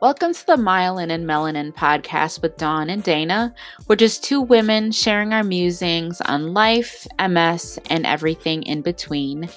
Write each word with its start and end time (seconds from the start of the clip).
Welcome 0.00 0.32
to 0.32 0.46
the 0.46 0.56
Myelin 0.56 1.10
and 1.10 1.26
Melanin 1.26 1.74
podcast 1.74 2.40
with 2.40 2.56
Dawn 2.56 2.88
and 2.88 3.02
Dana. 3.02 3.54
We're 3.86 3.96
just 3.96 4.24
two 4.24 4.40
women 4.40 4.92
sharing 4.92 5.34
our 5.34 5.44
musings 5.44 6.20
on 6.22 6.54
life, 6.54 7.06
MS, 7.18 7.78
and 7.90 8.06
everything 8.06 8.62
in 8.62 8.80
between. 8.80 9.48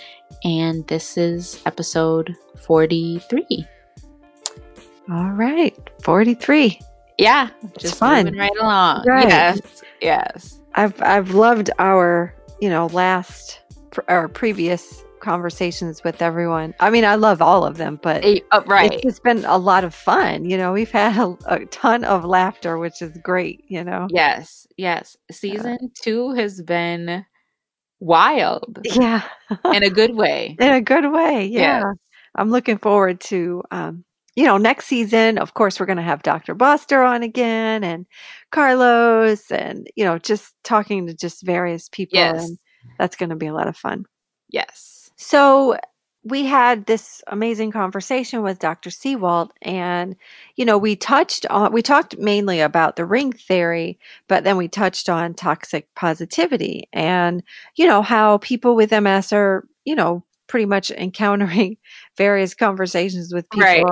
And 0.44 0.86
this 0.88 1.18
is 1.18 1.62
episode 1.66 2.36
43. 2.60 3.66
All 5.12 5.32
right, 5.32 5.78
43. 6.02 6.80
Yeah, 7.18 7.50
It's 7.76 7.84
just 7.84 7.96
fun. 7.98 8.26
moving 8.26 8.40
right 8.40 8.52
along. 8.60 9.06
Right. 9.08 9.28
Yes, 9.28 9.62
yes. 10.02 10.60
I've 10.76 11.00
I've 11.02 11.32
loved 11.32 11.70
our, 11.80 12.34
you 12.60 12.70
know, 12.70 12.88
last 12.88 13.62
our 14.08 14.28
previous 14.28 15.04
conversations 15.24 16.04
with 16.04 16.22
everyone. 16.22 16.76
I 16.80 16.90
mean, 16.90 17.06
I 17.06 17.16
love 17.16 17.42
all 17.42 17.66
of 17.66 17.78
them, 17.78 18.00
but 18.04 18.24
oh, 18.52 18.64
right. 18.66 18.92
it's 18.92 19.04
just 19.04 19.24
been 19.24 19.46
a 19.46 19.58
lot 19.58 19.84
of 19.84 19.96
fun. 19.96 20.46
You 20.46 20.58
know, 20.58 20.74
we've 20.74 20.92
had 20.92 21.18
a, 21.18 21.36
a 21.48 21.66
ton 21.68 22.04
of 22.04 22.26
laughter, 22.26 22.78
which 22.78 23.02
is 23.02 23.18
great. 23.24 23.64
You 23.68 23.84
know, 23.84 24.08
Yes, 24.12 24.68
yes. 24.78 25.16
Season 25.32 25.92
two 26.00 26.34
has 26.34 26.62
been 26.62 27.26
wild 28.00 28.80
yeah, 28.84 29.24
in 29.74 29.84
a 29.84 29.90
good 29.90 30.16
way. 30.16 30.58
in 30.60 30.74
a 30.74 30.82
good 30.82 31.12
way. 31.12 31.46
Yeah, 31.46 31.80
Yes. 31.80 31.96
I'm 32.36 32.52
looking 32.52 32.78
forward 32.78 33.20
to. 33.22 33.64
Um, 33.72 34.06
you 34.36 34.46
know, 34.46 34.58
next 34.58 34.88
season, 34.88 35.38
of 35.38 35.54
course, 35.54 35.80
we're 35.80 35.86
going 35.86 35.98
to 35.98 36.02
have 36.02 36.24
Dr. 36.24 36.56
Buster 36.56 37.04
on 37.04 37.22
again 37.22 37.84
and 37.84 38.08
Carlos 38.52 39.52
and, 39.52 39.88
you 39.96 40.04
know, 40.04 40.18
just 40.18 40.56
talking 40.64 41.06
to 41.06 41.14
just 41.14 41.46
various 41.46 41.88
people. 41.88 42.18
Yes. 42.18 42.44
And 42.44 42.58
that's 42.98 43.16
going 43.16 43.30
to 43.30 43.36
be 43.36 43.46
a 43.46 43.54
lot 43.54 43.68
of 43.68 43.78
fun. 43.78 44.06
Yes. 44.50 44.93
So 45.16 45.78
we 46.26 46.46
had 46.46 46.86
this 46.86 47.22
amazing 47.28 47.72
conversation 47.72 48.44
with 48.44 48.60
Dr. 48.60 48.90
Seawalt, 48.90 49.52
and 49.62 50.16
you 50.56 50.66
know, 50.66 50.78
we 50.78 50.96
touched 50.96 51.46
on 51.48 51.74
we 51.74 51.82
talked 51.82 52.18
mainly 52.18 52.62
about 52.62 52.96
the 52.96 53.06
ring 53.06 53.34
theory, 53.34 54.00
but 54.28 54.44
then 54.44 54.58
we 54.58 54.68
touched 54.68 55.10
on 55.10 55.34
toxic 55.34 55.94
positivity 55.96 56.88
and 56.94 57.44
you 57.76 57.86
know 57.88 58.02
how 58.02 58.38
people 58.40 58.76
with 58.76 58.94
MS 58.94 59.34
are, 59.34 59.66
you 59.86 59.96
know, 59.96 60.24
pretty 60.48 60.66
much 60.66 60.92
encountering 60.92 61.78
various 62.18 62.54
conversations 62.54 63.34
with 63.34 63.50
people 63.50 63.84
Right. 63.84 63.86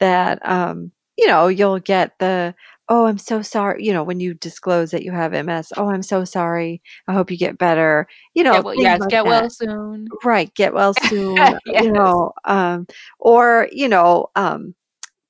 that 0.00 0.46
um, 0.48 0.92
you 1.16 1.26
know, 1.26 1.48
you'll 1.48 1.78
get 1.80 2.18
the 2.18 2.54
Oh, 2.90 3.06
I'm 3.06 3.18
so 3.18 3.42
sorry. 3.42 3.84
You 3.84 3.92
know, 3.94 4.04
when 4.04 4.20
you 4.20 4.34
disclose 4.34 4.92
that 4.92 5.04
you 5.04 5.12
have 5.12 5.32
MS, 5.34 5.72
oh, 5.78 5.88
I'm 5.90 6.02
so 6.02 6.24
sorry. 6.24 6.82
I 7.08 7.14
hope 7.14 7.30
you 7.30 7.38
get 7.38 7.58
better. 7.58 8.08
You 8.34 8.44
know, 8.44 8.56
Get 8.56 8.64
well, 8.64 8.74
yes, 8.76 9.00
like 9.00 9.10
get 9.10 9.24
that. 9.24 9.26
well 9.26 9.50
soon. 9.50 10.08
Right, 10.24 10.54
get 10.54 10.74
well 10.74 10.94
soon, 10.94 11.58
Yes. 11.64 11.84
you 11.84 11.92
know, 11.92 12.32
um, 12.46 12.86
or 13.20 13.68
you 13.72 13.88
know, 13.88 14.28
um, 14.36 14.74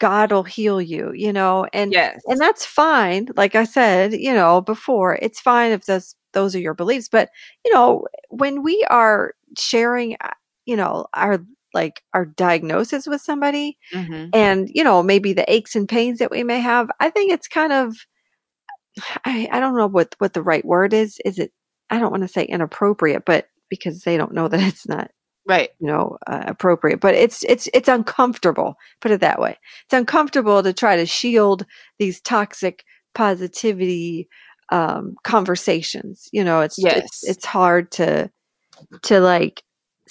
God 0.00 0.32
will 0.32 0.44
heal 0.44 0.80
you, 0.82 1.12
you 1.14 1.32
know, 1.32 1.66
and 1.74 1.94
Yes. 1.94 2.22
and 2.26 2.40
that's 2.40 2.64
fine. 2.66 3.28
Like 3.36 3.54
I 3.56 3.64
said, 3.64 4.14
you 4.14 4.34
know, 4.34 4.60
before, 4.62 5.18
it's 5.22 5.40
fine 5.40 5.72
if 5.72 5.86
those 5.86 6.16
those 6.34 6.54
are 6.56 6.60
your 6.60 6.74
beliefs, 6.74 7.08
but 7.10 7.30
you 7.66 7.72
know, 7.74 8.06
when 8.30 8.62
we 8.62 8.84
are 8.90 9.34
sharing, 9.58 10.16
uh, 10.22 10.30
you 10.66 10.76
know, 10.76 11.06
our 11.14 11.40
like 11.74 12.02
our 12.14 12.26
diagnosis 12.26 13.06
with 13.06 13.20
somebody, 13.20 13.78
hmm 13.92 14.30
and 14.32 14.70
you 14.74 14.84
know, 14.84 15.02
maybe 15.02 15.32
the 15.32 15.50
aches 15.52 15.76
and 15.76 15.88
pains 15.88 16.18
that 16.20 16.30
we 16.30 16.44
may 16.44 16.60
have, 16.60 16.90
I 17.00 17.10
think 17.10 17.32
it's 17.32 17.48
kind 17.48 17.72
of, 17.72 17.96
I 19.24 19.48
I 19.52 19.60
don't 19.60 19.76
know 19.76 19.86
what 19.86 20.14
what 20.18 20.32
the 20.34 20.42
right 20.42 20.64
word 20.64 20.92
is. 20.92 21.18
Is 21.24 21.38
it? 21.38 21.52
I 21.90 21.98
don't 21.98 22.10
want 22.10 22.22
to 22.22 22.28
say 22.28 22.44
inappropriate, 22.44 23.24
but 23.24 23.48
because 23.68 24.02
they 24.02 24.16
don't 24.16 24.32
know 24.34 24.48
that 24.48 24.60
it's 24.68 24.88
not 24.88 25.10
Right. 25.46 25.70
you 25.80 25.86
know 25.88 26.18
uh, 26.28 26.44
appropriate 26.46 27.00
but 27.00 27.14
it's 27.14 27.44
it's 27.44 27.68
it's 27.74 27.88
uncomfortable 27.88 28.76
put 29.00 29.10
it 29.12 29.20
that 29.20 29.40
way 29.40 29.56
it's 29.84 29.94
uncomfortable 29.94 30.62
to 30.62 30.72
try 30.72 30.96
to 30.96 31.06
shield 31.06 31.66
these 31.98 32.20
toxic 32.20 32.84
positivity 33.14 34.28
um 34.70 35.14
conversations 35.24 36.28
you 36.32 36.44
know 36.44 36.60
it's 36.60 36.78
Yes. 36.78 36.96
it's, 36.96 37.28
it's 37.28 37.46
hard 37.46 37.90
to 37.92 38.30
to 39.02 39.20
like 39.20 39.62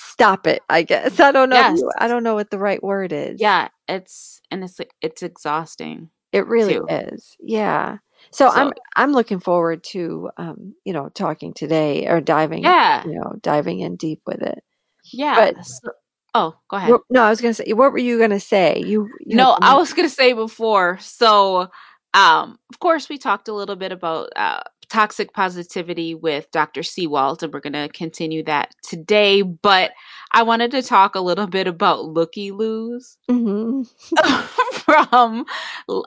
stop 0.01 0.47
it 0.47 0.61
i 0.69 0.81
guess 0.81 1.19
i 1.19 1.31
don't 1.31 1.49
know 1.49 1.55
Yes. 1.57 1.79
you- 1.79 1.91
i 1.99 2.07
don't 2.07 2.23
know 2.23 2.33
what 2.35 2.49
the 2.51 2.57
right 2.59 2.81
word 2.81 3.11
is 3.11 3.39
Yeah. 3.41 3.67
It's 3.87 4.39
and 4.51 4.63
it's 4.63 4.79
it's 5.01 5.23
exhausting. 5.23 6.09
it 6.31 6.45
really 6.47 6.75
too. 6.75 6.85
is 6.89 7.35
yeah 7.39 7.97
so, 8.31 8.47
i'm 8.49 8.71
i'm 8.95 9.11
looking 9.11 9.39
forward 9.39 9.83
to 9.83 10.29
um 10.37 10.73
you 10.85 10.93
know 10.93 11.09
talking 11.09 11.53
today 11.53 12.07
or 12.07 12.21
diving 12.21 12.63
Yeah. 12.63 13.03
you 13.05 13.15
know 13.15 13.35
diving 13.41 13.79
in 13.81 13.95
deep 13.97 14.21
with 14.25 14.41
it 14.41 14.63
Yeah. 15.11 15.35
But- 15.53 15.65
so- 15.65 15.91
oh, 16.35 16.55
go 16.69 16.77
ahead. 16.77 16.93
No 17.09 17.23
i 17.23 17.29
was 17.29 17.41
gonna 17.41 17.53
say 17.53 17.73
what 17.73 17.91
were 17.91 17.97
you 17.97 18.19
gonna 18.19 18.39
say 18.39 18.81
you, 18.85 19.09
you 19.25 19.35
No, 19.35 19.57
I 19.61 19.75
was 19.75 19.93
gonna 19.93 20.07
say 20.09 20.33
before. 20.33 20.97
So, 21.01 21.69
um, 22.13 22.57
of 22.71 22.79
course, 22.79 23.09
we 23.09 23.17
talked 23.17 23.47
a 23.49 23.53
little 23.53 23.75
bit 23.75 23.91
about 23.91 24.29
uh, 24.35 24.61
toxic 24.89 25.33
positivity 25.33 26.15
with 26.15 26.49
Dr. 26.51 26.81
Seawalt, 26.81 27.43
and 27.43 27.53
we're 27.53 27.59
gonna 27.59 27.89
continue 27.89 28.43
that 28.43 28.73
today. 28.83 29.41
But 29.41 29.91
I 30.33 30.43
wanted 30.43 30.71
to 30.71 30.81
talk 30.83 31.15
a 31.15 31.21
little 31.21 31.47
bit 31.47 31.67
about 31.67 32.05
looky 32.05 32.51
loos 32.51 33.17
Mhm. 33.29 33.87
from 34.73 35.45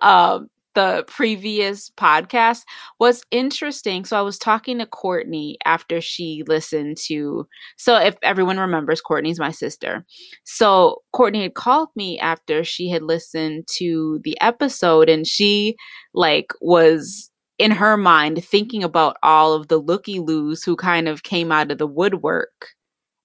um, 0.03 0.49
the 0.75 1.05
previous 1.07 1.91
podcast 1.91 2.63
was 2.99 3.23
interesting. 3.31 4.05
So 4.07 4.17
I 4.17 4.23
was 4.23 4.39
talking 4.39 4.79
to 4.79 4.87
Courtney 4.87 5.59
after 5.67 6.01
she 6.01 6.43
listened 6.47 6.97
to. 7.09 7.47
So 7.77 7.97
if 7.97 8.17
everyone 8.23 8.59
remembers, 8.59 9.01
Courtney's 9.03 9.39
my 9.39 9.51
sister. 9.51 10.05
So 10.45 11.03
Courtney 11.13 11.43
had 11.43 11.55
called 11.55 11.89
me 11.95 12.19
after 12.19 12.65
she 12.65 12.89
had 12.89 13.03
listened 13.03 13.67
to 13.77 14.21
the 14.25 14.41
episode, 14.41 15.09
and 15.11 15.27
she 15.27 15.77
like 16.15 16.53
was 16.63 17.31
in 17.63 17.71
her 17.71 17.97
mind 17.97 18.45
thinking 18.45 18.83
about 18.83 19.17
all 19.23 19.53
of 19.55 19.69
the 19.69 19.79
looky 19.79 20.19
loos 20.19 20.65
who 20.65 20.75
kind 20.75 21.07
of 21.09 21.23
came 21.23 21.53
out 21.53 21.71
of 21.71 21.79
the 21.79 21.87
woodwork 21.87 22.71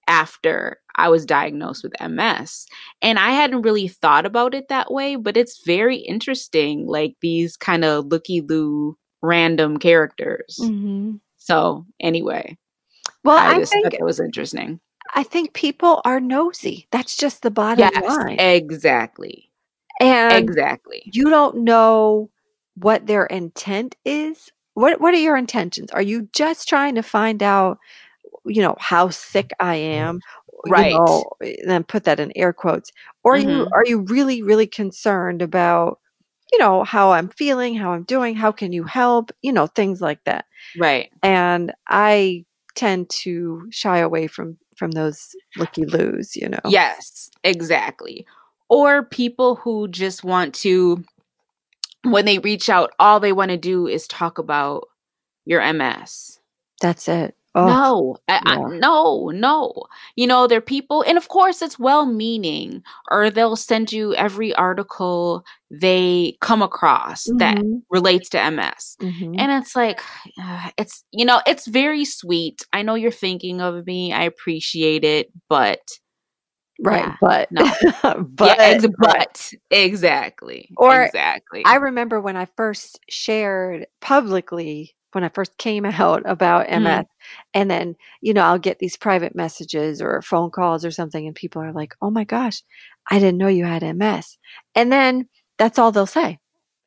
after 0.06 0.78
I 0.94 1.08
was 1.08 1.26
diagnosed 1.26 1.82
with 1.82 1.92
MS. 2.00 2.66
And 3.02 3.18
I 3.18 3.30
hadn't 3.32 3.62
really 3.62 3.88
thought 3.88 4.24
about 4.24 4.54
it 4.54 4.68
that 4.68 4.92
way, 4.92 5.16
but 5.16 5.36
it's 5.36 5.64
very 5.66 5.96
interesting, 5.96 6.86
like 6.86 7.16
these 7.20 7.56
kind 7.56 7.84
of 7.84 8.06
looky 8.06 8.40
loo 8.40 8.96
random 9.22 9.76
characters. 9.78 10.56
Mhm. 10.60 11.18
So, 11.38 11.84
anyway, 11.98 12.56
Well, 13.24 13.38
I, 13.38 13.56
I, 13.56 13.58
just 13.58 13.72
think 13.72 13.86
thought 13.86 13.94
it 13.94 14.04
was 14.04 14.20
interesting. 14.20 14.78
I 15.16 15.24
think 15.24 15.52
people 15.52 16.00
are 16.04 16.20
nosy. 16.20 16.86
That's 16.92 17.16
just 17.16 17.42
the 17.42 17.50
bottom 17.50 17.90
Yes, 17.92 18.04
line. 18.06 18.38
exactly. 18.38 19.50
And 20.00 20.48
Exactly. 20.48 21.02
you 21.12 21.28
don't 21.28 21.58
know 21.64 22.30
what 22.80 23.06
their 23.06 23.26
intent 23.26 23.96
is. 24.04 24.50
What 24.74 25.00
What 25.00 25.14
are 25.14 25.18
your 25.18 25.36
intentions? 25.36 25.90
Are 25.90 26.02
you 26.02 26.28
just 26.32 26.68
trying 26.68 26.94
to 26.96 27.02
find 27.02 27.42
out, 27.42 27.78
you 28.44 28.62
know, 28.62 28.76
how 28.78 29.10
sick 29.10 29.50
I 29.60 29.74
am? 29.76 30.16
Mm-hmm. 30.18 30.68
you 30.68 30.72
Right. 30.72 30.92
know, 30.92 31.24
and 31.40 31.70
then 31.70 31.84
put 31.84 32.04
that 32.04 32.18
in 32.20 32.32
air 32.36 32.52
quotes. 32.52 32.90
Or 33.22 33.34
are 33.34 33.38
you 33.38 33.48
mm-hmm. 33.48 33.72
are 33.72 33.84
you 33.86 34.00
really 34.00 34.42
really 34.42 34.66
concerned 34.66 35.42
about, 35.42 36.00
you 36.52 36.58
know, 36.58 36.84
how 36.84 37.12
I'm 37.12 37.28
feeling, 37.28 37.76
how 37.76 37.92
I'm 37.92 38.04
doing, 38.04 38.34
how 38.34 38.52
can 38.52 38.72
you 38.72 38.84
help, 38.84 39.30
you 39.42 39.52
know, 39.52 39.66
things 39.66 40.00
like 40.00 40.22
that. 40.24 40.46
Right. 40.76 41.10
and 41.22 41.72
I 41.88 42.44
tend 42.74 43.10
to 43.10 43.66
shy 43.70 43.98
away 43.98 44.28
from 44.28 44.56
from 44.76 44.92
those 44.92 45.34
looky 45.56 45.84
loos, 45.84 46.36
you 46.36 46.48
know. 46.48 46.60
Yes, 46.64 47.30
exactly. 47.42 48.24
Or 48.68 49.02
people 49.02 49.56
who 49.56 49.88
just 49.88 50.22
want 50.22 50.54
to, 50.56 51.02
when 52.04 52.24
they 52.24 52.38
reach 52.38 52.68
out, 52.68 52.92
all 52.98 53.20
they 53.20 53.32
want 53.32 53.50
to 53.50 53.56
do 53.56 53.86
is 53.86 54.06
talk 54.08 54.38
about 54.38 54.88
your 55.46 55.60
MS. 55.60 56.38
That's 56.80 57.08
it. 57.08 57.34
Oh, 57.54 57.66
No, 57.66 58.16
I, 58.28 58.40
yeah. 58.44 58.58
I, 58.66 58.70
no, 58.80 59.30
no. 59.34 59.72
You 60.14 60.26
know, 60.28 60.46
they're 60.46 60.60
people, 60.60 61.02
and 61.02 61.18
of 61.18 61.28
course, 61.28 61.60
it's 61.60 61.78
well 61.78 62.06
meaning, 62.06 62.82
or 63.10 63.30
they'll 63.30 63.56
send 63.56 63.90
you 63.92 64.14
every 64.14 64.54
article 64.54 65.44
they 65.70 66.36
come 66.40 66.62
across 66.62 67.24
that 67.38 67.58
Mhm, 67.58 67.82
relates 67.90 68.28
to 68.30 68.40
MS. 68.40 68.96
mhm. 69.02 69.34
And 69.38 69.50
it's 69.52 69.74
like, 69.74 70.00
uh, 70.40 70.70
it's, 70.78 71.02
you 71.10 71.24
know, 71.24 71.40
it's 71.46 71.66
very 71.66 72.04
sweet. 72.04 72.64
I 72.72 72.82
know 72.82 72.94
you're 72.94 73.10
thinking 73.10 73.60
of 73.60 73.86
me. 73.86 74.12
I 74.12 74.22
appreciate 74.22 75.02
it, 75.04 75.32
but 75.48 75.80
right, 76.80 77.04
yeah, 77.04 77.16
but 77.20 77.52
no. 77.52 77.64
but, 78.28 78.58
yeah, 78.58 78.64
ex- 78.64 78.86
but 78.98 79.52
exactly. 79.70 80.70
Or 80.76 81.02
exactly. 81.02 81.62
I 81.64 81.76
remember 81.76 82.20
when 82.20 82.36
I 82.36 82.46
first 82.56 83.00
shared 83.08 83.86
publicly 84.00 84.94
when 85.12 85.24
I 85.24 85.28
first 85.30 85.56
came 85.58 85.84
out 85.86 86.22
about. 86.24 86.68
MS, 86.68 86.80
mm-hmm. 86.80 87.02
and 87.54 87.70
then 87.70 87.96
you 88.20 88.34
know 88.34 88.42
I'll 88.42 88.58
get 88.58 88.78
these 88.78 88.96
private 88.96 89.34
messages 89.34 90.00
or 90.00 90.22
phone 90.22 90.50
calls 90.50 90.84
or 90.84 90.90
something, 90.90 91.26
and 91.26 91.34
people 91.34 91.62
are 91.62 91.72
like, 91.72 91.94
"Oh 92.02 92.10
my 92.10 92.24
gosh, 92.24 92.62
I 93.10 93.18
didn't 93.18 93.38
know 93.38 93.48
you 93.48 93.64
had 93.64 93.82
MS," 93.82 94.38
and 94.74 94.92
then 94.92 95.28
that's 95.58 95.78
all 95.78 95.92
they'll 95.92 96.06
say. 96.06 96.38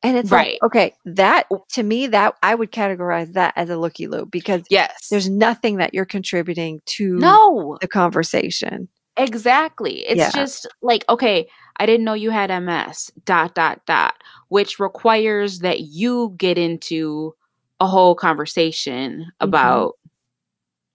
And 0.04 0.16
it's 0.16 0.32
Right. 0.32 0.58
like, 0.60 0.62
okay, 0.64 0.94
that 1.04 1.46
to 1.74 1.82
me, 1.82 2.08
that 2.08 2.34
I 2.42 2.56
would 2.56 2.72
categorize 2.72 3.34
that 3.34 3.52
as 3.54 3.70
a 3.70 3.76
looky 3.76 4.08
loo 4.08 4.26
because 4.26 4.62
yes. 4.68 5.08
there's 5.10 5.30
nothing 5.30 5.76
that 5.76 5.94
you're 5.94 6.04
contributing 6.04 6.80
to 6.86 7.18
no. 7.18 7.78
the 7.80 7.86
conversation. 7.86 8.88
Exactly. 9.16 10.00
It's 10.06 10.18
Yeah. 10.18 10.30
just 10.30 10.66
like, 10.80 11.04
okay, 11.08 11.48
I 11.76 11.86
didn't 11.86 12.04
know 12.04 12.14
you 12.14 12.30
had 12.30 12.50
MS, 12.50 13.10
dot, 13.24 13.54
dot, 13.54 13.84
dot, 13.86 14.14
which 14.48 14.78
requires 14.78 15.58
that 15.60 15.80
you 15.80 16.34
get 16.36 16.56
into 16.58 17.34
a 17.80 17.86
whole 17.86 18.14
conversation 18.14 19.26
Mhm. 19.26 19.30
about 19.40 19.94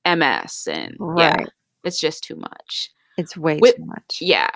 MS. 0.05 0.67
And 0.71 0.95
yeah, 1.17 1.35
Right. 1.35 1.49
it's 1.83 1.99
just 1.99 2.23
too 2.23 2.35
much. 2.35 2.89
It's 3.17 3.35
way 3.37 3.59
With, 3.59 3.75
too 3.75 3.85
much. 3.85 4.17
yeah. 4.21 4.49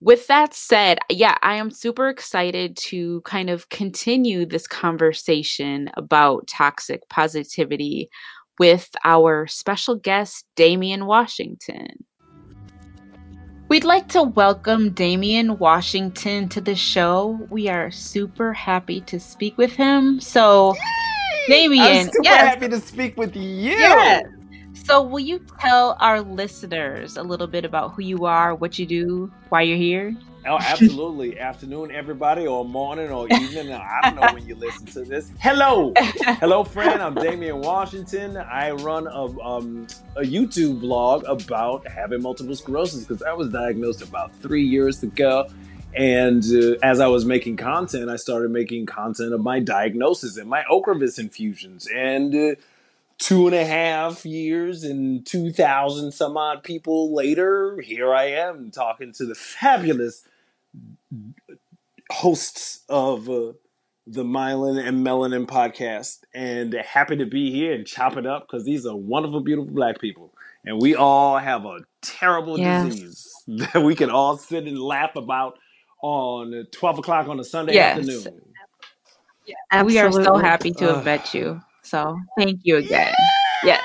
With 0.00 0.26
that 0.26 0.52
said, 0.52 0.98
yeah, 1.10 1.36
I 1.42 1.54
am 1.56 1.70
super 1.70 2.08
excited 2.08 2.76
to 2.78 3.22
kind 3.22 3.48
of 3.48 3.68
continue 3.70 4.44
this 4.44 4.66
conversation 4.66 5.90
about 5.94 6.46
toxic 6.48 7.08
positivity 7.08 8.10
with 8.58 8.90
our 9.04 9.46
special 9.46 9.96
guest, 9.96 10.46
Damian 10.54 11.06
Washington. 11.06 12.04
We'd 13.68 13.82
like 13.82 14.06
to 14.10 14.22
welcome 14.22 14.90
Damian 14.90 15.58
Washington 15.58 16.48
to 16.50 16.60
the 16.60 16.76
show. 16.76 17.40
We 17.50 17.68
are 17.68 17.90
super 17.90 18.52
happy 18.52 19.00
to 19.02 19.18
speak 19.18 19.58
with 19.58 19.72
him. 19.72 20.20
So, 20.20 20.76
Damian, 21.48 21.82
I'm 21.84 22.04
super 22.04 22.22
yes, 22.22 22.46
happy 22.46 22.68
to 22.68 22.80
speak 22.80 23.16
with 23.16 23.34
you. 23.34 23.72
yes. 23.72 24.24
So, 24.74 25.02
will 25.02 25.18
you 25.18 25.40
tell 25.58 25.96
our 25.98 26.20
listeners 26.20 27.16
a 27.16 27.24
little 27.24 27.48
bit 27.48 27.64
about 27.64 27.92
who 27.94 28.02
you 28.02 28.24
are, 28.24 28.54
what 28.54 28.78
you 28.78 28.86
do, 28.86 29.32
why 29.48 29.62
you're 29.62 29.76
here? 29.76 30.14
Oh, 30.48 30.58
absolutely. 30.60 31.40
Afternoon, 31.40 31.90
everybody, 31.90 32.46
or 32.46 32.64
morning, 32.64 33.10
or 33.10 33.26
evening. 33.32 33.72
I 33.72 33.98
don't 34.04 34.14
know 34.14 34.32
when 34.32 34.46
you 34.46 34.54
listen 34.54 34.86
to 34.86 35.02
this. 35.02 35.32
Hello. 35.40 35.92
Hello, 35.96 36.62
friend. 36.62 37.02
I'm 37.02 37.14
Damian 37.14 37.60
Washington. 37.60 38.36
I 38.36 38.70
run 38.70 39.08
a, 39.08 39.40
um, 39.40 39.88
a 40.14 40.20
YouTube 40.20 40.80
blog 40.80 41.24
about 41.24 41.88
having 41.88 42.22
multiple 42.22 42.54
sclerosis 42.54 43.04
because 43.04 43.24
I 43.24 43.32
was 43.32 43.48
diagnosed 43.48 44.02
about 44.02 44.32
three 44.36 44.62
years 44.62 45.02
ago. 45.02 45.48
And 45.94 46.44
uh, 46.44 46.76
as 46.80 47.00
I 47.00 47.08
was 47.08 47.24
making 47.24 47.56
content, 47.56 48.08
I 48.08 48.16
started 48.16 48.52
making 48.52 48.86
content 48.86 49.34
of 49.34 49.40
my 49.40 49.58
diagnosis 49.58 50.36
and 50.36 50.48
my 50.48 50.62
Ocrevus 50.70 51.18
infusions. 51.18 51.88
And 51.92 52.32
uh, 52.32 52.54
two 53.18 53.46
and 53.48 53.56
a 53.56 53.64
half 53.64 54.24
years 54.24 54.84
and 54.84 55.26
2,000 55.26 56.12
some 56.12 56.36
odd 56.36 56.62
people 56.62 57.12
later, 57.12 57.80
here 57.80 58.14
I 58.14 58.26
am 58.26 58.70
talking 58.70 59.12
to 59.14 59.26
the 59.26 59.34
fabulous 59.34 60.22
hosts 62.12 62.84
of 62.88 63.28
uh, 63.28 63.52
the 64.06 64.24
Myelin 64.24 64.84
and 64.86 65.06
Melanin 65.06 65.46
podcast, 65.46 66.20
and 66.34 66.72
happy 66.74 67.16
to 67.16 67.26
be 67.26 67.50
here 67.52 67.74
and 67.74 67.86
chop 67.86 68.16
it 68.16 68.26
up 68.26 68.46
because 68.48 68.64
these 68.64 68.86
are 68.86 68.96
wonderful, 68.96 69.40
beautiful 69.40 69.72
black 69.72 70.00
people, 70.00 70.34
and 70.64 70.80
we 70.80 70.94
all 70.96 71.38
have 71.38 71.64
a 71.66 71.80
terrible 72.02 72.58
Yes. 72.58 72.96
disease 72.98 73.44
that 73.48 73.82
we 73.84 73.94
can 73.96 74.10
all 74.10 74.38
sit 74.38 74.64
and 74.66 74.78
laugh 74.80 75.16
about 75.16 75.58
on 76.02 76.66
12 76.72 77.00
o'clock 77.00 77.28
on 77.28 77.40
a 77.40 77.44
Sunday 77.44 77.76
Yes. 77.76 77.78
afternoon. 77.78 78.42
We 79.84 79.98
are 80.00 80.12
so 80.12 80.38
happy 80.38 80.72
to 80.74 80.86
have 80.86 80.98
Ugh. 80.98 81.04
met 81.04 81.34
you. 81.34 81.60
So, 81.84 82.18
thank 82.38 82.60
you 82.64 82.78
again. 82.78 83.14
Yes. 83.64 83.82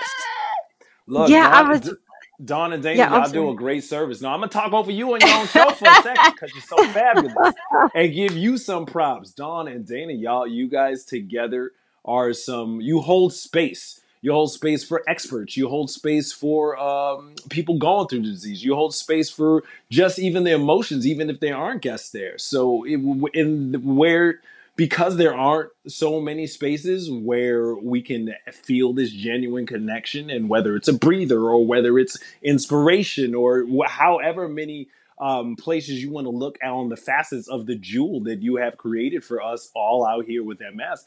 Look, 1.08 1.36
Yeah, 1.36 1.50
I 1.52 1.64
was. 1.64 1.92
D- 2.42 2.46
Dawn 2.46 2.74
and 2.74 2.84
Dana, 2.84 3.04
Yeah, 3.04 3.08
y'all 3.08 3.30
do 3.32 3.50
a 3.52 3.56
great 3.56 3.84
service. 3.84 4.22
Now 4.22 4.34
I'm 4.34 4.42
gonna 4.42 4.50
talk 4.52 4.74
over 4.74 4.92
you 4.92 5.14
on 5.16 5.24
your 5.24 5.34
own 5.34 5.48
show 5.48 5.74
for 5.74 5.92
a 5.92 5.96
second 5.96 6.34
because 6.36 6.56
you're 6.56 6.62
so 6.64 6.84
fabulous, 6.94 7.58
and 7.94 8.14
give 8.14 8.38
you 8.38 8.58
some 8.58 8.86
props. 8.86 9.32
Dawn 9.32 9.68
and 9.68 9.88
Dana, 9.88 10.14
y'all, 10.14 10.48
you 10.48 10.70
guys 10.70 11.06
together 11.06 11.74
are 12.06 12.34
some. 12.34 12.82
You 12.82 13.02
hold 13.02 13.34
space. 13.34 14.02
You 14.22 14.34
hold 14.34 14.52
space 14.52 14.84
for 14.84 15.04
experts. 15.08 15.58
You 15.58 15.70
hold 15.70 15.92
space 15.92 16.34
for 16.34 16.78
um, 16.80 17.36
people 17.50 17.78
going 17.80 18.08
through 18.08 18.22
the 18.24 18.30
disease. 18.32 18.64
You 18.64 18.76
hold 18.76 18.94
space 18.96 19.30
for 19.30 19.64
just 19.92 20.20
even 20.20 20.44
the 20.46 20.52
emotions, 20.54 21.08
even 21.08 21.30
if 21.30 21.40
they 21.40 21.52
aren't 21.52 21.84
guests 21.84 22.12
there. 22.12 22.38
So 22.38 22.84
it, 22.86 23.00
in 23.36 23.96
where 23.98 24.42
because 24.78 25.18
there 25.18 25.36
aren't 25.36 25.72
so 25.88 26.22
many 26.22 26.48
spaces 26.48 27.12
where 27.12 27.76
we 27.76 28.02
can 28.02 28.34
feel 28.52 28.94
this 28.94 29.12
genuine 29.12 29.68
connection 29.68 30.30
and 30.30 30.50
whether 30.50 30.76
it's 30.76 30.88
a 30.90 30.94
breather 30.94 31.42
or 31.42 31.66
whether 31.66 32.00
it's 32.00 32.18
inspiration 32.44 33.36
or 33.36 33.66
wh- 33.66 33.90
however 33.90 34.50
many 34.50 34.88
um, 35.20 35.56
places 35.56 36.04
you 36.04 36.12
want 36.12 36.26
to 36.26 36.32
look 36.32 36.58
at 36.64 36.70
on 36.72 36.90
the 36.90 36.98
facets 36.98 37.48
of 37.50 37.68
the 37.68 37.76
jewel 37.76 38.22
that 38.24 38.42
you 38.42 38.58
have 38.58 38.78
created 38.78 39.24
for 39.24 39.42
us 39.42 39.72
all 39.76 40.06
out 40.06 40.26
here 40.26 40.44
with 40.44 40.60
ms 40.76 41.02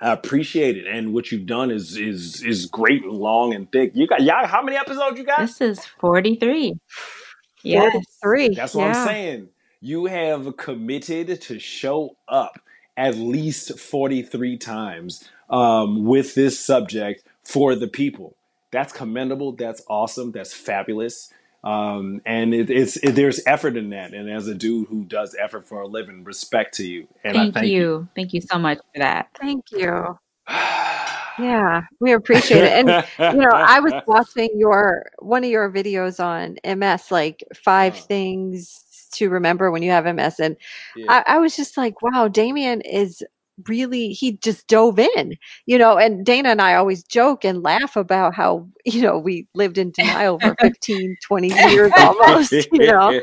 I 0.00 0.12
appreciate 0.12 0.76
it, 0.78 0.86
and 0.86 1.12
what 1.12 1.32
you've 1.32 1.46
done 1.46 1.70
is 1.72 1.96
is 1.96 2.42
is 2.44 2.66
great, 2.66 3.02
and 3.04 3.12
long 3.12 3.54
and 3.54 3.70
thick. 3.72 3.92
You 3.94 4.06
got 4.06 4.22
y'all. 4.22 4.46
How 4.46 4.62
many 4.62 4.76
episodes 4.76 5.18
you 5.18 5.24
got? 5.24 5.48
This 5.48 5.60
is 5.60 5.84
43. 6.00 6.74
Yes. 7.64 8.26
43. 8.26 8.50
That's 8.54 8.74
what 8.74 8.84
I'm 8.86 8.94
Yeah. 8.94 8.94
saying. 8.94 9.48
You 9.80 10.06
have 10.06 10.56
committed 10.56 11.40
to 11.42 11.58
show 11.60 12.16
up 12.28 12.60
at 12.98 13.16
least 13.16 13.78
43 13.80 14.58
times 14.58 15.28
um, 15.50 16.04
with 16.04 16.34
this 16.34 16.60
subject 16.60 17.24
for 17.44 17.76
the 17.76 17.88
people. 17.88 18.36
That's 18.72 18.92
commendable. 18.92 19.52
That's 19.52 19.82
awesome. 19.88 20.32
That's 20.32 20.54
fabulous. 20.54 21.32
Um, 21.64 22.22
and 22.26 22.54
it, 22.54 22.70
it's 22.70 22.98
it, 22.98 23.12
there's 23.12 23.40
effort 23.46 23.76
in 23.76 23.90
that. 23.90 24.14
And 24.14 24.30
as 24.30 24.48
a 24.48 24.54
dude 24.54 24.88
who 24.88 25.04
does 25.04 25.36
effort 25.40 25.66
for 25.68 25.82
a 25.82 25.88
living, 25.88 26.24
respect 26.24 26.74
to 26.76 26.86
you. 26.86 27.08
And 27.24 27.38
I 27.38 27.50
Thank 27.50 27.54
thank 27.54 27.66
you. 27.66 27.72
you. 27.72 28.08
Thank 28.16 28.34
you 28.34 28.42
so 28.42 28.58
much 28.58 28.78
for 28.78 29.00
that. 29.00 29.28
Thank 29.40 29.66
you. 29.72 30.18
Yeah, 31.40 31.82
we 32.00 32.12
appreciate 32.14 32.64
it. 32.64 32.72
And 32.72 32.88
you 33.34 33.40
know, 33.40 33.50
I 33.52 33.80
was 33.80 33.92
watching 34.08 34.50
your 34.56 35.06
one 35.20 35.44
of 35.44 35.50
your 35.50 35.70
videos 35.70 36.18
on 36.18 36.58
MS, 36.64 37.12
like 37.12 37.44
five 37.54 37.94
Uh, 37.94 37.96
things 37.96 38.84
to 39.14 39.28
remember 39.30 39.70
when 39.70 39.82
you 39.82 39.90
have 39.90 40.06
MS, 40.06 40.40
and 40.40 40.56
yeah. 40.96 41.06
I, 41.08 41.24
I 41.26 41.38
was 41.38 41.56
just 41.56 41.76
like, 41.76 42.02
wow, 42.02 42.28
Damian 42.28 42.80
is 42.82 43.22
really 43.68 44.10
he 44.10 44.32
just 44.38 44.66
dove 44.68 44.98
in, 44.98 45.34
you 45.66 45.78
know. 45.78 45.96
And 45.98 46.24
Dana 46.24 46.50
and 46.50 46.62
I 46.62 46.74
always 46.74 47.02
joke 47.04 47.44
and 47.44 47.62
laugh 47.62 47.96
about 47.96 48.34
how 48.34 48.68
you 48.84 49.02
know 49.02 49.18
we 49.18 49.46
lived 49.54 49.78
in 49.78 49.90
denial 49.92 50.40
for 50.40 50.56
15, 50.60 51.16
20 51.26 51.50
years 51.50 51.92
almost, 51.98 52.66
you 52.72 52.86
know, 52.86 53.14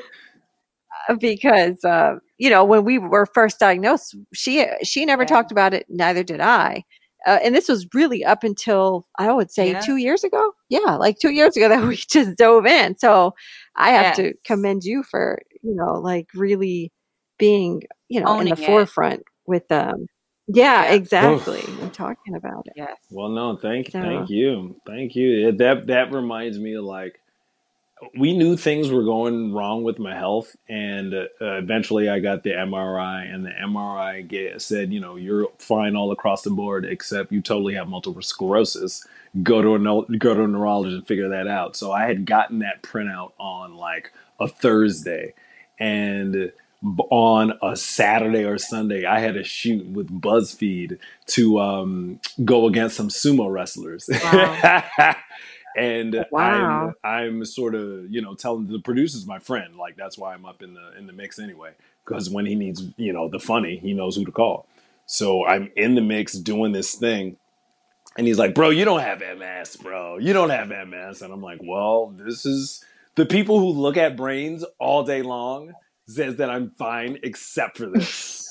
because 1.20 1.84
uh, 1.84 2.16
you 2.38 2.50
know 2.50 2.64
when 2.64 2.84
we 2.84 2.98
were 2.98 3.26
first 3.26 3.60
diagnosed, 3.60 4.16
she 4.34 4.66
she 4.84 5.06
never 5.06 5.24
Yeah. 5.24 5.28
talked 5.28 5.52
about 5.52 5.74
it, 5.74 5.86
neither 5.90 6.24
did 6.24 6.42
I. 6.42 6.84
Uh, 7.26 7.40
and 7.44 7.56
this 7.56 7.68
was 7.68 7.88
really 7.94 8.24
up 8.24 8.44
until 8.44 9.08
I 9.18 9.32
would 9.34 9.50
say 9.52 9.74
Yeah. 9.74 9.80
two 9.84 9.98
years 9.98 10.24
ago. 10.24 10.52
Yeah, 10.70 10.96
like 10.98 11.18
two 11.20 11.32
years 11.32 11.58
ago 11.58 11.70
that 11.70 11.84
we 11.88 11.96
just 11.98 12.38
dove 12.38 12.66
in. 12.66 12.98
So 12.98 13.34
I 13.76 13.92
have 13.92 14.12
to 14.14 14.34
commend 14.46 14.84
you 14.84 15.04
for 15.04 15.40
you 15.66 15.76
know 15.76 15.96
like 15.96 16.28
really 16.36 16.92
being 17.40 17.84
you 18.10 18.22
know 18.22 18.40
in 18.42 18.50
the 18.50 18.58
it. 18.58 18.66
forefront 18.68 19.24
with 19.48 19.68
them. 19.70 20.08
yeah 20.48 20.86
Yeah. 20.86 20.94
exactly 20.94 21.64
and 21.82 21.94
talking 21.94 22.36
about 22.36 22.68
it. 22.68 22.74
Yes. 22.76 22.98
Well, 23.12 23.30
no, 23.30 23.58
thank 23.58 23.92
So 23.92 24.02
thank 24.02 24.30
you, 24.30 24.76
thank 24.88 25.16
you. 25.16 25.50
It- 25.50 25.60
That 25.60 25.88
that 25.88 26.12
reminds 26.14 26.60
me 26.60 26.76
of 26.76 26.86
like 26.86 27.20
we 28.18 28.38
knew 28.38 28.58
things 28.58 28.92
were 28.92 29.04
going 29.04 29.54
wrong 29.54 29.84
with 29.84 30.00
my 30.00 30.16
health, 30.16 30.56
and 30.70 31.14
uh, 31.14 31.28
eventually 31.42 32.10
I 32.10 32.20
got 32.20 32.44
the 32.44 32.52
MRI, 32.52 33.34
and 33.34 33.46
the 33.46 33.52
MRI 33.52 34.28
ga- 34.28 34.60
said, 34.60 34.94
you 34.94 35.00
know, 35.00 35.18
you're 35.18 35.48
fine 35.60 35.96
all 35.96 36.12
across 36.12 36.44
the 36.44 36.52
board, 36.52 36.86
except 36.86 37.32
you 37.32 37.42
totally 37.42 37.76
have 37.76 37.88
multiple 37.90 38.22
sclerosis. 38.22 39.06
Go 39.44 39.62
to 39.62 39.76
a 39.76 39.80
go 40.18 40.34
to 40.36 40.44
a 40.44 40.48
neurologist 40.48 40.98
and 40.98 41.08
figure 41.08 41.30
that 41.30 41.48
out. 41.48 41.76
So 41.78 41.92
I 41.92 42.06
had 42.08 42.26
gotten 42.26 42.60
that 42.60 42.84
printout 42.84 43.34
on 43.40 43.76
like 43.78 44.12
a 44.40 44.48
Thursday, 44.48 45.34
and 45.80 46.52
on 47.10 47.54
a 47.64 47.76
Saturday 47.76 48.44
or 48.44 48.58
Sunday, 48.58 49.06
I 49.06 49.20
had 49.20 49.38
a 49.38 49.44
shoot 49.44 49.86
with 49.88 50.10
BuzzFeed 50.22 51.00
to 51.28 51.60
um, 51.60 52.20
go 52.44 52.68
against 52.68 52.96
some 52.96 53.10
sumo 53.10 53.52
wrestlers. 53.52 54.08
Wow. 54.12 54.86
and 55.76 56.26
wow. 56.32 56.94
I'm 57.04 57.38
I'm 57.40 57.46
sort 57.46 57.76
of 57.76 58.10
you 58.10 58.22
know 58.22 58.34
telling 58.34 58.68
the 58.68 58.80
producer's 58.80 59.26
my 59.26 59.40
friend 59.40 59.76
like 59.76 59.96
that's 59.96 60.18
why 60.18 60.34
I'm 60.34 60.46
up 60.46 60.62
in 60.62 60.74
the 60.74 60.98
in 60.98 61.08
the 61.08 61.14
mix 61.14 61.38
anyway 61.38 61.72
because 62.06 62.30
when 62.30 62.46
he 62.46 62.56
needs 62.56 62.84
you 62.98 63.12
know 63.12 63.28
the 63.28 63.40
funny 63.40 63.78
he 63.78 63.94
knows 63.94 64.16
who 64.16 64.26
to 64.26 64.32
call 64.32 64.68
so 65.06 65.46
I'm 65.46 65.72
in 65.76 65.96
the 65.96 66.02
mix 66.02 66.34
doing 66.34 66.72
this 66.72 66.96
thing 66.96 67.36
and 68.18 68.26
he's 68.26 68.40
like 68.40 68.56
bro 68.56 68.70
you 68.70 68.86
don't 68.86 69.02
have 69.02 69.20
MS 69.20 69.76
bro 69.76 70.18
you 70.18 70.34
don't 70.34 70.50
have 70.50 70.70
MS 70.70 71.22
and 71.22 71.34
I'm 71.34 71.42
like 71.42 71.60
well 71.62 72.14
this 72.18 72.46
is 72.46 72.84
the 73.16 73.26
people 73.26 73.60
who 73.60 73.70
look 73.70 73.98
at 73.98 74.16
brains 74.18 74.64
all 74.80 75.04
day 75.04 75.22
long 75.22 75.74
says 76.08 76.36
that 76.38 76.50
I'm 76.50 76.72
fine 76.72 77.20
except 77.24 77.78
for 77.78 77.88
this 77.88 78.46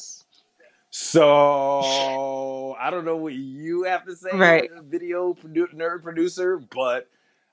so 0.90 2.76
I 2.80 2.88
don't 2.90 3.04
know 3.04 3.16
what 3.16 3.32
you 3.34 3.82
have 3.82 4.04
to 4.06 4.14
say, 4.14 4.30
Right. 4.38 4.70
video 4.84 5.34
produ- 5.34 5.74
nerd 5.74 6.04
producer, 6.04 6.58
but 6.58 7.08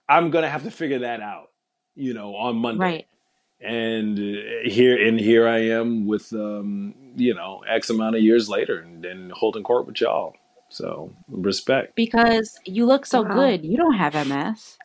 I'm 0.07 0.29
gonna 0.29 0.47
have 0.49 0.61
to 0.63 0.69
figure 0.71 0.99
that 0.99 1.21
out, 1.21 1.49
you 1.95 2.13
know, 2.13 2.35
on 2.35 2.57
Monday. 2.57 2.83
Right. 2.83 3.07
And 3.59 4.19
uh, 4.19 4.69
here 4.69 5.07
and 5.07 5.19
here 5.19 5.47
I 5.47 5.57
am 5.69 6.05
with, 6.05 6.31
um, 6.33 6.93
you 7.15 7.33
know, 7.33 7.63
X 7.67 7.89
amount 7.89 8.15
of 8.15 8.21
years 8.21 8.47
later, 8.47 8.79
and 8.79 9.03
then 9.03 9.31
holding 9.33 9.63
court 9.63 9.87
with 9.87 9.99
y'all. 10.01 10.35
So 10.69 11.11
respect. 11.27 11.95
Because 11.95 12.59
you 12.65 12.85
look 12.85 13.07
so 13.07 13.23
Wow. 13.23 13.33
good. 13.33 13.65
You 13.65 13.75
don't 13.77 13.95
have 13.95 14.13
MS. 14.15 14.77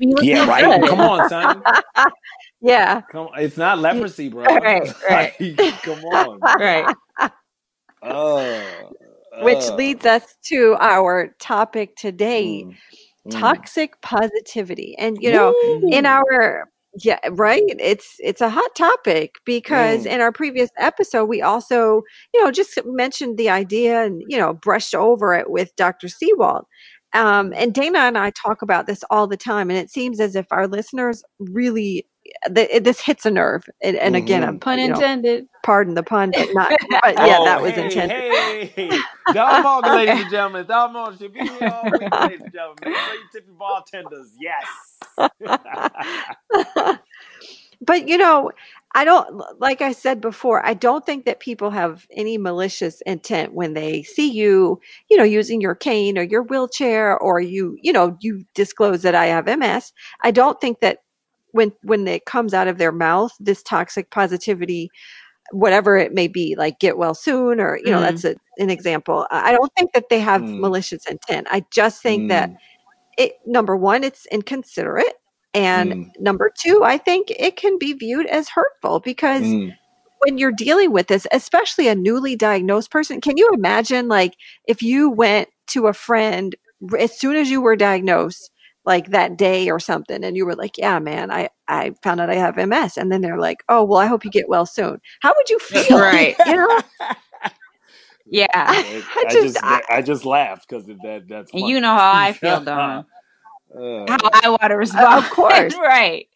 Mean, 0.00 0.14
Yeah, 0.22 0.48
right. 0.48 0.64
good. 0.80 0.88
Come 0.88 1.00
on, 1.00 1.28
son. 1.28 1.62
yeah. 2.60 3.02
Come. 3.10 3.28
It's 3.36 3.56
not 3.56 3.78
leprosy, 3.78 4.28
bro. 4.28 4.44
Right, 4.44 4.92
right. 5.08 5.32
Like, 5.40 5.82
come 5.82 6.04
on. 6.04 6.40
Right. 6.58 6.94
Oh. 8.02 8.90
Which 9.42 9.68
leads 9.76 10.06
us 10.06 10.34
to 10.46 10.76
our 10.80 11.34
topic 11.40 11.96
today 11.96 12.64
Mm, 12.64 12.76
mm. 13.26 13.30
toxic 13.30 14.00
positivity. 14.02 14.94
And, 14.98 15.22
you 15.22 15.30
know, 15.30 15.54
in 15.90 16.06
our 16.06 16.68
yeah 17.02 17.18
right 17.30 17.62
it's 17.78 18.16
it's 18.18 18.42
a 18.42 18.50
hot 18.50 18.74
topic 18.76 19.36
because 19.46 20.04
Mm. 20.04 20.10
in 20.10 20.20
our 20.20 20.30
previous 20.30 20.68
episode 20.78 21.24
we 21.24 21.40
also 21.40 22.02
you 22.34 22.44
know 22.44 22.50
just 22.50 22.78
mentioned 22.84 23.38
the 23.38 23.48
idea 23.48 24.04
and 24.04 24.22
you 24.28 24.36
know 24.36 24.52
brushed 24.52 24.94
over 24.94 25.32
it 25.32 25.50
with 25.50 25.74
dr 25.76 26.06
seawald 26.06 26.64
um, 27.14 27.52
and 27.54 27.74
dana 27.74 27.98
and 28.00 28.16
i 28.18 28.30
talk 28.30 28.62
about 28.62 28.86
this 28.86 29.04
all 29.10 29.26
the 29.26 29.36
time 29.36 29.70
and 29.70 29.78
it 29.78 29.90
seems 29.90 30.20
as 30.20 30.34
if 30.36 30.46
our 30.50 30.66
listeners 30.66 31.22
really 31.38 32.06
th- 32.54 32.82
this 32.82 33.00
hits 33.00 33.26
a 33.26 33.30
nerve 33.30 33.64
and, 33.82 33.96
and 33.96 34.16
again 34.16 34.42
Mhm. 34.42 34.48
i'm 34.48 34.58
Pun 34.60 34.78
you 34.78 34.88
know, 34.88 34.94
intended. 34.94 35.46
pardon 35.64 35.94
the 35.94 36.02
pun 36.02 36.30
but 36.30 36.48
not 36.52 36.70
but 37.02 37.14
yeah 37.16 37.36
oh, 37.40 37.44
that 37.44 37.60
was 37.62 37.72
hey, 37.72 37.84
intended 37.84 38.16
Hey, 38.32 38.66
hey, 38.66 38.98
Dalmog, 39.28 39.84
ladies 39.84 40.22
and 40.22 40.30
gentlemen. 40.30 40.64
Dalmog 40.66 41.18
should 41.18 41.32
be 41.32 41.40
here 41.40 41.68
all 41.68 41.84
week, 41.90 42.02
ladies 42.20 42.40
and 42.42 42.52
gentlemen. 42.52 42.76
Make 42.84 42.96
sure 42.96 43.14
you 43.14 43.28
tip 43.32 43.46
your 43.46 43.54
bartenders. 43.56 44.32
Yes. 44.38 44.66
but 47.80 48.08
you 48.08 48.18
know 48.18 48.50
i 48.94 49.04
don't 49.04 49.42
like 49.60 49.80
i 49.80 49.92
said 49.92 50.20
before 50.20 50.64
i 50.66 50.74
don't 50.74 51.06
think 51.06 51.24
that 51.24 51.40
people 51.40 51.70
have 51.70 52.06
any 52.12 52.38
malicious 52.38 53.00
intent 53.02 53.54
when 53.54 53.74
they 53.74 54.02
see 54.02 54.30
you 54.30 54.80
you 55.10 55.16
know 55.16 55.24
using 55.24 55.60
your 55.60 55.74
cane 55.74 56.18
or 56.18 56.22
your 56.22 56.42
wheelchair 56.44 57.18
or 57.18 57.40
you 57.40 57.76
you 57.82 57.92
know 57.92 58.16
you 58.20 58.44
disclose 58.54 59.02
that 59.02 59.14
i 59.14 59.26
have 59.26 59.46
ms 59.58 59.92
i 60.22 60.30
don't 60.30 60.60
think 60.60 60.80
that 60.80 60.98
when 61.52 61.72
when 61.82 62.06
it 62.08 62.24
comes 62.26 62.54
out 62.54 62.68
of 62.68 62.78
their 62.78 62.92
mouth 62.92 63.32
this 63.40 63.62
toxic 63.62 64.10
positivity 64.10 64.90
whatever 65.52 65.96
it 65.96 66.14
may 66.14 66.28
be 66.28 66.54
like 66.56 66.78
get 66.80 66.98
well 66.98 67.14
soon 67.14 67.60
or 67.60 67.78
you 67.84 67.90
know 67.90 68.00
Mhm. 68.00 68.02
that's 68.02 68.24
a, 68.24 68.36
an 68.58 68.70
example. 68.70 69.26
I 69.30 69.52
don't 69.52 69.72
think 69.76 69.92
that 69.94 70.08
they 70.10 70.20
have 70.20 70.42
Mm. 70.42 70.60
malicious 70.60 71.06
intent. 71.06 71.46
I 71.50 71.64
just 71.72 72.02
think 72.02 72.28
that 72.28 72.50
Mm, 72.50 72.56
it 73.18 73.34
number 73.46 73.76
one 73.76 74.04
it's 74.04 74.26
inconsiderate 74.32 75.14
and 75.54 75.92
Mm. 75.92 76.10
number 76.20 76.50
two 76.58 76.82
i 76.84 76.96
think 76.96 77.30
it 77.30 77.56
can 77.56 77.78
be 77.78 77.92
viewed 77.92 78.26
as 78.26 78.48
hurtful 78.48 79.00
because 79.00 79.42
mm. 79.42 79.74
when 80.20 80.38
you're 80.38 80.52
dealing 80.52 80.92
with 80.92 81.08
this 81.08 81.26
especially 81.32 81.88
a 81.88 81.94
newly 81.94 82.36
diagnosed 82.36 82.90
person 82.90 83.20
can 83.20 83.36
you 83.36 83.50
imagine 83.52 84.08
like 84.08 84.34
if 84.66 84.82
you 84.82 85.10
went 85.10 85.48
to 85.66 85.86
a 85.86 85.92
friend 85.92 86.56
as 86.98 87.18
soon 87.18 87.36
as 87.36 87.50
you 87.50 87.60
were 87.60 87.76
diagnosed 87.76 88.50
like 88.84 89.10
that 89.10 89.36
day 89.36 89.70
or 89.70 89.78
something 89.78 90.24
and 90.24 90.36
you 90.36 90.44
were 90.44 90.56
like 90.56 90.76
yeah 90.78 90.98
man 90.98 91.30
i 91.30 91.48
i 91.68 91.92
found 92.02 92.20
out 92.20 92.30
i 92.30 92.34
have 92.34 92.56
ms 92.56 92.96
and 92.96 93.12
then 93.12 93.20
they're 93.20 93.38
like 93.38 93.62
oh 93.68 93.84
well 93.84 94.00
i 94.00 94.06
hope 94.06 94.24
you 94.24 94.30
get 94.30 94.48
well 94.48 94.66
soon 94.66 95.00
how 95.20 95.32
would 95.36 95.50
you 95.50 95.58
feel 95.60 95.98
Right. 95.98 96.36
you 96.46 96.56
know 96.56 96.80
Yeah. 98.32 98.46
I, 98.54 99.04
I, 99.14 99.20
I 99.20 99.32
just 99.32 99.54
just 99.54 99.64
I, 99.64 99.82
I, 99.90 100.02
just 100.02 100.24
laughed 100.24 100.66
because 100.68 100.86
that 100.86 101.24
that's 101.28 101.50
funny. 101.50 101.68
you 101.68 101.80
know 101.80 101.94
how 101.94 102.12
I 102.14 102.32
feel, 102.32 102.60
Dawn. 102.62 103.04
Uh, 103.74 104.06
How 104.08 104.18
I 104.44 104.48
want 104.50 104.62
to 104.62 104.76
respond. 104.76 105.24
of 105.24 105.30
course 105.30 105.74
right. 105.76 106.28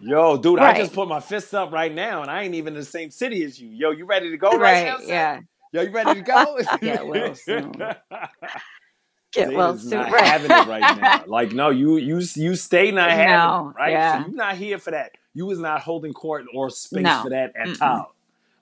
yo, 0.00 0.36
dude, 0.36 0.58
I 0.58 0.76
just 0.76 0.92
put 0.92 1.08
my 1.08 1.20
fists 1.20 1.54
up 1.54 1.72
right 1.72 1.92
now, 1.94 2.22
and 2.22 2.30
I 2.30 2.42
ain't 2.42 2.54
even 2.54 2.74
in 2.74 2.80
the 2.80 2.84
same 2.86 3.10
city 3.10 3.44
as 3.44 3.60
you. 3.60 3.68
Yo, 3.70 3.90
you 3.92 4.04
ready 4.04 4.30
to 4.30 4.36
go 4.36 4.50
right, 4.58 4.84
now, 4.86 4.92
Right. 4.94 4.98
son? 5.00 5.08
Yeah. 5.08 5.40
Yo, 5.72 5.82
you 5.82 5.90
ready 5.90 6.14
to 6.14 6.20
go? 6.22 6.58
Get 6.80 7.06
well 7.06 7.34
soon. 7.34 7.72
get 9.32 9.52
well 9.52 9.74
Dana's 9.74 9.82
soon 9.88 9.90
not 9.90 10.12
right 10.12 10.24
having 10.24 10.50
it 10.50 10.66
right 10.66 10.80
now. 11.00 11.24
Like, 11.26 11.52
no, 11.52 11.70
you 11.70 11.96
you 11.96 12.20
you 12.36 12.54
stay 12.56 12.90
not 12.92 13.10
having 13.10 13.26
No. 13.32 13.72
it, 13.76 13.78
right? 13.80 13.92
Yeah. 13.92 14.22
So 14.24 14.30
you 14.30 14.36
not 14.36 14.56
here 14.56 14.78
for 14.78 14.92
that. 14.92 15.12
You 15.34 15.46
was 15.46 15.58
not 15.58 15.80
holding 15.82 16.12
court 16.12 16.44
or 16.54 16.70
space 16.70 17.02
No. 17.02 17.22
for 17.24 17.30
that 17.30 17.52
at 17.56 17.68
Mm-mm. 17.68 17.82
all. 17.82 18.14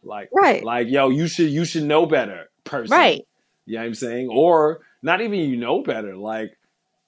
Like, 0.02 0.30
right 0.32 0.64
like, 0.64 0.88
yo, 0.88 1.10
you 1.10 1.28
should 1.28 1.50
you 1.50 1.64
should 1.64 1.84
know 1.84 2.06
better, 2.06 2.50
person. 2.64 2.96
Right. 2.96 3.26
You 3.66 3.74
know 3.76 3.80
what 3.82 3.86
I'm 3.88 3.94
saying? 3.94 4.28
Or 4.30 4.80
not 5.02 5.20
even 5.20 5.40
you 5.40 5.56
know 5.56 5.82
better. 5.82 6.16
Like, 6.16 6.56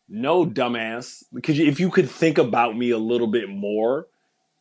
no, 0.09 0.47
dumbass. 0.47 1.25
Because 1.33 1.59
if 1.61 1.81
you 1.81 1.91
could 1.91 2.11
think 2.11 2.39
about 2.39 2.77
me 2.77 2.91
a 2.91 2.99
little 2.99 3.29
bit 3.29 3.49
more, 3.49 4.07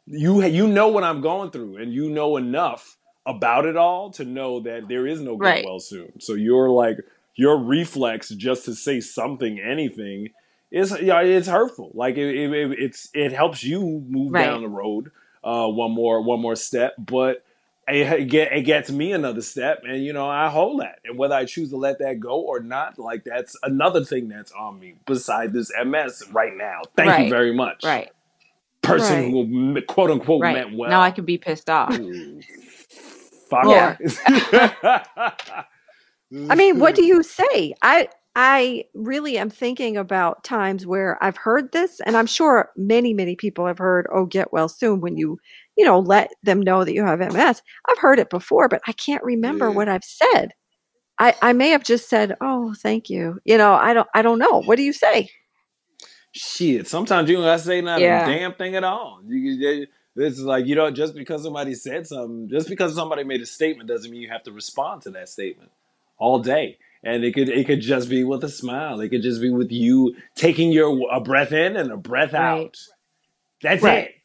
you 0.07 0.43
you 0.45 0.67
know 0.67 0.89
what 0.89 1.03
I'm 1.03 1.21
going 1.21 1.51
through, 1.51 1.77
and 1.77 1.93
you 1.93 2.09
know 2.09 2.37
enough 2.37 2.97
about 3.25 3.65
it 3.65 3.77
all 3.77 4.11
to 4.11 4.25
know 4.25 4.59
that 4.61 4.87
there 4.89 5.07
is 5.07 5.21
no 5.21 5.37
get 5.37 5.41
Right. 5.41 5.65
well 5.65 5.79
soon. 5.79 6.19
So 6.19 6.33
you're 6.33 6.69
like 6.69 6.97
your 7.35 7.57
reflex 7.57 8.29
just 8.29 8.65
to 8.65 8.75
say 8.75 8.99
something, 9.01 9.59
anything, 9.59 10.29
is 10.71 10.95
yeah, 11.01 11.21
it's 11.21 11.47
hurtful. 11.47 11.91
Like 11.93 12.17
it, 12.17 12.35
it, 12.35 12.53
it- 12.53 12.79
it's 12.79 13.09
it 13.13 13.31
helps 13.33 13.63
you 13.63 14.03
move 14.09 14.33
Right. 14.33 14.45
down 14.45 14.61
the 14.61 14.69
road 14.69 15.11
uh, 15.43 15.67
one 15.67 15.91
more 15.91 16.21
one 16.21 16.41
more 16.41 16.55
step, 16.55 16.93
but 16.99 17.43
it, 17.87 18.29
get 18.29 18.53
it 18.53 18.63
gets 18.63 18.91
me 18.91 19.13
another 19.13 19.41
step, 19.41 19.83
and 19.87 20.03
you 20.03 20.13
know 20.13 20.29
I 20.29 20.49
hold 20.49 20.81
that, 20.81 20.99
and 21.05 21.17
whether 21.17 21.35
I 21.35 21.45
choose 21.45 21.69
to 21.71 21.77
let 21.77 21.99
that 21.99 22.19
go 22.19 22.41
or 22.41 22.61
not, 22.61 22.99
like 22.99 23.25
that's 23.25 23.55
another 23.63 24.05
thing 24.05 24.29
that's 24.29 24.51
on 24.53 24.79
me 24.79 24.95
beside 25.05 25.53
this 25.53 25.71
MS 25.85 26.23
right 26.31 26.53
now. 26.55 26.81
Thank 26.95 27.17
you 27.17 27.27
very 27.27 27.53
much, 27.55 27.83
Right. 27.83 28.11
person 28.83 29.23
right 29.23 29.23
who 29.23 29.81
quote 29.87 30.11
unquote 30.11 30.45
Right. 30.45 30.47
meant 30.47 30.75
well. 30.77 30.91
Now 30.91 31.01
I 31.01 31.11
can 31.11 31.25
be 31.25 31.37
pissed 31.37 31.69
off. 31.69 32.01
Fuck 33.49 33.69
yeah. 33.71 33.95
I 36.49 36.55
mean, 36.55 36.79
what 36.79 36.95
do 36.95 37.03
you 37.05 37.23
say? 37.23 37.75
I 37.83 38.09
I 38.35 38.85
really 38.95 39.39
am 39.39 39.49
thinking 39.51 39.97
about 39.97 40.45
times 40.45 40.87
where 40.87 41.17
I've 41.23 41.37
heard 41.37 41.73
this, 41.73 42.01
and 42.05 42.17
I'm 42.17 42.27
sure 42.27 42.71
many, 42.77 43.15
many 43.15 43.35
people 43.35 43.67
have 43.67 43.79
heard, 43.79 44.07
"Oh, 44.13 44.27
get 44.27 44.53
well 44.53 44.69
soon." 44.69 45.01
When 45.01 45.17
you, 45.17 45.39
you 45.77 45.85
know, 45.85 45.99
let 45.99 46.31
them 46.43 46.61
know 46.61 46.83
that 46.83 46.93
you 46.93 47.05
have 47.05 47.19
MS. 47.19 47.61
I've 47.89 47.97
heard 47.99 48.19
it 48.19 48.29
before, 48.29 48.67
but 48.69 48.81
I 48.87 48.91
can't 48.93 49.23
remember 49.23 49.67
yeah. 49.69 49.75
what 49.75 49.89
I've 49.89 50.03
said. 50.03 50.53
I 51.19 51.35
I 51.41 51.53
may 51.53 51.69
have 51.69 51.83
just 51.83 52.09
said, 52.09 52.35
"Oh, 52.41 52.73
thank 52.77 53.09
you." 53.09 53.39
You 53.45 53.57
know, 53.57 53.73
I 53.73 53.93
don't 53.93 54.07
I 54.13 54.21
don't 54.21 54.39
know. 54.39 54.61
What 54.63 54.77
do 54.77 54.83
you 54.83 54.93
say? 54.93 55.29
Shit, 56.31 56.87
sometimes 56.87 57.29
you 57.29 57.35
don't 57.35 57.45
gotta 57.45 57.61
say 57.61 57.81
not 57.81 58.01
Yeah. 58.01 58.23
a 58.27 58.31
damn 58.31 58.53
thing 58.55 58.75
at 58.75 58.83
all. 58.83 59.21
You, 59.25 59.37
you- 59.37 59.87
it's 60.15 60.39
like 60.39 60.65
you 60.67 60.75
know, 60.75 60.91
just 60.91 61.15
because 61.15 61.41
somebody 61.43 61.73
said 61.73 62.05
something, 62.05 62.47
just 62.49 62.69
because 62.69 62.93
somebody 62.93 63.23
made 63.23 63.41
a 63.41 63.45
statement, 63.47 63.89
doesn't 63.89 64.11
mean 64.11 64.21
you 64.21 64.29
have 64.29 64.43
to 64.43 64.51
respond 64.51 65.01
to 65.03 65.09
that 65.11 65.27
statement 65.29 65.71
all 66.19 66.37
day. 66.39 66.77
And 67.03 67.23
it 67.23 67.33
could 67.33 67.49
it 67.49 67.65
could 67.65 67.81
just 67.81 68.09
be 68.09 68.23
with 68.23 68.43
a 68.43 68.49
smile. 68.49 68.99
It 69.01 69.09
could 69.09 69.23
just 69.23 69.41
be 69.41 69.49
with 69.49 69.71
you 69.71 70.15
taking 70.35 70.71
your 70.71 71.09
a 71.11 71.19
breath 71.19 71.51
in 71.51 71.75
and 71.77 71.91
a 71.91 71.97
breath 71.97 72.33
Right. 72.33 72.39
out. 72.41 72.77
That's 73.63 73.83
Right. 73.83 74.07
it. 74.09 74.15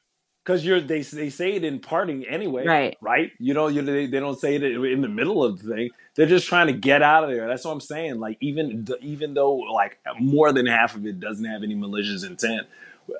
Because 0.49 0.67
you're 0.67 0.81
they 0.83 1.02
they 1.02 1.31
say 1.31 1.55
it 1.55 1.64
in 1.64 1.81
parting 1.81 2.26
anyway, 2.26 2.71
Right. 2.71 2.99
right? 3.02 3.33
You 3.40 3.55
know, 3.55 3.69
you 3.69 3.83
they, 3.83 4.07
they 4.09 4.21
don't 4.21 4.40
say 4.40 4.57
it 4.57 4.64
in 4.64 5.02
the 5.02 5.09
middle 5.09 5.45
of 5.45 5.62
the 5.62 5.76
thing. 5.76 5.90
They're 6.17 6.26
just 6.26 6.49
trying 6.49 6.69
to 6.69 6.75
get 6.75 7.02
out 7.02 7.25
of 7.25 7.31
there. 7.31 7.49
That's 7.49 7.64
what 7.67 7.73
I'm 7.73 7.81
saying. 7.83 8.21
Like 8.21 8.38
even 8.40 8.88
even 9.02 9.35
though 9.35 9.57
like 9.57 9.99
more 10.21 10.52
than 10.52 10.67
half 10.67 10.97
of 10.97 11.07
it 11.07 11.21
doesn't 11.21 11.47
have 11.47 11.62
any 11.64 11.76
malicious 11.76 12.25
intent, 12.25 12.69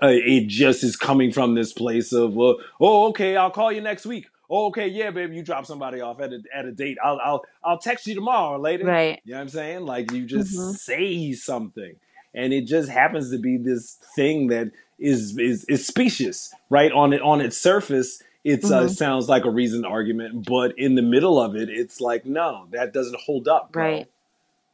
uh, 0.03 0.09
it 0.11 0.49
just 0.49 0.85
is 0.85 0.97
coming 0.97 1.33
from 1.33 1.55
this 1.57 1.75
place 1.75 2.13
of 2.15 2.35
well, 2.35 2.59
oh 2.81 3.09
okay, 3.11 3.37
I'll 3.37 3.53
call 3.53 3.73
you 3.73 3.83
next 3.83 4.07
week. 4.07 4.29
Oh, 4.51 4.69
okay, 4.69 4.89
yeah, 4.89 5.11
baby, 5.13 5.37
you 5.37 5.45
drop 5.45 5.67
somebody 5.67 6.01
off 6.03 6.21
at 6.21 6.33
a 6.33 6.43
at 6.55 6.67
a 6.67 6.73
date. 6.73 6.99
I'll 7.05 7.21
I'll 7.25 7.45
I'll 7.65 7.79
text 7.79 8.09
you 8.09 8.17
tomorrow 8.17 8.57
or 8.57 8.61
later. 8.61 8.97
Right. 8.97 9.23
You 9.25 9.33
know 9.33 9.39
what 9.39 9.43
I'm 9.45 9.51
saying? 9.51 9.83
Like 9.87 10.11
you 10.13 10.27
just 10.27 10.53
hmm 10.57 10.73
say 10.87 11.35
something, 11.35 11.97
and 12.39 12.55
it 12.55 12.63
just 12.67 12.91
happens 12.91 13.33
to 13.33 13.39
be 13.39 13.59
this 13.59 13.99
thing 14.17 14.49
that 14.49 14.73
is 15.01 15.39
is 15.39 15.65
is 15.67 15.87
specious, 15.87 16.55
right? 16.71 16.93
On 16.93 17.13
it 17.15 17.23
on 17.23 17.43
its 17.43 17.59
surface, 17.59 18.23
it 18.45 18.71
uh, 18.71 18.89
hmm 18.89 18.89
sounds 18.89 19.29
like 19.29 19.47
a 19.47 19.51
reasoned 19.51 19.87
argument, 19.87 20.47
but 20.47 20.79
in 20.79 20.97
the 20.97 21.03
middle 21.03 21.41
of 21.41 21.57
it, 21.57 21.71
it's 21.71 22.01
like 22.01 22.27
no, 22.27 22.69
that 22.73 22.95
doesn't 22.95 23.21
hold 23.23 23.49
up, 23.49 23.73
bro. 23.73 23.85
Right. 23.85 24.09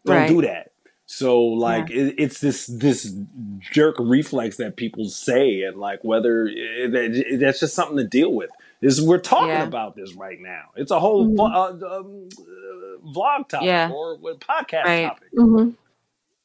Don't 0.07 0.15
Right. 0.15 0.29
do 0.29 0.43
that. 0.43 0.73
So 1.07 1.41
Yeah. 1.65 1.89
like 1.89 1.91
it, 1.91 2.17
it's 2.19 2.41
this 2.41 2.67
this 2.69 3.15
jerk 3.61 3.97
reflex 4.01 4.59
that 4.59 4.77
people 4.77 5.07
say, 5.09 5.63
and 5.63 5.79
like 5.79 6.05
whether 6.05 6.47
it, 6.49 6.93
that- 6.93 7.39
that's 7.41 7.61
just 7.61 7.75
something 7.75 7.99
to 7.99 8.05
deal 8.05 8.33
with. 8.33 8.51
Is 8.83 9.03
we're 9.03 9.19
talking 9.21 9.49
Yeah. 9.49 9.63
about 9.63 9.97
this 9.97 10.15
right 10.15 10.41
now. 10.41 10.71
It's 10.77 10.91
a 10.93 11.01
whole 11.01 11.35
hmm 11.37 11.41
uh, 11.41 11.71
um, 11.71 12.29
uh, 12.39 13.07
vlog 13.15 13.49
topic 13.49 13.67
Yeah. 13.67 13.89
or 13.89 14.19
podcast 14.19 14.85
Right. 14.87 15.03
topic. 15.03 15.29
hmm 15.37 15.71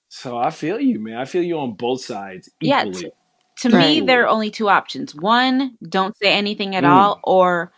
So 0.10 0.38
I 0.38 0.50
feel 0.52 0.80
you, 0.80 1.00
man. 1.00 1.18
I 1.18 1.26
feel 1.26 1.44
you 1.44 1.60
on 1.60 1.74
both 1.74 2.02
sides 2.04 2.50
Yeah. 2.62 2.86
T- 2.86 2.90
equally, 2.90 3.12
to 3.60 3.70
me, 3.70 4.02
there 4.02 4.24
are 4.24 4.28
only 4.30 4.52
two 4.52 4.70
options. 4.70 5.16
One, 5.16 5.78
don't 5.88 6.16
say 6.18 6.32
anything 6.34 6.76
at 6.76 6.86
Mm. 6.86 6.86
all, 6.86 7.20
or 7.24 7.74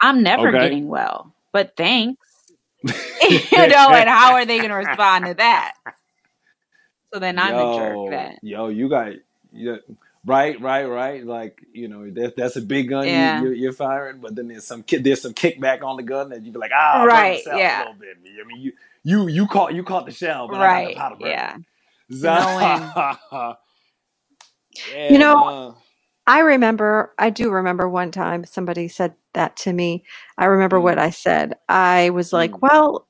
I'm 0.00 0.22
never 0.22 0.50
Okay. 0.50 0.58
getting 0.58 0.88
well, 0.88 1.34
but 1.52 1.76
thanks. 1.76 2.20
you 3.28 3.40
know, 3.68 3.94
and 3.94 4.08
how 4.08 4.34
are 4.34 4.46
they 4.46 4.60
going 4.60 4.70
to 4.70 4.76
respond 4.76 5.26
to 5.26 5.34
that? 5.34 5.74
So 7.12 7.20
then 7.20 7.38
I'm 7.38 7.58
a 7.58 7.66
jerk 7.66 8.00
yo, 8.00 8.08
then. 8.10 8.36
yo, 8.42 8.68
you 8.68 8.88
got 8.88 9.12
yeah, 9.52 9.76
right, 10.26 10.60
right, 10.60 10.84
right. 10.86 11.24
Like 11.26 11.62
you 11.72 11.88
know, 11.88 12.10
that, 12.12 12.36
that's 12.36 12.56
a 12.56 12.62
big 12.62 12.90
gun 12.90 13.14
you, 13.14 13.26
Yeah. 13.26 13.36
you're, 13.36 13.54
you're 13.54 13.72
firing, 13.72 14.20
but 14.20 14.36
then 14.36 14.48
there's 14.48 14.66
some 14.66 14.84
there's 14.88 15.22
some 15.22 15.34
kickback 15.34 15.82
on 15.84 15.96
the 15.98 16.04
gun 16.04 16.30
that 16.30 16.42
you'd 16.44 16.54
be 16.54 16.60
like, 16.60 16.72
ah, 16.76 17.08
Right. 17.08 17.12
myself 17.12 17.70
a 17.70 17.72
Yeah. 17.72 17.76
little 17.76 17.94
bit. 17.94 18.18
I 18.24 18.46
mean, 18.46 18.60
you 18.60 18.72
you 19.04 19.28
you 19.28 19.48
caught 19.48 19.74
you 19.74 19.84
caught 19.84 20.06
the 20.06 20.12
shell, 20.12 20.48
but 20.48 20.60
I 20.60 20.68
got 20.70 20.84
the 20.84 20.92
Right. 20.92 21.06
Yeah. 21.20 21.58
So-. 22.10 23.54
Yeah, 24.86 25.08
You 25.08 25.18
know, 25.18 25.36
nah. 25.36 25.74
I 26.26 26.40
remember, 26.40 27.14
I 27.18 27.30
do 27.30 27.50
remember 27.50 27.88
one 27.90 28.12
time 28.12 28.46
somebody 28.46 28.88
said 28.88 29.14
that 29.34 29.56
to 29.58 29.74
me. 29.74 30.04
I 30.38 30.46
remember 30.46 30.80
what 30.80 30.98
Mm, 30.98 31.00
I 31.00 31.10
said. 31.10 31.56
I 31.68 32.10
was 32.12 32.32
like, 32.32 32.52
mm. 32.52 32.62
well, 32.62 33.08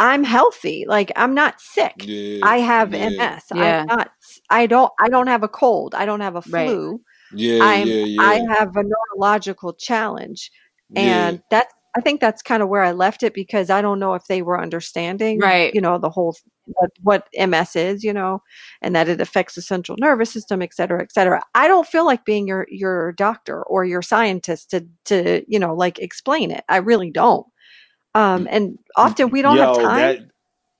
I'm 0.00 0.24
healthy. 0.24 0.86
Like 0.88 1.12
I'm 1.14 1.34
not 1.34 1.60
sick. 1.60 1.94
Yeah, 1.98 2.40
I 2.42 2.56
have 2.58 2.94
yeah, 2.94 3.10
MS. 3.10 3.44
I'm 3.52 3.86
not 3.86 4.10
I 4.48 4.66
don't 4.66 4.90
I 4.98 5.08
don't 5.10 5.26
have 5.26 5.42
a 5.42 5.48
cold. 5.48 5.94
I 5.94 6.06
don't 6.06 6.20
have 6.22 6.36
a 6.36 6.42
right. 6.50 6.66
flu. 6.66 7.00
yeah, 7.34 7.58
I'm 7.62 7.86
yeah, 7.86 8.22
I 8.22 8.40
have 8.56 8.74
a 8.76 8.82
neurological 8.82 9.74
challenge. 9.74 10.50
yeah. 10.88 11.28
And 11.28 11.42
that's 11.50 11.72
I 11.96 12.00
think 12.00 12.20
that's 12.20 12.40
kind 12.40 12.62
of 12.62 12.68
where 12.68 12.82
I 12.82 12.92
left 12.92 13.22
it 13.22 13.34
because 13.34 13.68
I 13.68 13.82
don't 13.82 13.98
know 13.98 14.14
if 14.14 14.26
they 14.28 14.42
were 14.42 14.60
understanding, 14.60 15.40
Right. 15.40 15.74
you 15.74 15.80
know, 15.80 15.98
the 15.98 16.08
whole 16.10 16.36
what, 16.66 16.90
what 17.02 17.28
MS 17.36 17.74
is, 17.74 18.04
you 18.04 18.12
know, 18.12 18.42
and 18.80 18.94
that 18.94 19.08
it 19.08 19.20
affects 19.20 19.56
the 19.56 19.62
central 19.62 19.96
nervous 19.98 20.30
system, 20.32 20.62
et 20.62 20.72
cetera, 20.72 21.02
et 21.02 21.12
cetera. 21.12 21.42
I 21.54 21.66
don't 21.66 21.86
feel 21.86 22.06
like 22.06 22.24
being 22.24 22.46
your 22.46 22.66
your 22.70 23.12
doctor 23.12 23.62
or 23.64 23.84
your 23.84 24.02
scientist 24.02 24.70
to 24.70 24.86
to, 25.06 25.44
you 25.48 25.58
know, 25.58 25.74
like 25.74 25.98
explain 25.98 26.50
it. 26.52 26.64
I 26.68 26.78
really 26.78 27.10
don't. 27.10 27.46
Um, 28.14 28.48
and 28.50 28.78
often 28.96 29.30
we 29.30 29.42
don't 29.42 29.58
have 29.58 29.72
time. 29.72 30.12
that 30.12 30.20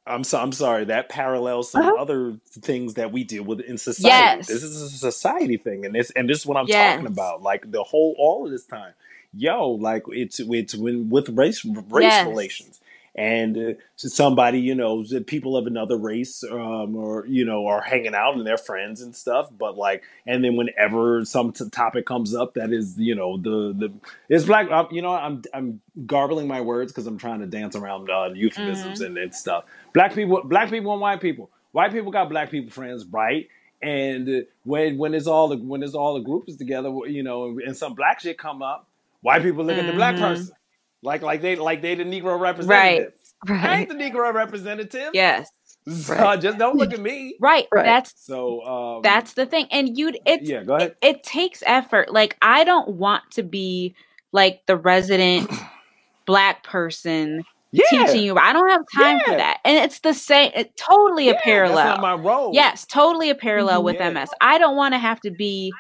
I'm 0.06 0.24
so 0.24 0.38
I'm 0.40 0.52
sorry. 0.52 0.86
That 0.86 1.08
parallels 1.08 1.72
some 1.72 1.88
Uh-huh. 1.88 1.96
other 1.96 2.36
things 2.50 2.96
that 2.96 3.12
we 3.12 3.24
deal 3.24 3.44
with 3.44 3.62
in 3.62 3.78
society. 3.78 4.36
Yes. 4.36 4.48
This 4.48 4.64
is 4.64 4.82
a 4.82 4.90
society 4.90 5.56
thing, 5.58 5.86
and 5.86 5.96
this 5.96 6.10
and 6.12 6.28
this 6.30 6.40
is 6.40 6.46
what 6.46 6.58
I'm 6.58 6.68
Yes. 6.68 6.68
talking 6.68 7.08
about. 7.08 7.42
Like 7.42 7.72
the 7.72 7.84
whole 7.84 8.16
all 8.18 8.46
of 8.46 8.52
this 8.52 8.66
time, 8.66 8.94
yo, 9.34 9.70
like 9.70 10.04
it's 10.10 10.40
it's 10.42 10.76
when 10.76 11.10
with 11.10 11.30
race 11.30 11.64
race 11.90 12.22
Yes. 12.22 12.24
relations, 12.24 12.82
and 13.20 13.58
uh, 13.58 13.74
somebody 13.96 14.60
you 14.60 14.74
know 14.74 15.04
the 15.04 15.20
people 15.20 15.56
of 15.56 15.68
another 15.68 15.98
race, 15.98 16.44
um, 16.50 16.96
or 16.96 17.26
you 17.26 17.44
know 17.44 17.66
are 17.66 17.82
hanging 17.82 18.14
out 18.16 18.36
and 18.36 18.46
they're 18.46 18.58
friends 18.58 19.02
and 19.02 19.14
stuff. 19.14 19.50
But 19.58 19.78
like, 19.78 20.04
and 20.26 20.44
then 20.44 20.56
whenever 20.56 21.24
some 21.26 21.52
t- 21.52 21.68
topic 21.70 22.06
comes 22.06 22.34
up 22.34 22.54
that 22.54 22.72
is 22.72 22.96
you 22.98 23.14
know 23.16 23.38
the 23.38 23.74
the 23.78 23.92
it's 24.30 24.46
black. 24.46 24.70
Uh, 24.72 24.86
you 24.92 25.02
know, 25.02 25.12
I'm 25.12 25.42
I'm 25.54 25.82
garbling 26.06 26.48
my 26.48 26.62
words 26.62 26.92
because 26.92 27.06
I'm 27.06 27.18
trying 27.18 27.40
to 27.40 27.46
dance 27.46 27.76
around 27.76 28.10
uh, 28.10 28.30
euphemisms 28.34 29.00
hmm 29.00 29.02
and, 29.02 29.18
and 29.18 29.34
stuff. 29.34 29.66
Black 29.94 30.14
people, 30.14 30.42
black 30.44 30.70
people, 30.70 30.92
and 30.92 31.02
white 31.02 31.22
people. 31.22 31.50
White 31.72 31.92
people 31.92 32.12
got 32.12 32.30
black 32.30 32.50
people 32.50 32.72
friends, 32.72 33.06
right? 33.12 33.48
And 33.82 34.46
when 34.64 34.98
when 34.98 35.14
it's 35.14 35.28
all 35.28 35.48
the 35.48 35.58
when 35.58 35.84
it's 35.84 35.94
all 35.94 36.14
the 36.14 36.22
groups 36.22 36.56
together, 36.56 36.90
you 37.06 37.22
know, 37.22 37.46
and, 37.50 37.76
some 37.76 37.94
black 37.94 38.20
shit 38.20 38.38
come 38.38 38.62
up, 38.62 38.88
white 39.22 39.42
people 39.42 39.64
look 39.64 39.78
at 39.78 39.86
the 39.86 39.94
black 39.94 40.16
hmm 40.16 40.18
person 40.18 40.54
like 41.02 41.22
like 41.22 41.40
they 41.42 41.56
like 41.56 41.82
they 41.82 41.94
the 41.94 42.04
Negro 42.04 42.38
representative. 42.38 42.68
Right. 42.68 42.98
representative. 42.98 43.14
I 43.48 43.52
ain't 43.80 43.88
Right. 43.88 43.88
the 43.88 43.94
Negro 43.94 44.34
representative, 44.34 45.10
Yes. 45.14 45.48
so 45.88 46.14
Right. 46.14 46.40
just 46.40 46.58
don't 46.58 46.76
look 46.76 46.92
at 46.92 47.00
me. 47.00 47.36
Right. 47.40 47.66
Right. 47.72 47.84
That's 47.86 48.12
So 48.16 48.62
um, 48.66 49.02
that's 49.02 49.32
the 49.34 49.46
thing. 49.46 49.66
And 49.70 49.96
you 49.96 50.12
it's 50.26 50.48
yeah, 50.48 50.62
go 50.62 50.74
ahead. 50.76 50.96
it 51.02 51.22
takes 51.22 51.62
effort. 51.66 52.12
Like 52.12 52.36
I 52.42 52.64
don't 52.64 52.96
want 52.96 53.22
to 53.32 53.42
be 53.42 53.94
like 54.32 54.60
the 54.66 54.76
resident 54.76 55.50
black 56.26 56.62
person 56.64 57.42
teaching 57.88 58.22
you. 58.22 58.36
I 58.36 58.52
don't 58.52 58.68
have 58.68 58.82
time 58.96 59.20
for 59.24 59.30
that. 59.36 59.58
And 59.64 59.76
it's 59.78 60.00
the 60.00 60.12
same 60.12 60.50
it, 60.54 60.76
totally 60.76 61.28
a 61.28 61.32
yeah. 61.32 61.32
That's 61.32 61.46
not 61.46 61.52
parallel. 61.52 61.98
my 61.98 62.14
role. 62.14 62.50
Yes, 62.52 62.84
totally 62.84 63.30
a 63.30 63.34
parallel 63.34 63.80
Mhm. 63.80 63.84
with 63.84 63.96
Yeah, 63.96 64.10
MS. 64.10 64.30
I 64.40 64.58
don't 64.58 64.76
want 64.76 64.92
to 64.94 64.98
have 64.98 65.20
to 65.20 65.30
be 65.30 65.72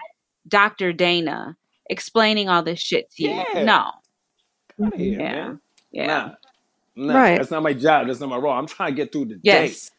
Dr. 0.48 0.92
Dana 0.92 1.56
explaining 1.90 2.48
all 2.48 2.62
this 2.62 2.80
shit 2.80 3.10
to 3.16 3.24
you. 3.24 3.44
yeah. 3.54 3.64
No. 3.64 3.90
Get 4.80 4.86
out 4.88 4.94
of 4.94 5.00
here, 5.00 5.20
Yeah. 5.20 5.32
man. 5.32 5.60
Yeah. 5.92 6.22
Nah, 6.22 6.34
nah. 6.96 7.26
Right. 7.26 7.36
That's 7.36 7.50
not 7.52 7.62
my 7.64 7.74
job. 7.74 8.08
That's 8.08 8.20
not 8.20 8.30
my 8.30 8.38
role. 8.38 8.54
I'm 8.54 8.66
trying 8.68 8.92
to 8.92 8.96
get 8.96 9.12
through 9.12 9.26
the 9.26 9.36
day. 9.36 9.72
Yes. 9.72 9.90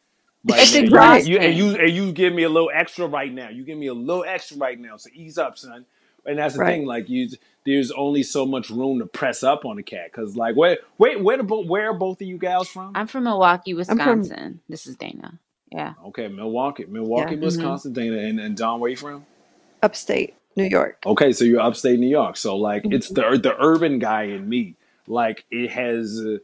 right 0.45 0.69
It's 0.69 0.71
now. 0.71 0.81
You 0.81 1.01
Right. 1.01 1.25
you 1.25 1.39
and 1.39 1.55
you 1.55 1.75
and 1.77 1.91
you 1.91 2.13
give 2.13 2.33
me 2.33 2.43
a 2.43 2.49
little 2.49 2.71
extra 2.73 3.07
right 3.07 3.33
now. 3.33 3.49
You 3.49 3.63
give 3.65 3.77
me 3.77 3.87
a 3.87 3.95
little 3.95 4.25
extra 4.27 4.57
right 4.57 4.79
now. 4.79 4.97
So 4.97 5.09
ease 5.13 5.37
up, 5.39 5.57
son. 5.57 5.85
And 6.25 6.39
that's 6.39 6.55
the 6.55 6.59
Right. 6.59 6.61
thing. 6.61 6.85
Like 6.85 7.09
you, 7.09 7.29
there's 7.65 7.91
only 7.91 8.23
so 8.23 8.45
much 8.45 8.69
room 8.71 8.99
to 8.99 9.07
press 9.07 9.43
up 9.43 9.65
on 9.65 9.79
a 9.79 9.83
cat. 9.83 10.13
Cause 10.13 10.35
like 10.37 10.55
where 10.55 10.79
wait 10.99 11.21
where 11.23 11.37
the 11.37 11.43
bo- 11.43 11.65
where 11.65 11.89
are 11.91 11.95
both 11.95 12.21
of 12.21 12.27
you 12.27 12.37
gals 12.39 12.69
from? 12.69 12.95
I'm 12.95 13.07
from 13.07 13.25
Milwaukee, 13.25 13.73
I'm 13.89 13.99
from 14.01 14.31
Wisconsin. 14.31 14.61
This 14.69 14.87
is 14.87 14.97
Dana. 14.97 15.39
Yeah. 15.71 15.95
Okay, 16.07 16.27
Milwaukee, 16.29 16.85
Milwaukee, 16.85 17.35
yeah, 17.35 17.37
hmm 17.37 17.37
Wisconsin, 17.37 17.93
Dana, 17.93 18.17
and, 18.19 18.39
and 18.39 18.57
Dawn, 18.57 18.79
where 18.79 18.91
you 18.91 18.97
from? 18.97 19.27
upstate 19.83 20.35
New 20.55 20.65
York. 20.65 20.99
Okay, 21.05 21.33
so 21.33 21.45
you're 21.45 21.61
upstate 21.61 21.99
New 21.99 22.09
York. 22.09 22.37
So 22.37 22.57
like 22.57 22.87
it's 22.91 23.09
Mhm. 23.09 23.15
the 23.15 23.39
the 23.41 23.55
urban 23.59 23.99
guy 23.99 24.23
in 24.23 24.49
me. 24.49 24.75
Like 25.07 25.45
it 25.51 25.71
has 25.71 26.19
uh, 26.25 26.37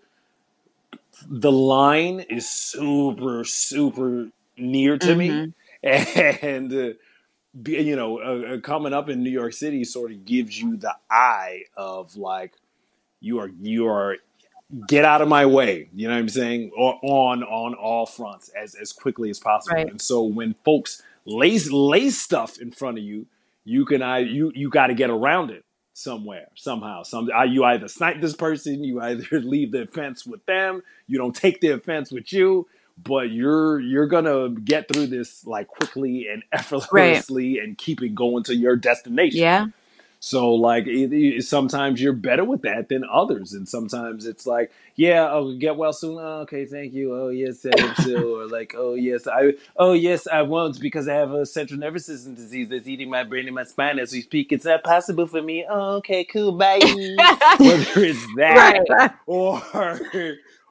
the 1.30 1.52
line 1.52 2.22
is 2.30 2.50
super 2.50 3.44
super 3.46 4.30
near 4.58 4.98
to 5.00 5.16
me, 5.16 5.44
hmm 5.44 5.52
and. 5.84 6.74
Uh, 6.74 6.90
be, 7.64 7.74
you 7.82 7.96
know, 7.96 8.20
uh, 8.20 8.56
uh, 8.56 8.62
coming 8.62 8.94
up 8.94 9.10
in 9.10 9.24
New 9.24 9.30
York 9.32 9.54
City 9.54 9.84
sort 9.84 10.12
of 10.12 10.26
gives 10.26 10.60
you 10.62 10.78
the 10.78 10.96
eye 11.12 11.64
of 11.78 12.16
like 12.18 12.54
you 13.22 13.40
are 13.40 13.52
you 13.62 13.88
are 13.88 14.18
get 14.88 15.06
out 15.06 15.22
of 15.22 15.28
my 15.30 15.46
way. 15.46 15.90
You 15.96 16.08
know 16.08 16.16
what 16.16 16.20
I'm 16.22 16.30
saying? 16.30 16.72
Or 16.78 17.00
on 17.04 17.44
on 17.44 17.76
all 17.76 18.06
fronts 18.06 18.50
as 18.50 18.76
as 18.76 18.94
quickly 18.94 19.30
as 19.30 19.40
possible. 19.40 19.76
Right. 19.76 19.90
And 19.90 20.02
so 20.02 20.24
when 20.24 20.56
folks 20.66 21.02
lay 21.26 21.60
lay 21.60 22.10
stuff 22.10 22.60
in 22.60 22.72
front 22.72 22.98
of 22.98 23.04
you, 23.04 23.28
you 23.68 23.86
can 23.86 24.04
I 24.04 24.20
you 24.22 24.54
you 24.56 24.72
got 24.72 24.88
to 24.90 24.96
get 24.96 25.12
around 25.12 25.52
it 25.52 25.66
somewhere 25.94 26.48
somehow. 26.56 27.04
Some 27.04 27.30
I, 27.36 27.46
you 27.46 27.66
either 27.66 27.90
snipe 27.90 28.22
this 28.22 28.36
person, 28.36 28.84
you 28.86 29.02
either 29.02 29.26
leave 29.42 29.74
the 29.74 29.84
offense 29.84 30.28
with 30.28 30.46
them, 30.48 30.84
you 31.08 31.20
don't 31.20 31.36
take 31.36 31.62
the 31.62 31.70
offense 31.72 32.12
with 32.12 32.34
you. 32.34 32.68
But 33.04 33.32
you're 33.32 33.80
you're 33.82 34.08
gonna 34.08 34.52
get 34.52 34.90
through 34.94 35.08
this 35.10 35.46
like 35.48 35.68
quickly 35.70 36.28
and 36.32 36.44
Right. 36.92 37.26
effortlessly 37.26 37.60
and 37.60 37.78
keep 37.78 38.04
it 38.04 38.16
going 38.16 38.44
to 38.46 38.56
your 38.56 38.78
destination. 38.78 39.40
Yeah. 39.40 39.68
So 40.20 40.54
like 40.54 40.88
it, 40.88 41.14
it- 41.14 41.44
sometimes 41.46 42.02
you're 42.02 42.14
better 42.14 42.44
with 42.44 42.64
that 42.64 42.90
than 42.90 43.04
others, 43.12 43.54
and 43.54 43.68
sometimes 43.68 44.26
it's 44.26 44.48
like, 44.48 44.72
yeah, 44.96 45.30
oh, 45.32 45.54
get 45.58 45.76
well 45.78 45.94
soon. 45.94 46.18
Oh, 46.20 46.42
okay, 46.42 46.66
thank 46.66 46.94
you. 46.94 47.14
Oh 47.16 47.30
yes, 47.30 47.66
I 47.66 47.94
so. 48.04 48.40
Or 48.42 48.48
like, 48.50 48.74
oh 48.78 48.96
yes, 48.96 49.28
I, 49.28 49.54
oh 49.78 49.94
yes, 49.94 50.28
I 50.28 50.42
won't 50.44 50.80
because 50.80 51.08
I 51.08 51.16
have 51.16 51.32
a 51.32 51.46
central 51.46 51.80
nervous 51.80 52.06
system 52.08 52.36
disease 52.36 52.70
that's 52.70 52.88
eating 52.88 53.10
my 53.10 53.24
brain 53.24 53.46
and 53.48 53.56
my 53.56 53.64
spine 53.64 54.00
as 54.00 54.12
we 54.12 54.22
speak. 54.22 54.52
It's 54.52 54.66
not 54.66 54.84
possible 54.84 55.28
for 55.28 55.42
me. 55.42 55.66
Oh, 55.70 55.98
okay, 55.98 56.24
cool, 56.26 56.54
bye. 56.54 56.80
Whether 57.60 58.04
it's 58.04 58.26
that 58.38 58.80
right. 58.90 59.12
or 59.28 59.62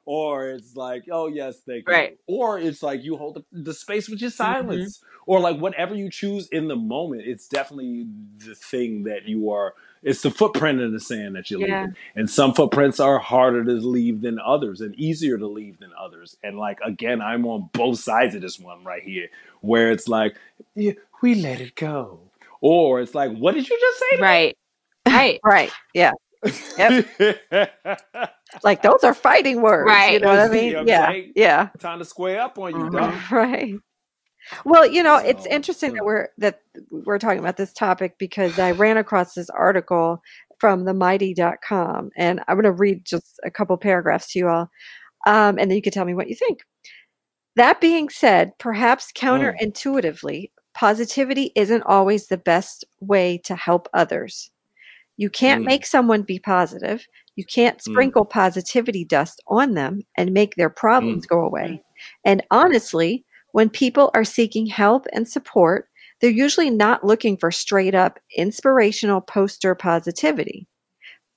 or 0.07 0.51
it's 0.51 0.77
like 0.77 1.05
oh 1.12 1.29
yes 1.29 1.61
thank 1.66 1.88
Right. 1.88 2.11
you 2.11 2.19
or 2.29 2.59
it's 2.61 2.83
like 2.83 3.05
you 3.05 3.16
hold 3.19 3.37
the, 3.37 3.45
the 3.53 3.75
space 3.75 4.09
with 4.11 4.21
your 4.23 4.31
hmm 4.40 4.87
silence 4.87 5.03
or 5.27 5.40
like 5.40 5.59
whatever 5.59 5.95
you 5.95 6.11
choose 6.11 6.49
in 6.51 6.69
the 6.69 6.77
moment 6.77 7.23
it's 7.27 7.49
definitely 7.49 8.07
the 8.38 8.57
thing 8.57 9.05
that 9.05 9.29
you 9.29 9.51
are 9.51 9.75
it's 10.03 10.23
the 10.23 10.31
footprint 10.33 10.81
in 10.81 10.92
the 10.92 11.01
sand 11.01 11.37
that 11.37 11.51
you're 11.51 11.61
Yeah. 11.61 11.87
leaving 11.87 11.97
and 12.16 12.31
some 12.31 12.55
footprints 12.55 13.01
are 13.01 13.19
harder 13.21 13.64
to 13.64 13.73
leave 13.75 14.23
than 14.23 14.40
others 14.40 14.83
and 14.83 14.95
easier 14.97 15.38
to 15.38 15.49
leave 15.49 15.79
than 15.81 15.92
others 16.01 16.37
and 16.45 16.59
like 16.59 16.81
again 16.85 17.23
i'm 17.23 17.47
on 17.47 17.71
both 17.75 17.99
sides 18.01 18.35
of 18.35 18.42
this 18.42 18.61
one 18.61 18.85
right 18.85 19.05
here 19.05 19.29
where 19.62 19.92
it's 19.92 20.09
like 20.09 20.37
yeah, 20.77 20.92
we 21.23 21.37
let 21.37 21.61
it 21.61 21.77
go 21.77 22.21
or 22.61 23.01
it's 23.01 23.14
like 23.14 23.37
what 23.37 23.55
did 23.55 23.69
you 23.69 23.79
just 23.81 24.01
say 24.01 24.16
to 24.19 24.25
me 24.25 24.33
Right. 24.33 24.57
Right. 25.07 25.42
Right. 25.45 25.75
Yeah. 25.95 26.12
Yep. 26.77 27.01
Like 28.63 28.83
those 28.83 29.05
are 29.05 29.15
fighting 29.15 29.63
words. 29.63 30.09
You 30.09 30.19
Right. 30.19 30.21
know 30.21 30.29
what 30.29 30.39
I 30.53 30.57
you 30.57 30.73
know 30.73 30.79
what 30.79 30.83
I'm 30.83 30.89
Yeah. 30.89 30.95
saying? 30.95 31.33
Yeah. 31.37 31.71
Time 31.79 31.99
to 32.01 32.05
square 32.05 32.41
up 32.41 32.59
on 32.59 32.77
you, 32.77 32.89
hmm 32.89 32.91
dog. 32.91 33.23
Right. 33.31 33.75
Well, 34.65 34.87
you 34.87 35.03
know, 35.03 35.17
it's 35.19 35.47
So, 35.47 35.51
interesting 35.51 35.95
that 35.95 36.05
uh, 36.05 36.05
we're 36.05 36.29
that 36.39 36.61
we're 36.91 37.19
talking 37.19 37.39
about 37.41 37.57
this 37.57 37.73
topic 37.73 38.17
because 38.19 38.59
I 38.59 38.73
ran 38.73 38.97
across 38.99 39.35
this 39.35 39.51
article 39.51 40.23
from 40.61 40.85
themighty.com 40.85 42.11
and 42.17 42.41
I'm 42.49 42.57
going 42.57 42.65
to 42.65 42.73
read 42.73 43.05
just 43.05 43.41
a 43.45 43.51
couple 43.51 43.77
paragraphs 43.79 44.33
to 44.33 44.39
you 44.41 44.49
all. 44.49 44.71
Um, 45.27 45.59
and 45.59 45.71
then 45.71 45.77
you 45.77 45.83
can 45.83 45.93
tell 45.93 46.05
me 46.07 46.15
what 46.15 46.29
you 46.29 46.37
think. 46.37 46.61
That 47.57 47.81
being 47.81 48.09
said, 48.11 48.53
perhaps 48.59 49.13
mm, 49.31 49.57
counterintuitively, 49.57 50.51
positivity 50.75 51.53
isn't 51.57 51.83
always 51.85 52.29
the 52.29 52.39
best 52.39 52.85
way 53.01 53.39
to 53.45 53.57
help 53.57 53.89
others. 53.95 54.51
You 55.17 55.31
can't 55.31 55.63
mm, 55.63 55.67
make 55.67 55.87
someone 55.87 56.23
be 56.23 56.39
positive. 56.39 57.07
You 57.37 57.45
can't 57.45 57.79
mm, 57.79 57.83
sprinkle 57.83 58.25
positivity 58.25 59.05
dust 59.05 59.43
on 59.47 59.75
them 59.75 60.03
and 60.17 60.33
make 60.33 60.55
their 60.55 60.71
problems 60.71 61.27
mm, 61.27 61.29
go 61.29 61.41
away. 61.41 61.83
And 62.25 62.43
honestly, 62.51 63.25
when 63.53 63.71
people 63.71 64.11
are 64.15 64.25
seeking 64.25 64.67
help 64.67 65.07
and 65.13 65.27
support, 65.27 65.89
they're 66.21 66.31
usually 66.31 66.71
not 66.71 67.05
looking 67.05 67.37
for 67.37 67.51
straight 67.51 67.95
up 67.95 68.19
inspirational 68.37 69.21
poster 69.21 69.75
positivity. 69.75 70.67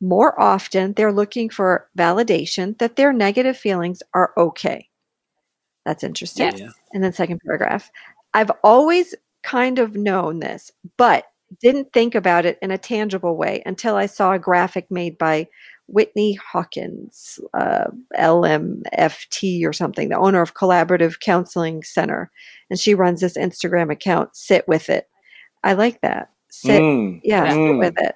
More 0.01 0.39
often, 0.39 0.93
they're 0.93 1.11
looking 1.11 1.49
for 1.49 1.89
validation 1.97 2.77
that 2.79 2.95
their 2.95 3.11
negative 3.11 3.57
feelings 3.57 4.01
are 4.13 4.33
okay. 4.37 4.89
That's 5.85 6.03
interesting. 6.03 6.57
Yeah. 6.57 6.69
And 6.93 7.03
then, 7.03 7.13
second 7.13 7.41
paragraph 7.45 7.91
I've 8.33 8.51
always 8.63 9.15
kind 9.43 9.79
of 9.79 9.95
known 9.95 10.39
this, 10.39 10.71
but 10.97 11.25
didn't 11.61 11.93
think 11.93 12.15
about 12.15 12.45
it 12.45 12.57
in 12.61 12.71
a 12.71 12.77
tangible 12.77 13.35
way 13.35 13.63
until 13.65 13.95
I 13.95 14.05
saw 14.05 14.33
a 14.33 14.39
graphic 14.39 14.89
made 14.91 15.17
by 15.17 15.47
Whitney 15.87 16.33
Hawkins, 16.33 17.39
uh, 17.53 17.87
LMFT 18.17 19.65
or 19.65 19.73
something, 19.73 20.09
the 20.09 20.17
owner 20.17 20.41
of 20.41 20.53
Collaborative 20.53 21.19
Counseling 21.19 21.83
Center. 21.83 22.29
And 22.69 22.79
she 22.79 22.93
runs 22.93 23.21
this 23.21 23.37
Instagram 23.37 23.91
account, 23.91 24.35
Sit 24.35 24.67
With 24.67 24.89
It. 24.89 25.09
I 25.63 25.73
like 25.73 26.01
that. 26.01 26.29
Sit, 26.49 26.81
Mm, 26.81 27.21
yeah, 27.23 27.49
sit 27.49 27.57
mm. 27.57 27.79
with 27.79 27.95
it. 27.97 28.15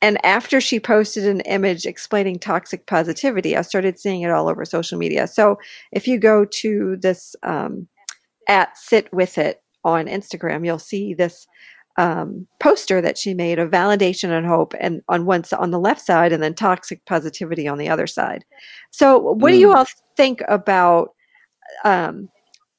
And 0.00 0.24
after 0.24 0.60
she 0.60 0.78
posted 0.78 1.26
an 1.26 1.40
image 1.40 1.84
explaining 1.84 2.38
toxic 2.38 2.86
positivity, 2.86 3.56
I 3.56 3.62
started 3.62 3.98
seeing 3.98 4.22
it 4.22 4.30
all 4.30 4.48
over 4.48 4.64
social 4.64 4.96
media. 4.96 5.26
So 5.26 5.58
if 5.90 6.06
you 6.06 6.18
go 6.18 6.44
to 6.44 6.96
this 6.96 7.34
um, 7.42 7.88
at 8.48 8.78
sit 8.78 9.12
with 9.12 9.38
it 9.38 9.60
on 9.84 10.06
Instagram, 10.06 10.64
you'll 10.64 10.78
see 10.78 11.14
this 11.14 11.48
um, 11.98 12.46
poster 12.60 13.02
that 13.02 13.18
she 13.18 13.34
made 13.34 13.58
of 13.58 13.70
validation 13.70 14.30
and 14.30 14.46
hope, 14.46 14.74
and 14.80 15.02
on 15.10 15.26
one 15.26 15.40
s- 15.42 15.52
on 15.52 15.72
the 15.72 15.80
left 15.80 16.00
side, 16.00 16.32
and 16.32 16.42
then 16.42 16.54
toxic 16.54 17.04
positivity 17.06 17.68
on 17.68 17.78
the 17.78 17.90
other 17.90 18.06
side. 18.06 18.44
So, 18.92 19.18
what 19.34 19.50
do 19.52 19.58
you 19.58 19.72
Mm. 19.72 19.76
all 19.76 19.86
think 20.16 20.42
about? 20.48 21.10
Um, 21.84 22.30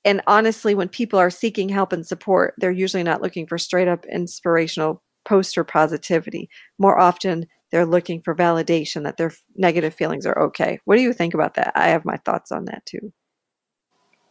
and 0.06 0.22
honestly, 0.28 0.76
when 0.76 0.90
people 0.90 1.20
are 1.20 1.30
seeking 1.30 1.70
help 1.70 1.94
and 1.94 2.08
support, 2.08 2.56
they're 2.58 2.72
usually 2.72 3.04
not 3.04 3.22
looking 3.22 3.48
for 3.48 3.58
straight 3.60 3.88
up 3.90 4.06
inspirational 4.08 5.04
poster 5.26 5.64
positivity. 5.66 6.50
More 6.80 7.00
often, 7.00 7.48
they're 7.72 7.86
looking 7.86 8.22
for 8.24 8.36
validation 8.36 9.04
that 9.04 9.18
their 9.18 9.32
negative 9.56 9.94
feelings 9.94 10.26
are 10.26 10.40
okay. 10.40 10.80
What 10.86 10.96
do 10.98 11.04
you 11.04 11.14
think 11.14 11.34
about 11.36 11.56
that? 11.56 11.74
I 11.76 11.90
have 11.90 12.06
my 12.06 12.18
thoughts 12.26 12.52
on 12.52 12.66
that 12.66 12.86
too. 12.86 13.14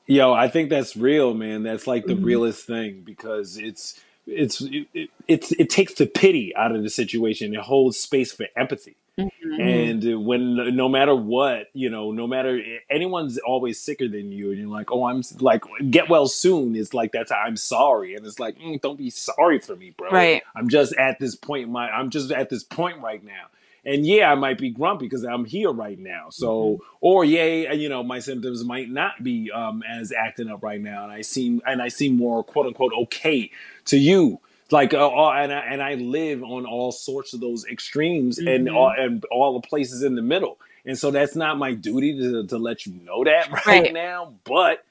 Yo, 0.07 0.33
I 0.33 0.49
think 0.49 0.71
that's 0.71 0.97
real, 0.97 1.35
man. 1.35 1.63
That's 1.63 1.87
like 1.87 2.07
the 2.07 2.15
Mhm. 2.15 2.25
realest 2.25 2.67
thing 2.67 3.03
because 3.05 3.59
it's 3.59 4.01
it's 4.29 4.61
it, 4.61 4.87
it, 4.95 5.11
it's 5.27 5.53
it 5.53 5.71
takes 5.71 5.95
the 5.95 6.07
pity 6.07 6.55
out 6.57 6.75
of 6.75 6.83
the 6.83 6.91
situation. 6.91 7.55
It 7.55 7.61
holds 7.61 7.99
space 7.99 8.33
for 8.33 8.47
empathy. 8.57 8.97
Mhm. 9.19 9.31
And 9.61 10.25
when 10.27 10.77
no 10.77 10.89
matter 10.89 11.15
what, 11.15 11.69
you 11.73 11.91
know, 11.91 12.13
no 12.13 12.29
matter 12.29 12.63
anyone's 12.89 13.39
always 13.39 13.81
sicker 13.81 14.07
than 14.09 14.31
you, 14.31 14.51
and 14.51 14.61
you're 14.61 14.69
like, 14.69 14.93
oh, 14.93 15.07
I'm 15.07 15.23
like, 15.41 15.65
get 15.91 16.09
well 16.09 16.29
soon. 16.29 16.77
Is 16.77 16.95
like 16.95 17.13
that's 17.13 17.33
I'm 17.33 17.57
sorry, 17.57 18.15
and 18.15 18.25
it's 18.25 18.39
like, 18.39 18.59
mm, 18.59 18.81
don't 18.81 18.99
be 18.99 19.11
sorry 19.11 19.59
for 19.59 19.75
me, 19.75 19.91
bro. 19.91 20.11
Right. 20.11 20.43
I'm 20.55 20.69
just 20.69 20.95
at 20.95 21.19
this 21.19 21.35
point. 21.35 21.65
in 21.65 21.73
My 21.73 21.91
I'm 21.91 22.11
just 22.11 22.31
at 22.31 22.49
this 22.51 22.63
point 22.63 23.01
right 23.03 23.25
now. 23.25 23.47
And 23.85 24.07
yeah, 24.07 24.33
I 24.33 24.37
might 24.37 24.59
be 24.59 24.71
grumpy 24.71 25.07
because 25.07 25.25
I'm 25.25 25.45
here 25.47 25.73
right 25.73 25.99
now. 25.99 26.29
So, 26.31 26.81
or 27.01 27.25
yeah, 27.25 27.73
you 27.73 27.89
know, 27.89 28.03
my 28.03 28.21
symptoms 28.21 28.65
might 28.65 28.91
not 28.91 29.23
be 29.25 29.51
um, 29.53 29.83
as 29.89 30.13
acting 30.13 30.49
up 30.49 30.63
right 30.63 30.81
now, 30.81 31.05
and 31.05 31.13
I 31.13 31.23
seem 31.23 31.63
and 31.67 31.83
I 31.83 31.89
seem 31.89 32.17
more 32.17 32.45
quote 32.45 32.67
unquote 32.67 32.93
okay 33.05 33.51
to 33.87 33.99
you. 33.99 34.41
Like, 34.71 34.95
uh, 34.95 35.09
uh, 35.09 35.33
and 35.33 35.53
I, 35.53 35.59
and 35.61 35.83
I 35.83 35.95
live 35.95 36.43
on 36.45 36.67
all 36.67 36.93
sorts 36.93 37.35
of 37.35 37.41
those 37.41 37.67
extremes 37.67 38.41
and 38.47 38.69
Mhm. 38.69 38.75
all 38.75 38.93
and 38.99 39.25
all 39.33 39.61
the 39.61 39.67
places 39.69 40.03
in 40.03 40.15
the 40.17 40.23
middle. 40.23 40.59
And 40.87 40.99
so 40.99 41.11
that's 41.11 41.37
not 41.37 41.59
my 41.59 41.75
duty 41.75 42.19
to, 42.19 42.47
to 42.49 42.59
let 42.59 42.87
you 42.87 42.95
know 43.05 43.25
that 43.25 43.51
right, 43.69 43.89
Right. 43.89 43.93
now. 43.93 44.35
But 44.45 44.85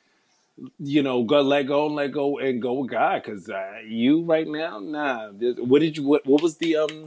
you 0.80 1.04
know, 1.04 1.24
go 1.24 1.42
let 1.42 1.68
go 1.68 1.88
and 1.88 1.96
let 1.96 2.12
go 2.14 2.40
and 2.40 2.62
go 2.62 2.74
with 2.76 2.92
God 2.92 3.24
because 3.24 3.50
uh, 3.50 3.80
you 3.88 4.24
right 4.24 4.48
now, 4.48 4.80
nah. 4.80 5.32
This- 5.34 5.58
What 5.58 5.82
did 5.82 5.98
you? 5.98 6.04
What, 6.04 6.26
what 6.28 6.42
was 6.44 6.58
the 6.58 6.78
um? 6.78 7.06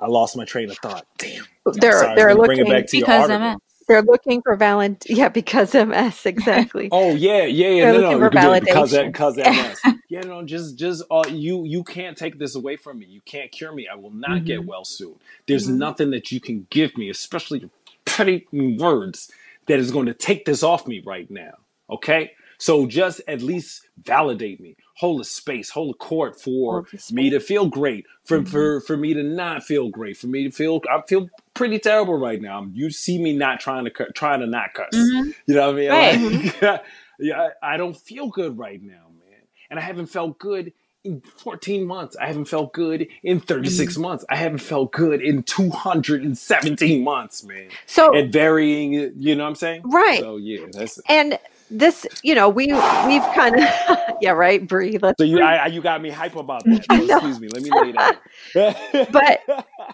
I 0.00 0.06
lost 0.08 0.36
my 0.36 0.44
train 0.46 0.70
of 0.70 0.78
thought. 0.78 1.06
Damn. 1.18 1.44
I'm 1.66 1.80
They're 1.80 1.92
sorry. 1.92 2.16
they're 2.16 2.34
bring 2.42 2.60
it 2.60 2.68
looking 2.68 2.68
back 2.68 2.88
to 2.88 2.98
your 2.98 3.08
Because 3.08 3.28
article. 3.28 3.40
MS. 3.40 3.58
they're 3.88 4.02
looking 4.02 4.42
for 4.42 4.56
valent 4.56 5.06
yeah 5.10 5.28
because 5.30 5.74
MS 5.74 6.26
exactly. 6.26 6.94
Oh 6.94 7.16
yeah, 7.16 7.44
yeah, 7.44 7.68
yeah. 7.68 7.84
They're 7.84 7.92
No, 7.92 8.00
looking 8.00 8.18
no, 8.18 8.18
for 8.18 8.30
you 8.30 8.30
could 8.30 8.40
do 8.40 8.52
it 8.54 8.60
because 8.60 8.94
validation. 8.94 9.12
because 9.12 9.36
MS. 9.38 9.84
Yeah, 10.08 10.22
no, 10.22 10.42
just 10.44 10.78
just 10.78 11.04
uh, 11.10 11.26
you 11.30 11.64
you 11.66 11.84
can't 11.84 12.16
take 12.16 12.38
this 12.38 12.54
away 12.56 12.76
from 12.76 13.00
me. 13.00 13.06
You 13.06 13.20
can't 13.26 13.52
cure 13.52 13.72
me. 13.74 13.88
I 13.88 13.96
will 13.96 14.10
not 14.12 14.46
get 14.46 14.66
Mhm. 14.66 14.68
well 14.68 14.86
soon. 14.86 15.16
There's 15.48 15.68
Mhm. 15.68 15.68
nothing 15.68 16.12
that 16.12 16.32
you 16.32 16.40
can 16.40 16.66
give 16.70 16.96
me, 16.96 17.10
especially 17.10 17.60
your 17.60 17.70
petty 18.06 18.46
words, 18.52 19.30
that 19.68 19.78
is 19.80 19.90
going 19.92 20.06
to 20.06 20.14
take 20.14 20.46
this 20.46 20.62
off 20.62 20.86
me 20.88 21.02
right 21.04 21.30
now. 21.30 21.54
Okay, 21.90 22.32
so 22.60 22.86
just 22.86 23.20
at 23.26 23.42
least 23.42 23.88
validate 24.04 24.60
me, 24.60 24.76
hold 24.96 25.20
a 25.20 25.24
space, 25.24 25.70
hold 25.70 25.94
a 25.94 25.98
court 25.98 26.40
for 26.40 26.86
the 26.92 27.14
me 27.14 27.30
to 27.30 27.40
feel 27.40 27.66
great, 27.66 28.06
for 28.24 28.40
Mhm. 28.40 28.48
for 28.48 28.80
for 28.82 28.96
me 28.96 29.14
to 29.14 29.22
not 29.24 29.64
feel 29.64 29.88
great, 29.88 30.16
for 30.16 30.28
me 30.28 30.44
to 30.44 30.50
feel 30.52 30.80
I 30.88 31.00
feel 31.08 31.28
pretty 31.54 31.78
terrible 31.78 32.16
right 32.18 32.40
now. 32.40 32.66
You 32.72 32.90
see 32.90 33.18
me 33.20 33.32
not 33.36 33.60
trying 33.60 33.84
to 33.86 33.90
cu- 33.90 34.12
trying 34.14 34.40
to 34.40 34.46
not 34.46 34.74
cuss. 34.74 34.94
Mhm. 34.94 35.34
You 35.46 35.54
know 35.56 35.72
what 35.72 35.76
I 35.76 35.78
mean? 35.80 35.90
Right. 35.90 36.62
Like, 36.62 36.84
yeah, 37.18 37.48
I, 37.62 37.74
I 37.74 37.76
don't 37.76 37.96
feel 37.96 38.28
good 38.28 38.56
right 38.58 38.80
now, 38.82 39.08
man. 39.18 39.40
And 39.70 39.78
I 39.78 39.82
haven't 39.82 40.06
felt 40.06 40.38
good 40.38 40.72
in 41.04 41.22
14 41.38 41.86
months. 41.86 42.14
I 42.20 42.26
haven't 42.26 42.44
felt 42.46 42.72
good 42.74 43.08
in 43.22 43.40
36 43.40 43.96
Mhm. 43.96 44.00
months. 44.02 44.24
I 44.28 44.36
haven't 44.36 44.58
felt 44.58 44.92
good 44.92 45.22
in 45.22 45.42
217 45.44 47.02
months, 47.04 47.42
man. 47.44 47.68
So 47.86 48.14
At 48.14 48.28
varying, 48.32 48.92
you 49.16 49.34
know 49.34 49.44
what 49.44 49.48
I'm 49.50 49.54
saying? 49.54 49.82
right. 49.86 50.20
So 50.20 50.36
yeah, 50.36 50.66
that's 50.72 50.98
And 51.08 51.38
this, 51.70 52.06
you 52.22 52.34
know, 52.34 52.48
we 52.48 52.66
we've 53.06 53.24
kind 53.34 53.54
of 53.58 53.68
yeah, 54.20 54.32
right, 54.32 54.66
Bree. 54.66 54.98
Let's 55.00 55.18
so 55.18 55.24
you 55.24 55.36
breathe. 55.36 55.44
I, 55.44 55.66
you 55.66 55.80
got 55.80 56.00
me 56.02 56.10
hype 56.10 56.36
about 56.36 56.64
that. 56.64 56.84
So 56.90 57.04
excuse 57.04 57.40
me. 57.40 57.48
Let 57.48 57.62
me 57.62 57.72
lay 57.72 57.92
down. 57.92 58.18
But 59.12 59.40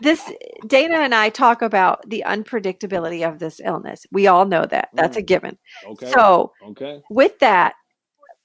this 0.00 0.30
Dana 0.66 0.96
and 0.96 1.14
I 1.14 1.30
talk 1.30 1.62
about 1.62 2.08
the 2.08 2.24
unpredictability 2.26 3.26
of 3.28 3.38
this 3.38 3.60
illness. 3.64 4.06
We 4.12 4.26
all 4.26 4.44
know 4.44 4.64
that. 4.66 4.90
That's 4.96 5.16
a 5.16 5.22
Mm, 5.22 5.26
given. 5.26 5.58
okay. 5.86 6.10
So, 6.10 6.52
Okay. 6.62 7.02
with 7.10 7.38
that, 7.40 7.74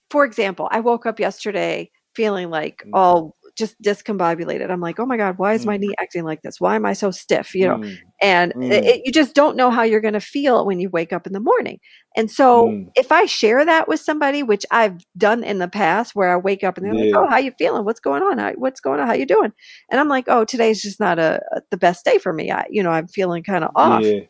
for 0.09 0.25
example, 0.25 0.67
I 0.71 0.79
woke 0.79 1.05
up 1.05 1.19
yesterday 1.19 1.91
feeling 2.15 2.49
like 2.49 2.83
Mm, 2.85 2.93
all 2.93 3.35
just 3.57 3.81
discombobulated. 3.81 4.69
I'm 4.71 4.81
like, 4.81 4.99
oh 4.99 5.05
my 5.05 5.17
God, 5.17 5.37
why 5.37 5.53
is 5.53 5.65
my 5.65 5.75
mm, 5.75 5.77
knee 5.77 5.93
acting 5.99 6.23
like 6.23 6.41
this? 6.41 6.59
Why 6.59 6.75
am 6.75 6.85
I 6.85 6.93
so 6.93 7.11
stiff? 7.11 7.53
You 7.55 7.67
know, 7.67 7.79
mm, 7.79 7.97
and 8.21 8.53
mm, 8.53 8.85
it- 8.85 9.01
you 9.05 9.11
just 9.11 9.35
don't 9.35 9.55
know 9.57 9.71
how 9.71 9.83
you're 9.83 10.01
going 10.01 10.13
to 10.13 10.19
feel 10.21 10.65
when 10.65 10.79
you 10.79 10.89
wake 10.89 11.13
up 11.13 11.27
in 11.27 11.33
the 11.33 11.39
morning. 11.39 11.79
And 12.15 12.29
so, 12.29 12.77
mm. 12.79 12.91
if 12.95 13.11
I 13.11 13.25
share 13.25 13.63
that 13.65 13.87
with 13.87 13.99
somebody, 14.01 14.43
which 14.43 14.65
I've 14.71 14.97
done 15.17 15.43
in 15.43 15.59
the 15.59 15.67
past, 15.69 16.13
where 16.15 16.31
I 16.33 16.37
wake 16.37 16.63
up 16.63 16.77
and 16.77 16.85
they're 16.85 16.95
like, 16.95 17.09
"Oh, 17.15 17.27
how 17.29 17.37
you 17.37 17.51
feeling? 17.57 17.85
What's 17.85 17.99
going 18.01 18.21
on? 18.23 18.37
How, 18.37 18.51
what's 18.53 18.81
going 18.81 18.99
on? 18.99 19.07
How 19.07 19.13
you 19.13 19.25
doing?" 19.25 19.53
And 19.89 19.99
I'm 19.99 20.09
like, 20.09 20.25
"Oh, 20.27 20.43
today's 20.45 20.81
just 20.81 20.99
not 20.99 21.19
a, 21.19 21.41
a- 21.55 21.61
the 21.71 21.77
best 21.77 22.03
day 22.05 22.17
for 22.17 22.33
me. 22.33 22.51
I, 22.51 22.65
you 22.69 22.83
know, 22.83 22.91
I'm 22.91 23.07
feeling 23.07 23.43
kind 23.43 23.63
of 23.63 23.71
off, 23.75 24.03
Yeah. 24.03 24.21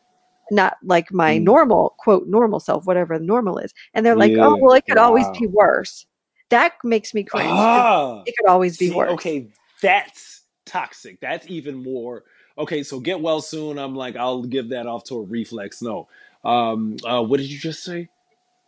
not 0.52 0.78
like 0.84 1.12
my 1.14 1.38
Mm, 1.38 1.46
normal 1.46 1.96
quote 2.00 2.28
normal 2.28 2.60
self, 2.60 2.86
whatever 2.86 3.20
normal 3.20 3.58
is." 3.60 3.74
And 3.94 4.06
they're 4.06 4.16
like, 4.18 4.34
"Oh, 4.42 4.58
well, 4.62 4.74
it 4.76 4.86
could 4.88 4.98
always 5.00 5.30
be 5.32 5.48
worse." 5.48 6.06
That 6.52 6.74
makes 6.84 7.14
me 7.14 7.24
cringe. 7.24 7.50
Ah. 7.52 8.24
It 8.26 8.36
could 8.38 8.48
always 8.48 8.78
be 8.78 8.90
See, 8.90 8.96
worse. 8.96 9.10
okay, 9.14 9.48
that's 9.82 10.42
toxic. 10.66 11.20
That's 11.20 11.48
even 11.50 11.82
more. 11.84 12.24
Okay, 12.58 12.84
so 12.84 13.00
get 13.00 13.20
well 13.22 13.42
soon. 13.42 13.80
I'm 13.80 13.96
like, 13.96 14.16
I'll 14.16 14.44
give 14.44 14.70
that 14.70 14.86
off 14.88 15.06
to 15.06 15.16
a 15.18 15.22
reflex. 15.24 15.82
No. 15.82 16.08
Um, 16.44 16.98
uh, 17.06 17.24
what 17.24 17.40
did 17.40 17.50
you 17.50 17.58
just 17.60 17.84
say? 17.84 18.10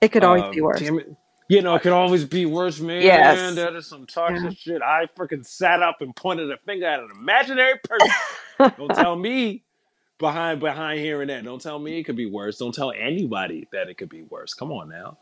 It 0.01 0.11
could 0.11 0.23
always 0.23 0.43
be 0.53 0.59
Um, 0.61 0.65
worse. 0.65 0.79
damn 0.79 0.99
it. 0.99 1.15
You 1.49 1.61
know, 1.61 1.75
it 1.75 1.81
could 1.81 1.91
always 1.93 2.25
be 2.25 2.45
worse, 2.45 2.79
man. 2.79 3.01
Yes. 3.03 3.55
That 3.55 3.75
is 3.75 3.85
some 3.87 4.01
Yeah. 4.01 4.05
toxic 4.15 4.57
shit. 4.57 4.81
I 4.81 5.07
freaking 5.17 5.45
sat 5.45 5.83
up 5.83 5.97
and 6.01 6.15
pointed 6.15 6.49
a 6.51 6.57
finger 6.65 6.85
at 6.87 6.99
an 7.01 7.09
imaginary 7.19 7.79
person. 7.83 8.09
Don't 8.77 8.95
tell 8.95 9.15
me 9.15 9.63
behind 10.19 10.61
behind 10.61 10.99
hearing 11.01 11.27
that. 11.27 11.43
Don't 11.43 11.61
tell 11.61 11.77
me 11.79 11.99
it 11.99 12.03
could 12.05 12.15
be 12.15 12.25
worse. 12.25 12.57
Don't 12.57 12.73
tell 12.73 12.91
anybody 12.91 13.67
that 13.73 13.89
it 13.89 13.97
could 13.97 14.09
be 14.09 14.23
worse. 14.23 14.53
Come 14.53 14.71
on 14.71 14.89
now. 14.89 15.17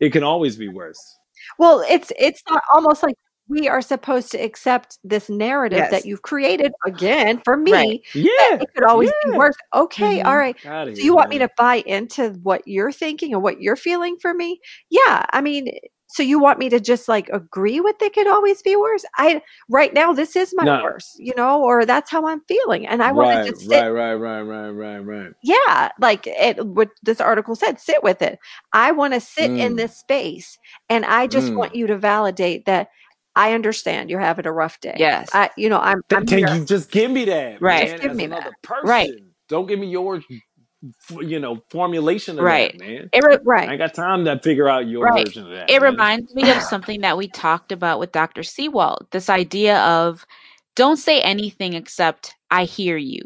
It 0.00 0.10
can 0.12 0.22
always 0.22 0.56
be 0.56 0.68
worse. 0.68 1.18
Well, 1.58 1.84
it's 1.88 2.12
it's 2.18 2.42
not 2.48 2.62
almost 2.72 3.02
like 3.02 3.14
we 3.48 3.68
are 3.68 3.82
supposed 3.82 4.30
to 4.32 4.38
accept 4.38 4.98
this 5.04 5.28
narrative 5.28 5.88
that 5.90 6.06
you've 6.06 6.22
created 6.22 6.72
again 6.86 7.40
for 7.44 7.56
me 7.56 8.02
that 8.38 8.48
Yeah. 8.48 8.58
it 8.60 8.68
could 8.74 8.84
always 8.84 9.12
be 9.22 9.30
Yeah. 9.32 9.38
worse. 9.38 9.56
Okay, 9.74 10.20
all 10.22 10.34
Mhm. 10.34 10.38
right. 10.38 10.56
So 10.92 11.04
you 11.04 11.14
want 11.14 11.28
me 11.30 11.38
to 11.38 11.48
buy 11.58 11.76
into 11.86 12.30
what 12.42 12.62
you're 12.66 12.92
thinking 12.92 13.34
and 13.34 13.42
what 13.42 13.60
you're 13.60 13.76
feeling 13.76 14.16
for 14.20 14.32
me? 14.34 14.60
Yeah, 14.90 15.26
I 15.32 15.40
mean, 15.42 15.68
so 16.14 16.22
you 16.22 16.38
want 16.38 16.58
me 16.58 16.68
to 16.70 16.80
just 16.80 17.08
like 17.08 17.28
agree 17.30 17.80
with 17.80 18.00
it 18.02 18.14
could 18.14 18.28
always 18.28 18.62
be 18.62 18.76
worse? 18.76 19.04
I 19.18 19.42
right 19.70 19.92
now 19.94 20.12
this 20.12 20.36
is 20.36 20.54
my 20.56 20.64
No. 20.64 20.82
worst, 20.82 21.18
you 21.18 21.34
know, 21.36 21.62
or 21.62 21.84
that's 21.86 22.10
how 22.10 22.26
I'm 22.26 22.40
feeling, 22.48 22.86
and 22.86 23.02
I 23.02 23.12
want 23.12 23.30
to 23.32 23.38
just 23.38 23.68
sit 23.68 23.70
right, 23.70 23.88
right, 23.88 24.14
right, 24.14 24.42
right, 24.42 24.70
right, 24.70 24.98
right. 24.98 25.32
yeah, 25.42 25.90
like 26.00 26.26
it 26.26 26.64
what 26.66 26.90
this 27.02 27.20
article 27.20 27.54
said, 27.54 27.80
sit 27.80 28.02
with 28.02 28.22
it. 28.22 28.38
I 28.72 28.92
want 28.92 29.14
to 29.14 29.20
sit 29.20 29.52
in 29.56 29.74
Mm, 29.74 29.76
this 29.76 29.96
space 29.98 30.58
and 30.88 31.04
I 31.04 31.26
just 31.26 31.52
mm. 31.52 31.56
want 31.56 31.74
you 31.74 31.86
to 31.88 31.98
validate 31.98 32.66
that 32.66 32.88
I 33.36 33.52
understand 33.54 34.10
you're 34.10 34.20
having 34.20 34.46
a 34.46 34.52
rough 34.52 34.80
day. 34.80 34.96
Yes. 34.98 35.30
I 35.32 35.50
you 35.56 35.68
know, 35.68 35.80
I'm 35.80 36.02
Th- 36.08 36.22
I'm 36.22 36.26
Can 36.26 36.38
here. 36.38 36.48
you 36.48 36.64
just 36.64 36.90
give 36.90 37.10
me 37.10 37.24
that, 37.26 37.60
Right. 37.60 37.88
Just 37.88 38.00
give 38.00 38.14
me 38.14 38.24
another 38.24 38.50
that. 38.50 38.54
Right. 38.82 39.12
Don't 39.48 39.66
give 39.66 39.78
me 39.78 39.88
your, 39.88 40.16
f- 40.18 40.24
you 41.20 41.40
know, 41.40 41.62
formulation 41.70 42.38
of 42.38 42.46
Right. 42.46 42.48
that, 42.48 42.76
man. 42.76 43.10
It 43.12 43.24
re- 43.24 43.38
I 43.66 43.70
Right. 43.70 43.72
ain't 43.72 43.78
got 43.80 43.94
time 43.94 44.24
to 44.24 44.38
figure 44.40 44.68
out 44.68 44.88
your 44.88 45.06
right. 45.06 45.12
version 45.12 45.44
of 45.44 45.50
that, 45.52 45.74
It 45.74 45.80
man. 45.80 45.96
reminds 45.96 46.34
me 46.34 46.50
of 46.50 46.62
something 46.62 47.00
that 47.02 47.16
we 47.16 47.28
talked 47.28 47.72
about 47.72 47.98
with 48.00 48.12
Dr. 48.12 48.42
Seawald. 48.42 49.10
This 49.10 49.28
idea 49.30 49.78
of 49.80 50.26
don't 50.76 50.96
say 50.96 51.20
anything 51.22 51.74
except 51.74 52.34
I 52.50 52.64
hear 52.64 52.96
you. 52.96 53.22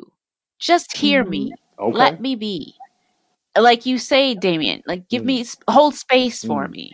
Just 0.59 0.97
hear 0.97 1.25
Mhm. 1.25 1.29
me. 1.29 1.59
Okay. 1.79 1.97
Let 1.97 2.21
me 2.21 2.35
be. 2.37 2.75
Like 3.57 3.87
you 3.87 3.99
say, 3.99 4.35
Damian, 4.35 4.83
like 4.87 5.09
give 5.09 5.25
Mm, 5.25 5.27
me 5.27 5.45
hold 5.69 5.95
space 5.95 6.45
for 6.45 6.67
mm, 6.67 6.69
me. 6.69 6.93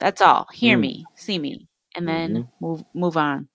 That's 0.00 0.20
all. 0.20 0.46
Hear 0.52 0.76
mm, 0.76 0.78
me, 0.78 1.08
see 1.14 1.38
me, 1.38 1.68
and 1.96 2.08
then 2.08 2.42
mhm. 2.42 2.48
move 2.60 2.84
move 2.94 3.16
on. 3.16 3.48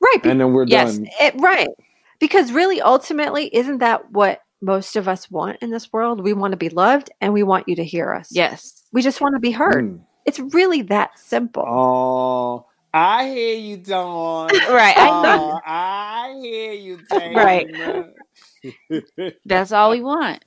Right. 0.00 0.22
be- 0.22 0.30
And 0.30 0.40
then 0.40 0.52
we're 0.52 0.66
Yes. 0.66 1.00
done. 1.00 1.06
it, 1.20 1.34
right. 1.38 1.68
Because 2.20 2.52
really 2.52 2.80
ultimately 2.80 3.54
isn't 3.54 3.78
that 3.78 4.10
what 4.10 4.40
most 4.60 4.96
of 4.96 5.08
us 5.08 5.30
want 5.30 5.58
in 5.62 5.70
this 5.70 5.92
world? 5.92 6.20
We 6.20 6.32
want 6.32 6.52
to 6.52 6.56
be 6.56 6.68
loved 6.68 7.10
and 7.20 7.32
we 7.32 7.42
want 7.42 7.68
you 7.68 7.76
to 7.76 7.84
hear 7.84 8.12
us. 8.14 8.28
Yes. 8.30 8.82
We 8.92 9.02
just 9.02 9.20
want 9.20 9.34
to 9.36 9.40
be 9.40 9.50
heard. 9.50 9.84
Mm. 9.84 10.00
It's 10.24 10.38
really 10.40 10.82
that 10.82 11.18
simple. 11.18 11.64
Oh, 11.66 12.66
I 12.92 13.28
hear 13.28 13.56
you, 13.56 13.76
Dawn. 13.78 14.50
Right, 14.68 14.96
I 14.96 15.22
know. 15.22 15.52
Uh, 15.52 15.60
I 15.64 16.38
hear 16.42 16.72
you, 16.72 16.98
Right. 17.12 17.66
That's 19.46 19.72
all 19.72 19.90
we 19.90 20.00
want. 20.02 20.44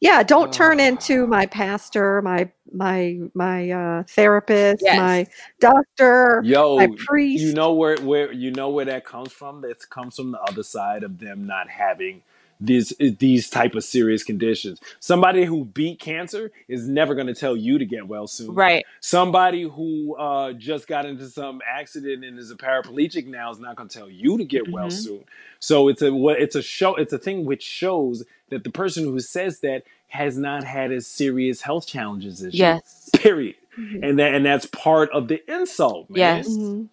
Yeah, 0.00 0.22
don't 0.24 0.52
turn 0.52 0.80
Ah. 0.80 0.84
into 0.84 1.26
my 1.26 1.46
pastor, 1.46 2.20
my 2.22 2.50
my 2.72 3.18
my 3.34 3.70
uh, 3.70 4.02
therapist, 4.08 4.82
Yes. 4.82 4.96
my 4.98 5.26
doctor, 5.60 6.40
Yo, 6.44 6.76
my 6.76 6.88
priest. 7.06 7.44
you 7.44 7.52
know 7.52 7.72
where 7.74 7.96
where 7.98 8.32
you 8.32 8.50
know 8.50 8.70
where 8.70 8.84
that 8.86 9.04
comes 9.04 9.30
from? 9.32 9.60
That 9.60 9.88
comes 9.90 10.16
from 10.16 10.32
the 10.32 10.40
other 10.42 10.62
side 10.64 11.04
of 11.04 11.18
them 11.20 11.46
not 11.46 11.68
having 11.68 12.22
these 12.62 12.92
these 13.18 13.50
type 13.50 13.74
of 13.74 13.84
serious 13.84 14.24
conditions. 14.24 14.80
Somebody 15.00 15.44
who 15.44 15.64
beat 15.66 16.00
cancer 16.00 16.52
is 16.68 16.88
never 16.88 17.14
going 17.14 17.28
to 17.28 17.34
tell 17.34 17.56
you 17.56 17.78
to 17.78 17.86
get 17.86 18.08
well 18.08 18.26
soon. 18.28 18.54
Right. 18.54 18.84
Somebody 19.00 19.64
who 19.64 20.16
uh, 20.16 20.52
just 20.54 20.86
got 20.86 21.06
into 21.06 21.28
some 21.28 21.60
accident 21.68 22.24
and 22.24 22.38
is 22.38 22.50
a 22.50 22.56
paraplegic 22.56 23.26
now 23.26 23.50
is 23.50 23.58
not 23.60 23.76
going 23.76 23.88
to 23.88 23.98
tell 23.98 24.10
you 24.10 24.38
to 24.38 24.44
get 24.44 24.70
well 24.70 24.88
Mhm. 24.88 24.92
soon. 24.92 25.24
So 25.60 25.88
it's 25.88 26.02
a 26.02 26.12
what 26.14 26.40
it's 26.40 26.56
a 26.56 26.62
show. 26.62 26.94
It's 26.96 27.12
a 27.12 27.18
thing 27.18 27.44
which 27.44 27.62
shows 27.62 28.24
that 28.50 28.64
the 28.64 28.70
person 28.70 29.04
who 29.04 29.20
says 29.20 29.60
that 29.60 29.84
has 30.08 30.38
not 30.38 30.64
had 30.64 30.92
as 30.92 31.06
serious 31.06 31.62
health 31.62 31.86
challenges 31.86 32.42
as 32.42 32.54
you. 32.54 32.60
Yes. 32.60 33.10
Period. 33.14 33.56
Mhm. 33.78 34.08
And 34.08 34.18
that 34.18 34.34
and 34.34 34.46
that's 34.46 34.66
part 34.66 35.10
of 35.12 35.28
the 35.28 35.42
insult, 35.52 36.10
man. 36.10 36.18
Yes. 36.18 36.48
Mhm. 36.48 36.88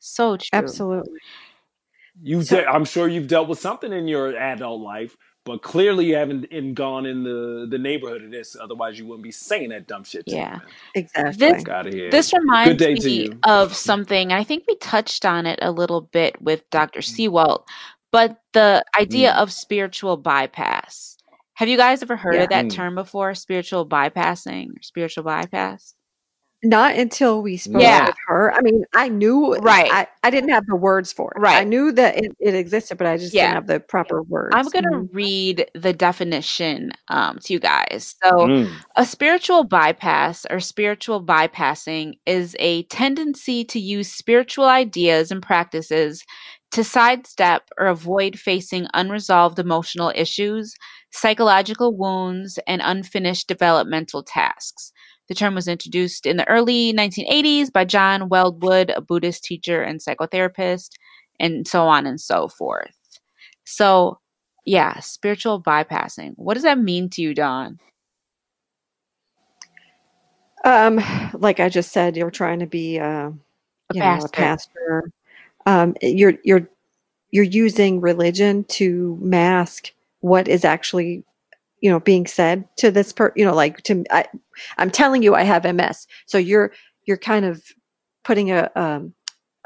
So 0.00 0.36
true. 0.36 0.48
Absolutely. 0.52 1.20
You, 2.22 2.42
So- 2.42 2.56
de- 2.60 2.66
I'm 2.66 2.84
sure 2.84 3.08
you've 3.08 3.28
dealt 3.28 3.48
with 3.48 3.58
something 3.58 3.92
in 3.92 4.06
your 4.08 4.36
adult 4.36 4.80
life, 4.80 5.16
but 5.44 5.62
clearly 5.62 6.06
you 6.06 6.16
haven't 6.16 6.44
in, 6.46 6.74
gone 6.74 7.06
in 7.06 7.22
the, 7.24 7.66
the 7.68 7.78
neighborhood 7.78 8.22
of 8.24 8.30
this. 8.30 8.56
Otherwise, 8.60 8.98
you 8.98 9.06
wouldn't 9.06 9.22
be 9.22 9.30
saying 9.32 9.70
that 9.70 9.86
dumb 9.86 10.04
shit. 10.04 10.26
To 10.26 10.34
Yeah. 10.36 10.56
me, 10.56 10.60
Exactly. 10.96 11.38
This. 11.52 11.68
Out 11.68 11.86
of 11.86 11.92
here. 11.94 12.10
this 12.10 12.32
reminds 12.32 12.76
day 12.76 12.94
to 12.94 13.06
me 13.06 13.30
of 13.44 13.74
something. 13.74 14.32
I 14.32 14.44
think 14.44 14.64
we 14.68 14.76
touched 14.76 15.24
on 15.24 15.46
it 15.46 15.58
a 15.62 15.70
little 15.72 16.02
bit 16.02 16.40
with 16.42 16.68
Dr. 16.70 17.00
Mm. 17.00 17.28
Seawalt, 17.30 17.66
but 18.12 18.38
the 18.52 18.84
idea 18.98 19.32
Mm. 19.32 19.36
of 19.42 19.52
spiritual 19.52 20.16
bypass. 20.18 21.16
Have 21.54 21.68
you 21.68 21.76
guys 21.76 22.02
ever 22.02 22.16
heard 22.16 22.34
Yeah. 22.34 22.42
of 22.42 22.48
that 22.50 22.64
Mm. 22.66 22.72
term 22.74 22.94
before? 22.94 23.34
Spiritual 23.34 23.86
bypassing 23.86 24.70
or 24.78 24.82
spiritual 24.82 25.24
bypass? 25.24 25.94
Not 26.62 26.94
until 26.94 27.40
we 27.40 27.56
spoke 27.56 27.80
Yeah. 27.80 28.06
with 28.06 28.16
her. 28.26 28.52
I 28.52 28.60
mean, 28.60 28.84
I 28.94 29.08
knew 29.08 29.56
Right. 29.56 29.90
I, 29.90 30.06
I 30.22 30.28
didn't 30.30 30.50
have 30.50 30.66
the 30.66 30.76
words 30.76 31.10
for 31.10 31.32
it. 31.34 31.40
Right. 31.40 31.56
I 31.56 31.64
knew 31.64 31.90
that 31.92 32.18
it, 32.18 32.32
it 32.38 32.54
existed, 32.54 32.98
but 32.98 33.06
I 33.06 33.16
just 33.16 33.32
Yeah. 33.32 33.44
didn't 33.44 33.54
have 33.54 33.66
the 33.66 33.80
proper 33.80 34.22
words. 34.22 34.54
I'm 34.54 34.68
going 34.68 34.84
to 34.84 34.90
Mhm. 34.90 35.08
read 35.10 35.70
the 35.74 35.94
definition 35.94 36.92
um, 37.08 37.38
to 37.44 37.54
you 37.54 37.60
guys. 37.60 38.14
So, 38.22 38.30
Mm. 38.50 38.76
A 38.96 39.06
spiritual 39.06 39.64
bypass 39.64 40.44
or 40.50 40.60
spiritual 40.60 41.24
bypassing 41.24 42.18
is 42.26 42.54
a 42.58 42.82
tendency 42.84 43.64
to 43.64 43.78
use 43.80 44.12
spiritual 44.12 44.66
ideas 44.66 45.30
and 45.30 45.42
practices 45.42 46.24
to 46.72 46.84
sidestep 46.84 47.62
or 47.78 47.86
avoid 47.86 48.38
facing 48.38 48.86
unresolved 48.94 49.58
emotional 49.58 50.12
issues, 50.14 50.74
psychological 51.10 51.96
wounds, 51.96 52.58
and 52.66 52.82
unfinished 52.84 53.48
developmental 53.48 54.22
tasks. 54.22 54.92
The 55.30 55.36
term 55.36 55.54
was 55.54 55.68
introduced 55.68 56.26
in 56.26 56.38
the 56.38 56.48
early 56.48 56.92
1980s 56.92 57.72
by 57.72 57.84
John 57.84 58.28
Welwood, 58.28 58.92
a 58.96 59.00
Buddhist 59.00 59.44
teacher 59.44 59.80
and 59.80 60.00
psychotherapist, 60.00 60.90
and 61.38 61.68
so 61.68 61.86
on 61.86 62.04
and 62.04 62.20
so 62.20 62.48
forth. 62.48 62.96
So, 63.64 64.18
yeah, 64.66 64.98
spiritual 64.98 65.62
bypassing. 65.62 66.32
What 66.34 66.54
does 66.54 66.64
that 66.64 66.80
mean 66.80 67.08
to 67.10 67.22
you, 67.22 67.32
Dawn? 67.32 67.78
Um, 70.64 71.00
like 71.34 71.60
I 71.60 71.68
just 71.68 71.92
said, 71.92 72.16
you're 72.16 72.32
trying 72.32 72.58
to 72.58 72.66
be 72.66 72.98
uh, 72.98 73.30
A 73.30 73.34
you 73.94 74.00
know, 74.00 74.06
pastor. 74.06 74.26
a 74.26 74.30
pastor. 74.30 75.10
Um, 75.64 75.94
you're 76.02 76.34
you're 76.42 76.68
you're 77.30 77.44
using 77.44 78.00
religion 78.00 78.64
to 78.64 79.16
mask 79.22 79.92
what 80.22 80.48
is 80.48 80.64
actually 80.64 81.22
you 81.80 81.90
know 81.90 82.00
being 82.00 82.26
said 82.26 82.64
to 82.76 82.90
this 82.90 83.12
per 83.12 83.32
you 83.36 83.44
know 83.44 83.54
like 83.54 83.82
to 83.82 84.04
I, 84.10 84.26
i'm 84.78 84.90
telling 84.90 85.22
you 85.22 85.34
i 85.34 85.42
have 85.42 85.64
ms 85.74 86.06
so 86.26 86.38
you're 86.38 86.72
you're 87.06 87.16
kind 87.16 87.44
of 87.44 87.62
putting 88.24 88.50
a 88.50 88.70
um 88.76 89.14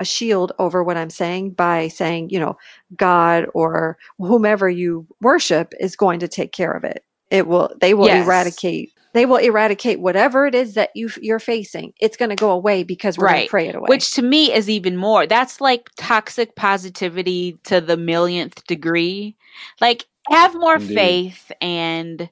a 0.00 0.04
shield 0.04 0.52
over 0.58 0.82
what 0.82 0.96
i'm 0.96 1.10
saying 1.10 1.50
by 1.50 1.88
saying 1.88 2.30
you 2.30 2.38
know 2.38 2.56
god 2.96 3.46
or 3.54 3.96
whomever 4.18 4.68
you 4.68 5.06
worship 5.20 5.72
is 5.80 5.96
going 5.96 6.20
to 6.20 6.28
take 6.28 6.52
care 6.52 6.72
of 6.72 6.84
it 6.84 7.04
it 7.30 7.46
will 7.46 7.72
they 7.80 7.94
will 7.94 8.06
Yes. 8.06 8.26
eradicate 8.26 8.92
they 9.12 9.26
will 9.26 9.36
eradicate 9.36 10.00
whatever 10.00 10.46
it 10.46 10.54
is 10.54 10.74
that 10.74 10.90
you 10.94 11.08
you're 11.20 11.38
facing 11.38 11.92
it's 12.00 12.16
going 12.16 12.30
to 12.30 12.36
go 12.36 12.50
away 12.50 12.82
because 12.82 13.16
we're 13.16 13.28
going 13.28 13.42
to 13.42 13.50
pray 13.50 13.68
it 13.68 13.74
away 13.74 13.88
Which 13.88 14.10
to 14.12 14.22
me 14.22 14.52
is 14.52 14.68
even 14.68 14.96
more. 14.96 15.26
That's 15.26 15.60
like 15.60 15.90
toxic 15.96 16.56
positivity 16.56 17.58
to 17.64 17.80
the 17.80 17.96
millionth 17.96 18.64
degree. 18.66 19.36
Like, 19.80 20.06
have 20.30 20.54
more 20.54 20.78
Indeed. 20.78 20.94
faith 20.94 21.52
and, 21.60 22.28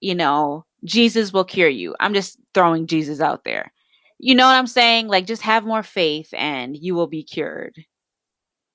you 0.00 0.14
know, 0.14 0.64
Jesus 0.84 1.32
will 1.32 1.44
cure 1.44 1.68
you. 1.68 1.94
I'm 2.00 2.14
just 2.14 2.38
throwing 2.54 2.86
Jesus 2.86 3.20
out 3.20 3.44
there. 3.44 3.72
You 4.18 4.34
know 4.34 4.46
what 4.46 4.54
I'm 4.54 4.66
saying? 4.66 5.08
Like, 5.08 5.26
just 5.26 5.42
have 5.42 5.64
more 5.64 5.82
faith 5.82 6.28
and 6.34 6.76
you 6.76 6.94
will 6.94 7.06
be 7.08 7.22
cured. 7.24 7.76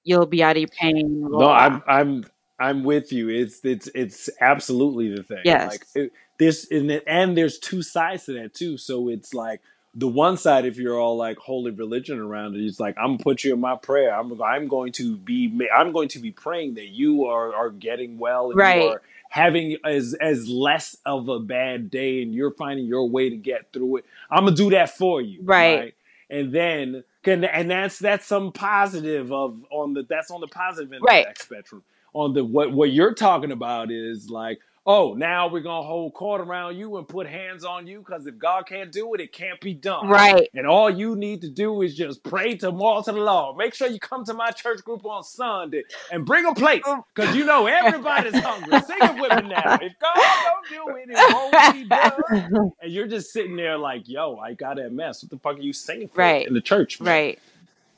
You'll 0.04 0.26
be 0.26 0.44
out 0.44 0.58
of 0.58 0.62
your 0.62 0.70
pain. 0.70 1.30
blah, 1.30 1.30
No, 1.34 1.46
blah, 1.46 1.54
I'm. 1.54 1.84
I'm 1.88 2.26
I'm 2.60 2.84
with 2.84 3.14
you. 3.14 3.30
It's 3.30 3.62
it's 3.64 3.90
it's 3.96 4.30
absolutely 4.42 5.16
the 5.16 5.24
thing. 5.24 5.46
Yes. 5.46 5.66
Like 5.66 5.86
it, 5.96 6.12
this 6.40 6.70
and 6.72 6.92
and 7.08 7.38
there's 7.38 7.58
two 7.58 7.82
sides 7.82 8.26
to 8.26 8.34
that 8.34 8.54
too. 8.54 8.78
So 8.78 9.10
it's 9.10 9.34
like 9.34 9.62
the 9.96 10.08
one 10.08 10.38
side, 10.38 10.66
if 10.66 10.78
you're 10.78 11.00
all 11.00 11.18
like 11.18 11.38
holy 11.38 11.72
religion 11.72 12.20
around 12.20 12.56
it, 12.56 12.62
it's 12.66 12.80
like 12.80 12.98
I'm 12.98 13.14
gonna 13.14 13.24
put 13.24 13.44
you 13.44 13.54
in 13.54 13.60
my 13.60 13.76
prayer. 13.76 14.14
I'm 14.14 14.42
I'm 14.42 14.68
going 14.68 14.94
to 14.94 15.18
be 15.18 15.68
I'm 15.76 15.92
going 15.92 16.10
to 16.10 16.20
be 16.20 16.32
praying 16.32 16.76
that 16.76 16.90
you 16.90 17.26
are 17.26 17.54
are 17.56 17.70
getting 17.72 18.18
well 18.20 18.52
and 18.52 18.60
Right. 18.60 18.76
you 18.76 18.84
are 18.84 19.02
having 19.30 19.78
as 19.86 20.16
as 20.22 20.48
less 20.48 20.96
of 21.06 21.30
a 21.30 21.40
bad 21.40 21.92
day 21.92 22.22
and 22.22 22.34
you're 22.34 22.54
finding 22.54 22.86
your 22.86 23.10
way 23.10 23.30
to 23.30 23.36
get 23.38 23.74
through 23.74 23.98
it. 23.98 24.06
I'm 24.32 24.46
gonna 24.46 24.56
do 24.56 24.70
that 24.72 24.98
for 24.98 25.22
you. 25.22 25.42
Right. 25.44 25.96
And 26.30 26.54
then 26.54 27.04
can 27.24 27.44
and 27.44 27.70
that's 27.70 28.00
that's 28.00 28.26
some 28.26 28.52
positive 28.54 29.32
of 29.32 29.64
on 29.72 29.94
the 29.94 30.04
that's 30.08 30.32
on 30.32 30.42
the 30.42 30.48
positive 30.48 30.94
end 30.94 31.04
Right. 31.04 31.28
of 31.28 31.36
that 31.36 31.40
spectrum. 31.44 31.84
On 32.14 32.34
the 32.34 32.44
what 32.46 32.72
what 32.72 32.92
you're 32.92 33.14
talking 33.16 33.52
about 33.52 33.92
is 33.92 34.30
like, 34.30 34.60
oh, 34.86 35.14
now 35.14 35.48
we're 35.48 35.62
gonna 35.62 35.86
hold 35.86 36.14
court 36.14 36.42
around 36.42 36.78
you 36.78 36.98
and 36.98 37.08
put 37.08 37.28
hands 37.28 37.64
on 37.64 37.88
you 37.88 38.00
because 38.00 38.26
if 38.28 38.38
God 38.38 38.66
can't 38.68 38.92
do 38.92 39.14
it, 39.14 39.22
it 39.22 39.32
can't 39.34 39.60
be 39.62 39.74
done. 39.74 40.08
Right. 40.08 40.48
And 40.54 40.66
all 40.68 40.90
you 40.90 41.16
need 41.16 41.42
to 41.42 41.50
do 41.50 41.82
is 41.82 41.96
just 41.96 42.24
pray 42.24 42.56
to 42.58 42.72
more 42.72 43.04
to 43.04 43.12
the 43.12 43.20
Lord. 43.20 43.58
Make 43.58 43.74
sure 43.74 43.88
you 43.88 44.00
come 44.00 44.24
to 44.26 44.34
my 44.34 44.52
church 44.52 44.84
group 44.84 45.06
on 45.06 45.24
Sunday 45.24 45.84
and 46.12 46.26
bring 46.26 46.46
a 46.46 46.54
plate 46.54 46.84
oh. 46.86 47.04
because 47.14 47.36
you 47.36 47.46
know 47.46 47.68
everybody's 47.68 48.40
hungry. 48.40 48.80
Sing 48.82 48.98
it 49.00 49.20
with 49.20 49.44
me 49.44 49.50
now. 49.50 49.78
If 49.82 49.94
God 50.00 50.16
don't 50.16 50.70
do 50.70 50.96
it, 50.98 51.10
it 51.10 51.34
won't 51.34 51.74
be 51.74 51.84
done. 51.86 52.72
And 52.82 52.92
you're 52.92 53.08
just 53.08 53.32
sitting 53.32 53.56
there 53.56 53.78
like, 53.78 54.08
yo, 54.08 54.38
I 54.38 54.54
got 54.54 54.78
that 54.78 54.92
mess. 54.92 55.24
What 55.24 55.32
the 55.32 55.38
fuck 55.38 55.58
are 55.58 55.62
you 55.62 55.74
singing 55.74 56.08
for 56.08 56.20
Right. 56.20 56.48
in 56.48 56.54
the 56.54 56.62
church? 56.62 57.00
man? 57.00 57.14
Right. 57.14 57.40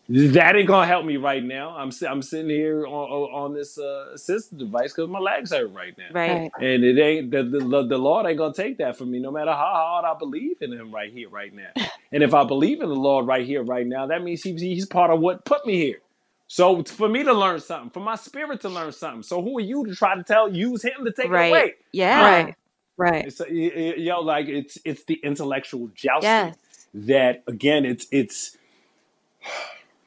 That 0.09 0.55
ain't 0.55 0.69
gonna 0.69 0.87
help 0.87 1.05
me 1.05 1.17
right 1.17 1.43
now. 1.43 1.71
I'm 1.77 1.91
si- 1.91 2.07
I'm 2.07 2.21
sitting 2.21 2.49
here 2.49 2.87
on 2.87 2.93
on, 2.93 3.31
on 3.45 3.55
this 3.55 3.77
uh, 3.77 4.11
assistive 4.15 4.57
device 4.59 4.93
because 4.93 5.09
my 5.09 5.19
legs 5.19 5.51
hurt 5.51 5.73
right 5.73 5.97
now. 5.97 6.11
Right. 6.25 6.51
right 6.53 6.53
And 6.61 6.85
it 6.85 6.99
ain't 7.01 7.31
the, 7.31 7.43
the 7.43 7.59
the 7.87 7.97
Lord 7.99 8.25
ain't 8.27 8.37
gonna 8.37 8.53
take 8.53 8.77
that 8.79 8.97
from 8.97 9.11
me, 9.11 9.19
no 9.19 9.31
matter 9.31 9.51
how 9.51 9.57
hard 9.57 10.05
I 10.05 10.17
believe 10.17 10.57
in 10.61 10.73
Him 10.73 10.93
right 10.95 11.11
here, 11.11 11.29
right 11.29 11.53
now. 11.53 11.71
And 12.13 12.23
if 12.23 12.33
I 12.35 12.45
believe 12.45 12.81
in 12.81 12.89
the 12.89 12.95
Lord 12.95 13.27
right 13.27 13.45
here, 13.45 13.63
right 13.63 13.85
now, 13.87 14.07
that 14.07 14.23
means 14.23 14.43
He's 14.43 14.61
He's 14.61 14.85
part 14.87 15.11
of 15.11 15.19
what 15.19 15.45
put 15.45 15.65
me 15.67 15.75
here. 15.77 15.99
So 16.47 16.83
for 16.85 17.09
me 17.09 17.25
to 17.25 17.33
learn 17.33 17.59
something, 17.59 17.89
for 17.91 18.01
my 18.01 18.15
spirit 18.15 18.61
to 18.61 18.69
learn 18.69 18.93
something. 18.93 19.23
So 19.23 19.41
who 19.43 19.57
are 19.59 19.63
you 19.63 19.85
to 19.87 19.95
try 19.95 20.15
to 20.15 20.23
tell 20.23 20.53
use 20.53 20.83
Him 20.85 21.03
to 21.05 21.11
take 21.11 21.33
it 21.33 21.39
Right. 21.39 21.41
away? 21.41 21.73
Yeah. 21.93 22.15
right 22.15 22.55
right 22.97 23.27
It's 23.27 23.39
y- 23.41 23.47
y- 23.49 23.95
you 23.97 24.09
know 24.09 24.21
like 24.21 24.47
it's 24.47 24.77
it's 24.85 25.05
the 25.05 25.19
intellectual 25.23 25.89
jousting 25.95 26.53
Yes. 26.53 26.87
that 26.95 27.43
again 27.47 27.85
it's 27.85 28.07
it's 28.11 28.57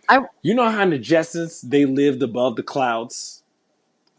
I- 0.08 0.26
you 0.42 0.54
know 0.54 0.70
how 0.70 0.82
in 0.82 0.90
the 0.90 0.98
Jetsons 1.00 1.62
they 1.62 1.86
lived 1.86 2.22
above 2.22 2.56
the 2.56 2.62
clouds 2.64 3.44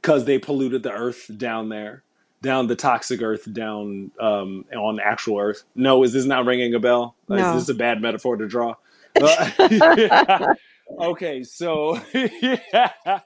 because 0.01 0.25
they 0.25 0.39
polluted 0.39 0.83
the 0.83 0.91
earth 0.91 1.29
down 1.37 1.69
there, 1.69 2.03
down 2.41 2.67
the 2.67 2.75
toxic 2.75 3.21
earth 3.21 3.51
down 3.53 4.11
um, 4.19 4.65
on 4.75 4.99
actual 4.99 5.39
earth. 5.39 5.63
No, 5.75 6.03
is 6.03 6.13
this 6.13 6.25
not 6.25 6.45
ringing 6.45 6.73
a 6.75 6.79
bell? 6.79 7.15
Is 7.29 7.37
No. 7.39 7.53
this 7.53 7.69
a 7.69 7.73
bad 7.75 8.01
metaphor 8.01 8.37
to 8.37 8.47
draw? 8.47 8.75
Uh, 9.19 9.51
okay, 10.99 11.43
so 11.43 11.99
yeah. 12.13 12.91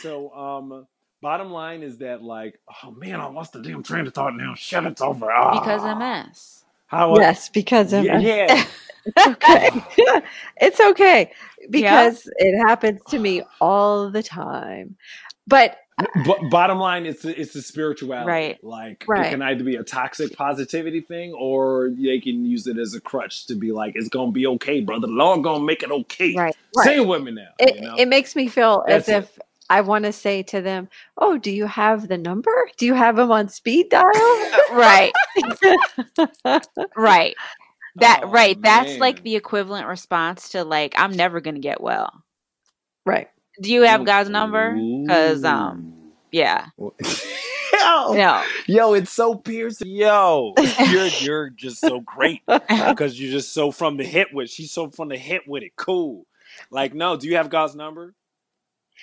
so 0.00 0.30
um, 0.34 0.86
bottom 1.22 1.50
line 1.52 1.82
is 1.82 1.98
that 1.98 2.22
like, 2.22 2.60
oh 2.84 2.92
man, 2.92 3.20
I 3.20 3.26
lost 3.26 3.54
the 3.54 3.62
damn 3.62 3.82
train 3.82 4.06
of 4.06 4.14
thought 4.14 4.34
now. 4.36 4.54
Shut 4.56 4.86
it's 4.86 5.02
over. 5.02 5.30
Ah. 5.32 5.60
Because 5.60 5.82
MS. 5.84 6.63
How? 6.94 7.16
yes 7.16 7.48
because 7.48 7.92
of 7.92 8.04
yeah, 8.04 8.18
yeah. 8.18 8.64
it's 9.06 9.26
okay 9.26 10.22
it's 10.60 10.80
okay 10.80 11.32
because 11.70 12.28
it 12.36 12.56
happens 12.66 13.00
to 13.08 13.18
me 13.18 13.42
all 13.60 14.10
the 14.10 14.22
time 14.22 14.96
but 15.46 15.78
But 16.26 16.50
bottom 16.50 16.78
line, 16.78 17.06
it's 17.06 17.22
the, 17.22 17.40
it's 17.40 17.52
the 17.52 17.62
spirituality. 17.62 18.28
Right. 18.28 18.64
Like 18.64 19.04
it 19.08 19.30
can 19.30 19.42
either 19.42 19.62
be 19.62 19.76
a 19.76 19.84
toxic 19.84 20.36
positivity 20.36 21.00
thing, 21.00 21.32
or 21.34 21.90
they 21.90 22.18
can 22.18 22.44
use 22.44 22.66
it 22.66 22.78
as 22.78 22.94
a 22.94 23.00
crutch 23.00 23.46
to 23.46 23.54
be 23.54 23.70
like, 23.70 23.92
it's 23.94 24.08
gonna 24.08 24.32
be 24.32 24.46
okay, 24.46 24.80
brother. 24.80 25.06
The 25.06 25.12
Lord 25.12 25.44
gonna 25.44 25.64
make 25.64 25.82
it 25.82 25.92
okay. 25.92 26.34
Right. 26.34 26.56
Say 26.82 26.96
it 26.96 27.06
with 27.06 27.22
me 27.22 27.32
now. 27.32 27.50
it, 27.60 27.76
you 27.76 27.80
know? 27.82 27.94
it 27.96 28.08
makes 28.08 28.34
me 28.34 28.48
feel 28.48 28.84
as 28.88 29.06
That's 29.06 29.30
if 29.30 29.38
I 29.70 29.80
want 29.80 30.04
to 30.04 30.12
say 30.12 30.42
to 30.44 30.60
them, 30.60 30.88
"Oh, 31.18 31.38
do 31.38 31.50
you 31.50 31.66
have 31.66 32.08
the 32.08 32.18
number? 32.18 32.68
Do 32.76 32.86
you 32.86 32.94
have 32.94 33.16
them 33.16 33.30
on 33.30 33.48
speed 33.48 33.88
dial?" 33.90 34.04
right. 34.72 35.12
Right. 36.96 37.34
That 37.96 38.20
Oh, 38.24 38.28
right. 38.30 38.60
That's 38.62 38.98
like 38.98 39.22
the 39.22 39.36
equivalent 39.36 39.86
response 39.86 40.50
to 40.50 40.64
like 40.64 40.94
I'm 40.96 41.12
never 41.12 41.40
gonna 41.40 41.60
get 41.60 41.80
well. 41.80 42.22
right. 43.06 43.28
Do 43.60 43.72
you 43.72 43.82
have 43.82 44.04
God's 44.04 44.30
number? 44.30 44.76
Because 45.02 45.44
um 45.44 45.94
yeah. 46.32 46.66
Yo, 46.78 48.14
No. 48.14 48.42
yo, 48.66 48.94
it's 48.94 49.12
so 49.12 49.34
piercing. 49.34 49.88
Yo, 49.88 50.54
you're 50.90 51.06
you're 51.20 51.50
just 51.50 51.80
so 51.80 52.00
great 52.00 52.40
because 52.46 53.20
you're 53.20 53.32
just 53.32 53.52
so 53.52 53.70
from 53.70 53.96
the 53.96 54.04
hit 54.04 54.28
with. 54.32 54.48
She's 54.50 54.72
so 54.72 54.90
from 54.90 55.08
the 55.08 55.16
hit 55.16 55.42
with 55.46 55.62
it. 55.62 55.72
Cool. 55.76 56.26
Like, 56.70 56.94
no, 56.94 57.16
do 57.16 57.28
you 57.28 57.36
have 57.36 57.50
God's 57.50 57.74
number? 57.74 58.14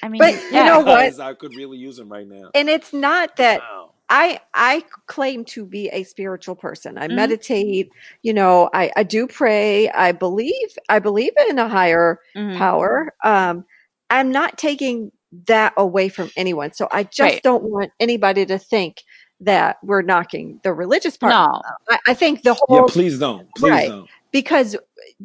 I 0.03 0.09
mean 0.09 0.19
But 0.19 0.33
you 0.33 0.41
yeah. 0.51 0.65
know 0.65 0.79
what? 0.81 1.19
I 1.19 1.33
could 1.33 1.55
really 1.55 1.77
use 1.77 1.97
them 1.97 2.09
right 2.11 2.27
now. 2.27 2.49
And 2.55 2.69
it's 2.69 2.93
not 2.93 3.35
that 3.37 3.59
Wow. 3.61 3.91
I 4.09 4.39
I 4.53 4.83
claim 5.07 5.45
to 5.45 5.65
be 5.65 5.89
a 5.89 6.03
spiritual 6.03 6.55
person. 6.55 6.97
I 6.97 7.07
Mhm. 7.07 7.15
meditate, 7.15 7.91
you 8.23 8.33
know, 8.33 8.69
I 8.73 8.91
I 8.95 9.03
do 9.03 9.27
pray. 9.27 9.89
I 9.89 10.11
believe 10.11 10.77
I 10.89 10.99
believe 10.99 11.31
in 11.49 11.59
a 11.59 11.69
higher 11.69 12.19
Mhm. 12.35 12.57
power. 12.57 13.13
Um 13.23 13.65
I'm 14.09 14.31
not 14.31 14.57
taking 14.57 15.11
that 15.47 15.73
away 15.77 16.09
from 16.09 16.29
anyone. 16.35 16.73
So 16.73 16.89
I 16.91 17.03
just 17.03 17.21
Right. 17.21 17.43
don't 17.43 17.63
want 17.63 17.91
anybody 18.01 18.45
to 18.47 18.57
think 18.59 19.03
that 19.39 19.77
we're 19.81 20.01
knocking 20.01 20.59
the 20.63 20.73
religious 20.73 21.15
part. 21.17 21.31
No. 21.31 21.61
I, 21.89 21.99
I 22.09 22.13
think 22.13 22.43
the 22.43 22.53
whole. 22.53 22.77
Yeah, 22.77 22.83
please 22.89 23.17
don't. 23.17 23.47
Please 23.55 23.71
Right. 23.71 23.87
don't. 23.89 24.09
because 24.31 24.75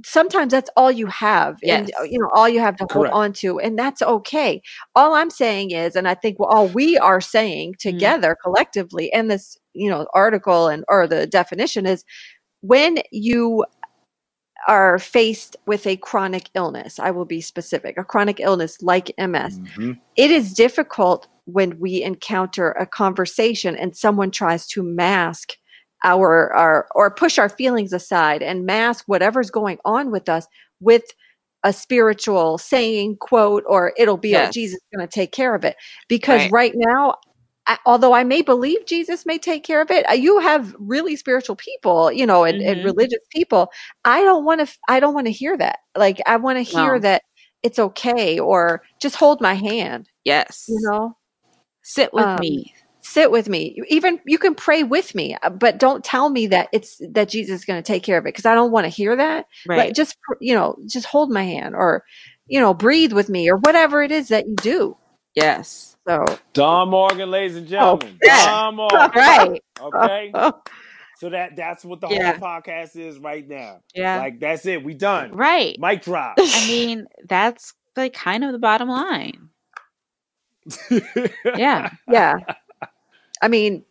sometimes 0.04 0.50
that's 0.52 0.70
all 0.76 0.90
you 0.90 1.06
have 1.06 1.56
and 1.68 1.90
you 2.04 2.18
know 2.18 2.28
all 2.34 2.48
you 2.48 2.60
have 2.60 2.76
to 2.76 2.86
hold 2.92 3.06
on 3.12 3.32
to 3.32 3.58
and 3.60 3.78
that's 3.78 4.02
okay 4.02 4.60
all 4.94 5.14
i'm 5.14 5.30
saying 5.30 5.70
is 5.70 5.96
and 5.96 6.08
i 6.08 6.14
think 6.14 6.36
all 6.40 6.68
we 6.68 6.96
are 6.98 7.20
saying 7.20 7.74
Mm-hmm. 7.86 7.88
together 7.90 8.36
collectively 8.42 9.10
in 9.12 9.28
this 9.28 9.56
you 9.74 9.88
know 9.90 10.06
article 10.14 10.68
and 10.68 10.84
or 10.88 11.06
the 11.06 11.26
definition 11.26 11.86
is 11.86 12.04
when 12.62 12.98
you 13.12 13.64
are 14.68 14.98
faced 14.98 15.56
with 15.66 15.86
a 15.86 15.96
chronic 15.96 16.50
illness 16.54 16.98
i 16.98 17.10
will 17.10 17.24
be 17.26 17.40
specific 17.40 17.96
a 17.98 18.04
chronic 18.04 18.40
illness 18.40 18.82
like 18.82 19.12
ms 19.18 19.60
Mhm. 19.78 19.98
it 20.16 20.30
is 20.30 20.52
difficult 20.54 21.28
when 21.44 21.78
we 21.78 22.02
encounter 22.02 22.72
a 22.72 22.86
conversation 22.86 23.76
and 23.76 23.96
someone 23.96 24.30
tries 24.30 24.66
to 24.66 24.82
mask 24.82 25.52
our 26.06 26.54
our 26.54 26.88
or 26.96 27.10
push 27.10 27.38
our 27.38 27.50
feelings 27.50 27.92
aside 27.92 28.42
and 28.42 28.66
mask 28.66 29.04
whatever's 29.08 29.50
going 29.50 29.78
on 29.84 30.10
with 30.12 30.28
us 30.30 30.46
with 30.80 31.04
a 31.64 31.72
spiritual 31.74 32.58
saying 32.58 33.16
quote 33.20 33.64
or 33.68 33.92
it'll 33.98 34.16
be 34.18 34.30
Yes. 34.32 34.54
jesus 34.54 34.76
is 34.76 34.84
going 34.96 35.06
to 35.08 35.12
take 35.12 35.32
care 35.32 35.54
of 35.54 35.64
it 35.64 35.76
because 36.08 36.44
Right. 36.44 36.52
right, 36.52 36.72
now 36.76 37.16
I, 37.68 37.78
although 37.86 38.14
i 38.14 38.24
may 38.24 38.42
believe 38.42 38.86
jesus 38.86 39.26
may 39.26 39.38
take 39.38 39.64
care 39.64 39.82
of 39.82 39.90
it 39.90 40.06
you 40.20 40.38
have 40.40 40.74
really 40.78 41.16
spiritual 41.16 41.56
people 41.56 42.12
you 42.12 42.26
know 42.26 42.44
and, 42.44 42.62
and 42.62 42.80
Mhm. 42.80 42.84
religious 42.84 43.20
people 43.32 43.70
i 44.04 44.22
don't 44.22 44.44
want 44.44 44.66
to 44.66 44.78
i 44.88 45.00
don't 45.00 45.14
want 45.14 45.26
to 45.26 45.32
hear 45.32 45.56
that 45.58 45.80
like 45.96 46.20
i 46.26 46.36
want 46.36 46.58
to 46.58 46.62
hear 46.62 46.96
No. 46.96 47.00
that 47.00 47.22
it's 47.64 47.78
okay 47.80 48.38
or 48.38 48.82
just 49.00 49.16
hold 49.16 49.40
my 49.40 49.54
hand 49.54 50.08
Yes. 50.24 50.66
you 50.68 50.78
know 50.82 51.16
Sit 51.82 52.12
with 52.14 52.26
Um, 52.26 52.40
me. 52.40 52.74
Sit 53.06 53.30
with 53.30 53.48
me 53.48 53.78
even 53.88 54.20
you 54.26 54.36
can 54.36 54.54
pray 54.54 54.82
with 54.82 55.14
me 55.14 55.36
uh, 55.42 55.48
but 55.50 55.78
don't 55.78 56.04
tell 56.04 56.28
me 56.28 56.48
that 56.48 56.68
it's 56.72 57.00
that 57.12 57.28
jesus 57.28 57.60
is 57.60 57.64
going 57.64 57.82
to 57.82 57.86
take 57.86 58.02
care 58.02 58.18
of 58.18 58.24
it 58.24 58.28
because 58.34 58.44
i 58.44 58.54
don't 58.54 58.72
want 58.72 58.84
to 58.84 58.88
hear 58.90 59.16
that 59.16 59.46
Right. 59.66 59.78
like 59.78 59.94
just 59.94 60.16
you 60.40 60.54
know 60.54 60.76
just 60.86 61.06
hold 61.06 61.30
my 61.30 61.42
hand 61.44 61.74
or 61.74 62.04
you 62.46 62.60
know 62.60 62.74
breathe 62.74 63.12
with 63.12 63.28
me 63.28 63.48
or 63.48 63.56
whatever 63.56 64.02
it 64.02 64.10
is 64.12 64.28
that 64.28 64.46
you 64.46 64.56
do 64.56 64.96
yes. 65.34 65.96
so 66.06 66.24
Dawn 66.52 66.90
Morgan, 66.90 67.30
ladies 67.30 67.56
and 67.56 67.66
gentlemen. 67.66 68.18
yeah. 68.22 68.44
Dawn 68.46 68.76
Morgan. 68.80 69.10
Right. 69.14 69.62
Okay. 69.80 70.32
So 71.18 71.30
that 71.30 71.56
that's 71.56 71.82
what 71.82 72.02
the 72.02 72.08
Yeah. 72.08 72.32
whole 72.36 72.46
podcast 72.46 72.94
is 72.94 73.18
right 73.18 73.48
now. 73.48 73.80
Yeah. 73.94 74.18
Like 74.18 74.38
that's 74.38 74.66
it. 74.66 74.84
We 74.84 74.92
done. 74.92 75.32
right. 75.32 75.74
Mic 75.80 76.02
drop. 76.02 76.34
I 76.38 76.66
mean, 76.68 77.06
that's 77.26 77.72
like 77.96 78.12
kind 78.12 78.44
of 78.44 78.52
the 78.52 78.58
bottom 78.58 78.88
line. 78.90 79.48
Yeah. 81.56 81.90
yeah 82.10 82.34
i 83.42 83.48
mean 83.48 83.84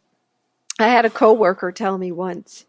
i 0.80 0.88
had 0.88 1.06
a 1.06 1.10
coworker 1.10 1.72
tell 1.72 1.98
me 1.98 2.12
once 2.12 2.66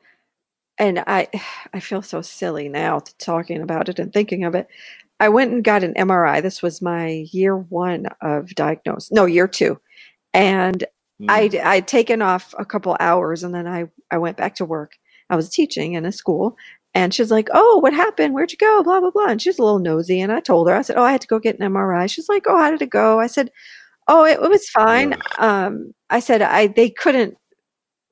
and 0.79 1.01
i 1.07 1.29
i 1.75 1.81
feel 1.81 2.03
so 2.03 2.23
silly 2.23 2.69
now 2.69 3.01
talking 3.19 3.63
about 3.63 3.89
it 3.89 3.99
and 3.99 4.13
thinking 4.13 4.45
of 4.45 4.55
it 4.55 4.69
i 5.21 5.29
went 5.29 5.53
and 5.53 5.65
got 5.65 5.85
an 5.85 5.95
mri 5.95 6.43
this 6.43 6.63
was 6.63 6.83
my 6.83 7.27
year 7.33 7.57
one 7.57 8.07
of 8.23 8.55
diagnosis 8.55 9.13
no 9.13 9.27
year 9.27 9.49
two 9.49 9.81
and 10.35 10.85
Mm. 11.21 11.31
I'd, 11.31 11.57
I'd 11.57 11.89
taken 11.89 12.23
off 12.23 12.55
a 12.59 12.65
couple 12.65 12.97
hours 13.01 13.43
and 13.43 13.55
then 13.55 13.67
I, 13.67 13.87
I 14.11 14.19
went 14.19 14.37
back 14.37 14.55
to 14.57 14.65
work. 14.65 14.93
I 15.31 15.37
was 15.37 15.49
teaching 15.49 15.95
in 15.95 16.05
a 16.07 16.13
school 16.13 16.57
and 16.95 17.13
she's 17.13 17.31
like, 17.31 17.49
Oh, 17.53 17.79
what 17.83 17.93
happened? 17.93 18.35
Where'd 18.35 18.53
you 18.53 18.59
go? 18.59 18.83
Blah, 18.83 19.01
blah, 19.01 19.11
blah. 19.11 19.27
And 19.27 19.41
she's 19.43 19.59
a 19.59 19.63
little 19.63 19.79
nosy. 19.79 20.21
And 20.21 20.33
I 20.33 20.41
told 20.41 20.69
her, 20.69 20.75
I 20.75 20.83
said, 20.83 20.97
Oh, 20.97 21.03
I 21.03 21.13
had 21.13 21.21
to 21.23 21.27
go 21.27 21.39
get 21.39 21.59
an 21.59 21.73
MRI. 21.73 22.11
She's 22.11 22.29
like, 22.29 22.45
Oh, 22.49 22.57
how 22.57 22.71
did 22.71 22.83
it 22.83 22.91
go? 22.91 23.21
I 23.21 23.27
said, 23.27 23.51
Oh, 24.09 24.25
it, 24.25 24.39
it 24.43 24.51
was 24.51 24.69
fine. 24.69 25.15
Um, 25.39 25.93
I 26.11 26.21
said, 26.21 26.43
I, 26.43 26.69
they 26.69 26.91
couldn't 26.91 27.37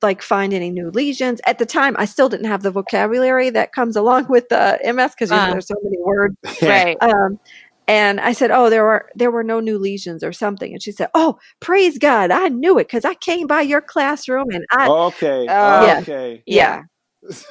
like 0.01 0.21
find 0.21 0.53
any 0.53 0.69
new 0.69 0.89
lesions 0.91 1.41
at 1.47 1.57
the 1.57 1.65
time. 1.65 1.95
I 1.97 2.05
still 2.05 2.29
didn't 2.29 2.47
have 2.47 2.63
the 2.63 2.71
vocabulary 2.71 3.49
that 3.51 3.73
comes 3.73 3.95
along 3.95 4.25
with 4.29 4.49
the 4.49 4.79
MS 4.83 5.11
because 5.11 5.31
you 5.31 5.37
know, 5.37 5.43
Uh. 5.43 5.51
there's 5.51 5.67
so 5.67 5.75
many 5.83 5.97
words 5.99 6.35
Right. 6.61 6.97
um, 7.01 7.39
and 7.87 8.19
I 8.19 8.31
said, 8.33 8.49
"Oh, 8.49 8.69
there 8.71 8.83
were 8.83 9.09
there 9.15 9.29
were 9.29 9.43
no 9.43 9.59
new 9.59 9.77
lesions 9.77 10.23
or 10.23 10.33
something." 10.33 10.73
And 10.73 10.81
she 10.81 10.91
said, 10.91 11.09
"Oh, 11.13 11.37
praise 11.59 11.99
God! 11.99 12.31
I 12.31 12.49
knew 12.49 12.79
it 12.79 12.87
because 12.87 13.05
I 13.05 13.13
came 13.13 13.45
by 13.45 13.61
your 13.61 13.79
classroom 13.81 14.49
and 14.51 14.65
I 14.71 14.87
Okay. 14.89 15.47
Uh, 15.47 15.83
Yeah. 15.83 15.99
okay. 16.01 16.43
yeah." 16.47 16.81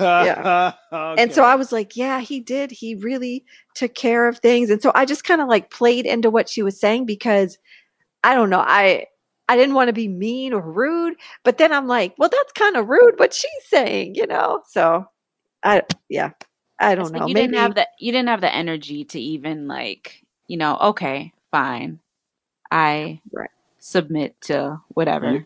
yeah. 0.01 0.73
And 1.17 1.33
so 1.33 1.45
I 1.45 1.55
was 1.55 1.71
like, 1.71 1.97
"Yeah, 1.97 2.21
he 2.21 2.41
did. 2.41 2.73
He 2.73 2.97
really 2.97 3.45
took 3.77 3.95
care 3.95 4.27
of 4.29 4.39
things." 4.39 4.71
And 4.71 4.83
so 4.83 4.91
I 4.95 5.05
just 5.05 5.23
kind 5.25 5.41
of 5.41 5.49
like 5.49 5.71
played 5.71 6.05
into 6.05 6.31
what 6.31 6.49
she 6.49 6.63
was 6.63 6.81
saying 6.81 7.07
because 7.07 7.57
I 8.25 8.35
don't 8.37 8.51
know, 8.51 8.61
I 8.67 9.09
I 9.49 9.57
didn't 9.59 9.77
want 9.77 9.89
to 9.91 9.95
be 9.95 10.09
mean 10.09 10.55
or 10.55 10.63
rude, 10.63 11.17
but 11.45 11.59
then 11.59 11.73
I'm 11.73 11.89
like, 11.89 12.15
"Well, 12.19 12.31
that's 12.31 12.53
kind 12.55 12.77
of 12.79 12.89
rude 12.91 13.15
what 13.19 13.35
she's 13.35 13.51
saying," 13.71 14.17
you 14.17 14.27
know? 14.29 14.63
So 14.71 15.07
I 15.65 15.83
yeah, 16.11 16.33
I 16.81 16.95
don't 16.97 17.13
It's 17.13 17.15
like 17.15 17.25
know. 17.25 17.29
you 17.29 17.35
Maybe 17.35 17.37
didn't 17.37 17.57
have 17.57 17.75
the 17.77 17.89
you 18.01 18.13
didn't 18.13 18.29
have 18.29 18.41
the 18.43 18.55
energy 18.55 19.05
to 19.07 19.21
even 19.21 19.69
like, 19.69 20.23
you 20.49 20.57
know, 20.59 20.79
okay, 20.79 21.33
fine. 21.53 22.01
I 22.71 23.23
Right. 23.33 23.51
submit 23.81 24.41
to 24.43 24.81
whatever. 24.91 25.33
Yeah. 25.33 25.45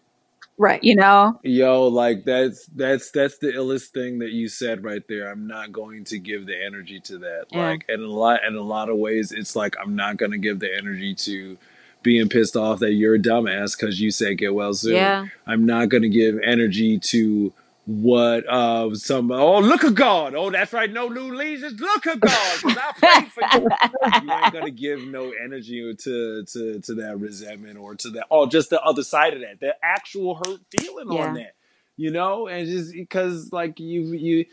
right. 0.59 0.83
You 0.85 0.97
know? 0.97 1.41
Yo, 1.43 1.89
like 1.89 2.27
that's 2.27 2.67
that's 2.67 3.11
that's 3.13 3.39
the 3.39 3.49
illest 3.53 3.89
thing 3.93 4.19
that 4.21 4.33
you 4.33 4.49
said 4.49 4.85
right 4.85 5.03
there. 5.09 5.31
I'm 5.31 5.47
not 5.49 5.73
going 5.73 6.05
to 6.07 6.19
give 6.21 6.47
the 6.47 6.63
energy 6.63 7.01
to 7.03 7.19
that. 7.21 7.47
Yeah. 7.53 7.75
Like 7.75 7.87
and 7.89 8.03
a 8.05 8.09
lot 8.11 8.41
in 8.47 8.57
a 8.57 8.63
lot 8.63 8.91
of 8.91 8.99
ways, 8.99 9.33
it's 9.33 9.57
like 9.57 9.77
I'm 9.83 9.97
not 9.97 10.19
gonna 10.19 10.39
give 10.39 10.61
the 10.61 10.75
energy 10.77 11.15
to 11.17 11.59
being 12.03 12.29
pissed 12.29 12.57
off 12.57 12.79
that 12.81 12.93
you're 12.93 13.17
a 13.17 13.19
dumbass 13.19 13.79
because 13.79 14.01
you 14.01 14.11
said 14.11 14.39
get 14.39 14.55
well 14.55 14.75
soon. 14.75 14.95
Yeah. 14.95 15.27
I'm 15.47 15.67
not 15.67 15.89
gonna 15.89 16.09
give 16.09 16.39
energy 16.43 16.99
to 16.99 17.53
what 17.87 18.47
uh 18.49 18.95
some 18.95 19.33
oh 19.33 19.61
look 19.61 19.83
at 19.83 19.95
God. 19.95 20.35
Oh 20.35 20.51
that's 20.51 20.73
right, 20.75 20.93
no 20.93 21.09
new 21.09 21.35
lesions. 21.35 21.81
Look 21.81 22.07
at 22.07 22.21
God, 22.21 22.33
I 22.65 22.93
prayed 22.97 23.33
for 23.33 23.43
you. 23.59 23.69
you 24.27 24.33
ain't 24.33 24.53
gonna 24.53 24.71
give 24.71 25.01
no 25.07 25.33
energy 25.33 25.95
to 25.95 26.45
to 26.45 26.81
to 26.81 26.95
that 26.97 27.19
resentment 27.19 27.79
or 27.79 27.95
to 27.97 28.11
that 28.11 28.27
or 28.31 28.47
just 28.47 28.71
the 28.71 28.81
other 28.83 29.03
side 29.03 29.35
of 29.35 29.41
that 29.41 29.61
the 29.61 29.75
actual 29.83 30.35
hurt 30.37 30.61
feeling 30.79 31.11
Yeah. 31.13 31.29
on 31.29 31.35
that 31.35 31.55
you 31.97 32.11
know 32.11 32.47
and 32.47 32.67
just 32.69 32.93
because 32.93 33.53
like 33.53 33.81
you 33.81 34.03
you 34.13 34.45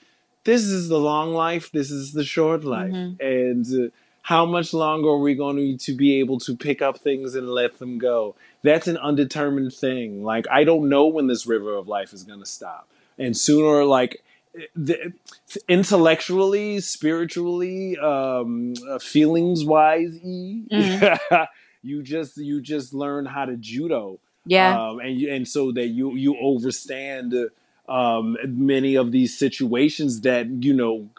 this 0.45 0.63
is 0.63 0.87
the 0.89 0.99
long 0.99 1.33
life 1.33 1.71
this 1.71 1.91
is 1.91 2.13
the 2.13 2.23
short 2.23 2.63
life 2.63 2.91
Mhm. 2.91 3.19
and 3.19 3.87
uh, 3.87 3.89
how 4.25 4.43
much 4.43 4.73
longer 4.73 5.09
are 5.09 5.19
we 5.19 5.35
going 5.35 5.77
to 5.77 5.93
be 5.93 6.19
able 6.19 6.39
to 6.39 6.57
pick 6.57 6.81
up 6.81 6.97
things 6.97 7.35
and 7.35 7.47
let 7.47 7.77
them 7.77 7.99
go? 7.99 8.35
That's 8.63 8.87
an 8.87 8.97
undetermined 8.97 9.71
thing. 9.71 10.23
Like 10.23 10.47
i 10.49 10.63
don't 10.63 10.89
know 10.89 11.05
when 11.05 11.27
this 11.27 11.45
river 11.45 11.75
of 11.75 11.87
life 11.87 12.11
is 12.11 12.23
going 12.23 12.39
to 12.39 12.45
stop. 12.45 12.89
And 13.19 13.37
sooner 13.37 13.85
like 13.85 14.23
the, 14.75 15.13
intellectually 15.67 16.79
spiritually 16.79 17.99
um 17.99 18.73
feelings 18.99 19.63
wise 19.63 20.19
you 21.83 22.01
just 22.01 22.37
you 22.37 22.61
just 22.61 22.95
learn 22.95 23.27
how 23.27 23.45
to 23.45 23.55
judo. 23.57 24.19
Yeah. 24.47 24.89
um, 24.89 24.99
and 25.01 25.21
you, 25.21 25.31
and 25.31 25.47
so 25.47 25.71
that 25.73 25.87
you 25.87 26.15
you 26.15 26.35
overstand 26.41 27.49
um, 27.87 28.37
many 28.47 28.95
of 28.95 29.11
these 29.11 29.37
situations 29.37 30.21
that 30.21 30.47
you 30.63 30.73
know 30.73 31.09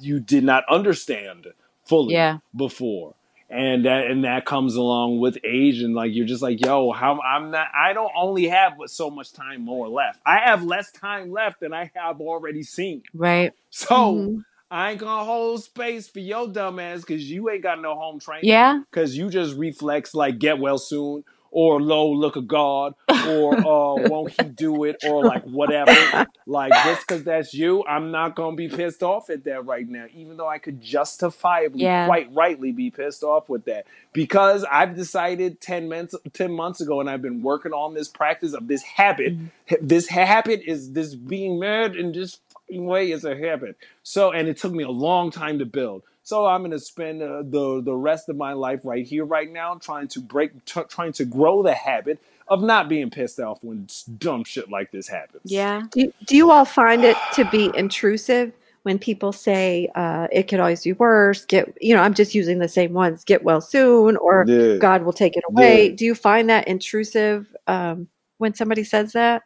you 0.00 0.18
did 0.18 0.42
not 0.42 0.64
understand 0.68 1.46
fully 1.92 2.12
Yeah. 2.12 2.38
before 2.56 3.14
and 3.50 3.86
that 3.86 4.06
and 4.10 4.24
that 4.24 4.46
comes 4.46 4.76
along 4.76 5.20
with 5.20 5.38
age 5.44 5.80
and 5.82 5.94
like 5.94 6.12
you're 6.14 6.26
just 6.26 6.42
like 6.42 6.60
yo 6.64 6.92
how 6.92 7.20
i'm 7.22 7.50
not 7.52 7.68
i 7.74 7.92
don't 7.94 8.12
only 8.16 8.48
have 8.48 8.74
but 8.78 8.90
so 8.90 9.10
much 9.10 9.32
time 9.32 9.62
more 9.62 9.88
left 9.88 10.20
i 10.26 10.38
have 10.44 10.64
less 10.64 10.92
time 10.92 11.32
left 11.32 11.60
than 11.60 11.74
i 11.74 11.90
have 11.94 12.20
already 12.20 12.64
seen 12.64 13.02
Right. 13.14 13.52
so 13.70 14.26
hmm 14.26 14.38
i 14.70 14.92
ain't 14.92 15.00
gonna 15.00 15.24
hold 15.24 15.62
space 15.64 16.08
for 16.08 16.20
your 16.20 16.48
dumb 16.48 16.78
ass 16.80 17.02
because 17.02 17.30
you 17.30 17.50
ain't 17.50 17.62
got 17.64 17.82
no 17.82 17.94
home 17.96 18.20
training 18.20 18.46
Yeah. 18.48 18.82
because 18.90 19.16
you 19.16 19.30
just 19.30 19.56
reflex 19.56 20.14
like 20.14 20.38
get 20.40 20.58
well 20.60 20.78
soon 20.78 21.24
or 21.54 21.80
low 21.80 22.10
look 22.10 22.36
of 22.36 22.48
god 22.48 22.94
or 23.28 23.54
uh 23.58 24.08
won't 24.08 24.32
he 24.40 24.48
do 24.48 24.84
it 24.84 24.96
or 25.06 25.24
like 25.24 25.44
whatever. 25.44 26.26
Like 26.46 26.72
just 26.84 27.06
because 27.06 27.24
that's 27.24 27.54
you 27.54 27.84
i'm 27.84 28.10
not 28.10 28.34
gonna 28.34 28.56
be 28.56 28.68
pissed 28.68 29.02
off 29.02 29.30
at 29.30 29.44
that 29.44 29.66
right 29.66 29.88
now 29.88 30.06
even 30.14 30.36
though 30.38 30.48
i 30.48 30.58
could 30.58 30.80
justifiably 30.80 31.82
Yeah. 31.82 32.06
quite 32.06 32.32
rightly 32.32 32.72
be 32.72 32.90
pissed 32.90 33.22
off 33.22 33.48
with 33.48 33.66
that. 33.66 33.86
Because 34.12 34.64
i've 34.64 34.96
decided 34.96 35.60
10 35.60 35.88
months 35.88 36.14
10 36.32 36.52
months 36.52 36.80
ago 36.80 37.00
and 37.00 37.08
i've 37.10 37.22
been 37.22 37.42
working 37.42 37.72
on 37.72 37.94
this 37.94 38.08
practice 38.08 38.54
of 38.54 38.66
this 38.68 38.82
habit. 38.82 39.38
Mhm. 39.38 39.50
this 39.80 40.08
habit 40.08 40.62
is 40.66 40.92
this 40.92 41.14
being 41.14 41.58
mad 41.58 41.94
in 41.96 42.12
this 42.12 42.40
fucking 42.48 42.86
way 42.86 43.10
is 43.12 43.24
a 43.24 43.36
habit. 43.36 43.76
So 44.02 44.32
and 44.32 44.48
it 44.48 44.56
took 44.56 44.72
me 44.72 44.84
a 44.84 44.90
long 44.90 45.30
time 45.30 45.58
to 45.60 45.66
build 45.66 46.02
so 46.22 46.46
I'm 46.46 46.62
gonna 46.62 46.78
spend 46.78 47.22
uh, 47.22 47.42
the 47.44 47.82
the 47.82 47.94
rest 47.94 48.28
of 48.28 48.36
my 48.36 48.52
life 48.52 48.80
right 48.84 49.06
here, 49.06 49.24
right 49.24 49.50
now, 49.50 49.74
trying 49.74 50.08
to 50.08 50.20
break, 50.20 50.64
t- 50.64 50.80
trying 50.88 51.12
to 51.14 51.24
grow 51.24 51.62
the 51.62 51.74
habit 51.74 52.18
of 52.48 52.62
not 52.62 52.88
being 52.88 53.10
pissed 53.10 53.40
off 53.40 53.62
when 53.62 53.88
dumb 54.18 54.44
shit 54.44 54.70
like 54.70 54.90
this 54.90 55.08
happens. 55.08 55.42
Yeah. 55.44 55.82
Do 55.90 56.00
you, 56.00 56.12
do 56.26 56.36
you 56.36 56.50
all 56.50 56.64
find 56.64 57.04
it 57.04 57.16
to 57.34 57.44
be 57.46 57.70
intrusive 57.74 58.52
when 58.82 58.98
people 58.98 59.32
say 59.32 59.88
uh, 59.94 60.26
it 60.30 60.44
could 60.48 60.60
always 60.60 60.84
be 60.84 60.92
worse? 60.92 61.44
Get 61.44 61.76
you 61.80 61.94
know, 61.94 62.02
I'm 62.02 62.14
just 62.14 62.34
using 62.34 62.58
the 62.58 62.68
same 62.68 62.92
ones. 62.92 63.24
Get 63.24 63.42
well 63.42 63.60
soon, 63.60 64.16
or 64.16 64.44
Yeah. 64.46 64.76
God 64.76 65.02
will 65.04 65.12
take 65.12 65.36
it 65.36 65.44
away. 65.48 65.88
Yeah. 65.88 65.96
Do 65.96 66.04
you 66.04 66.14
find 66.14 66.48
that 66.50 66.68
intrusive 66.68 67.46
um, 67.66 68.08
when 68.38 68.54
somebody 68.54 68.84
says 68.84 69.12
that? 69.12 69.42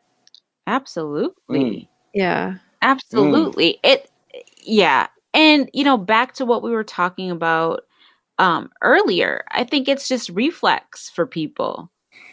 Absolutely. 0.67 1.89
Yeah. 2.13 2.57
Absolutely. 2.83 3.79
It 3.83 4.11
yeah. 4.63 5.07
And 5.35 5.71
you 5.73 5.85
know, 5.85 5.97
back 5.99 6.35
to 6.35 6.47
what 6.47 6.63
we 6.63 6.71
were 6.71 6.85
talking 6.85 7.31
about 7.31 7.83
um 8.39 8.71
earlier. 8.83 9.45
I 9.51 9.65
think 9.65 9.89
it's 9.89 10.09
just 10.09 10.29
reflex 10.31 11.11
for 11.11 11.27
people. 11.27 11.91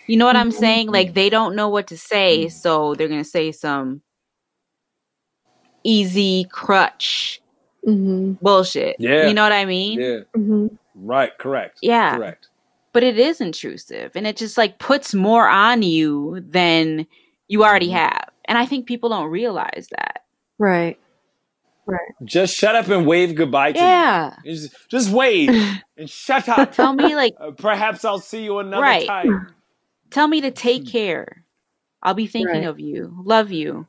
You 0.08 0.18
know 0.18 0.26
what 0.26 0.36
I'm 0.36 0.50
Mhm. 0.52 0.54
saying? 0.54 0.88
Like 0.92 1.14
they 1.14 1.30
don't 1.30 1.56
know 1.56 1.70
what 1.70 1.88
to 1.88 1.98
say, 1.98 2.46
Mm. 2.48 2.52
so 2.52 2.96
they're 2.96 3.08
going 3.08 3.24
to 3.24 3.30
say 3.30 3.52
some 3.52 4.02
easy 5.84 6.46
crutch 6.52 7.42
hmm 7.84 8.34
bullshit. 8.42 8.96
Yeah. 9.00 9.28
You 9.28 9.34
know 9.34 9.44
what 9.44 9.52
I 9.52 9.66
mean? 9.66 10.00
Yeah. 10.00 10.20
hmm 10.36 10.68
Right. 10.96 11.32
Correct. 11.38 11.80
Yeah. 11.82 12.16
Correct. 12.18 12.48
But 12.94 13.04
it 13.04 13.18
is 13.18 13.42
intrusive 13.42 14.12
and 14.16 14.26
it 14.28 14.38
just 14.38 14.58
like 14.58 14.80
puts 14.80 15.14
more 15.14 15.48
on 15.50 15.82
you 15.82 16.42
than 16.48 17.08
you 17.48 17.64
already 17.64 17.90
Mhm. 17.90 17.94
have. 17.94 18.30
And 18.46 18.58
I 18.58 18.66
think 18.66 18.86
people 18.88 19.10
don't 19.10 19.30
realize 19.30 19.88
that. 19.92 20.24
Right. 20.60 20.98
Right. 21.86 22.00
Just 22.24 22.56
shut 22.56 22.76
up 22.76 22.88
and 22.88 23.06
wave 23.06 23.36
goodbye 23.36 23.74
to 23.74 23.80
Yeah. 23.80 24.36
me. 24.44 24.52
Just, 24.52 24.90
just 24.90 25.10
wave 25.12 25.52
and 25.98 26.10
shut 26.10 26.48
up. 26.50 26.74
Tell 26.74 26.94
me 26.94 27.16
like 27.16 27.34
Uh, 27.40 27.52
perhaps 27.52 28.06
I'll 28.06 28.20
see 28.20 28.44
you 28.44 28.60
another 28.60 28.82
Right. 28.82 29.08
time. 29.08 29.48
Tell 30.12 30.28
me 30.28 30.42
to 30.42 30.52
take 30.52 30.88
care. 30.88 31.44
I'll 32.02 32.14
be 32.14 32.28
thinking 32.28 32.48
Right. 32.62 32.68
of 32.68 32.80
you. 32.80 33.16
Love 33.24 33.52
you. 33.52 33.88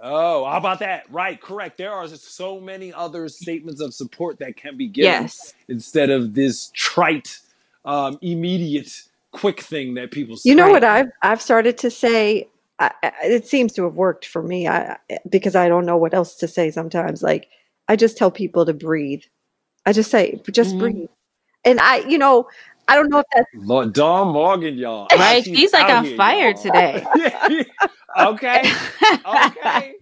Oh, 0.00 0.44
how 0.44 0.58
about 0.58 0.80
that? 0.80 1.04
Right, 1.10 1.40
correct. 1.40 1.78
There 1.78 1.92
are 1.92 2.06
so 2.08 2.60
many 2.60 2.92
other 2.92 3.28
statements 3.28 3.80
of 3.80 3.94
support 3.94 4.38
that 4.40 4.56
can 4.56 4.76
be 4.76 4.88
given 4.88 5.10
Yes. 5.10 5.54
instead 5.68 6.10
of 6.10 6.34
this 6.34 6.70
trite, 6.74 7.38
um, 7.84 8.18
immediate, 8.20 9.02
quick 9.30 9.60
thing 9.60 9.94
that 9.94 10.10
people 10.10 10.36
say. 10.36 10.50
You 10.50 10.56
know 10.56 10.68
what 10.68 10.84
I've 10.84 11.08
I've 11.22 11.40
started 11.40 11.78
to 11.78 11.90
say. 11.90 12.48
I, 12.80 12.92
I- 13.02 13.12
it 13.24 13.46
seems 13.48 13.72
to 13.74 13.84
have 13.84 13.94
worked 13.96 14.26
for 14.26 14.42
me. 14.42 14.68
I 14.68 14.98
I- 15.10 15.18
because 15.30 15.56
I 15.56 15.68
don't 15.68 15.86
know 15.86 15.96
what 15.98 16.14
else 16.14 16.36
to 16.36 16.48
say 16.48 16.70
sometimes. 16.72 17.22
Like 17.22 17.48
I 17.88 17.96
just 17.96 18.18
tell 18.18 18.30
people 18.32 18.66
to 18.66 18.74
breathe. 18.74 19.22
I 19.86 19.92
just 19.94 20.10
say 20.10 20.40
just 20.52 20.78
Mhm. 20.78 20.78
breathe. 20.78 21.08
And 21.64 21.80
I, 21.80 21.98
you 21.98 22.18
know, 22.18 22.48
I 22.88 22.96
don't 22.96 23.10
know 23.10 23.20
if 23.20 23.26
that's 23.34 23.46
Lord, 23.54 23.92
Dawn 23.94 24.28
Morgan, 24.32 24.76
y'all. 24.78 25.10
Right? 25.14 25.44
She's 25.44 25.58
She's 25.58 25.72
like 25.72 25.90
on 25.90 26.00
here, 26.00 26.16
fire 26.16 26.54
y'all. 26.54 26.54
today. 26.54 27.10
okay, 28.18 28.76
okay. 29.26 29.94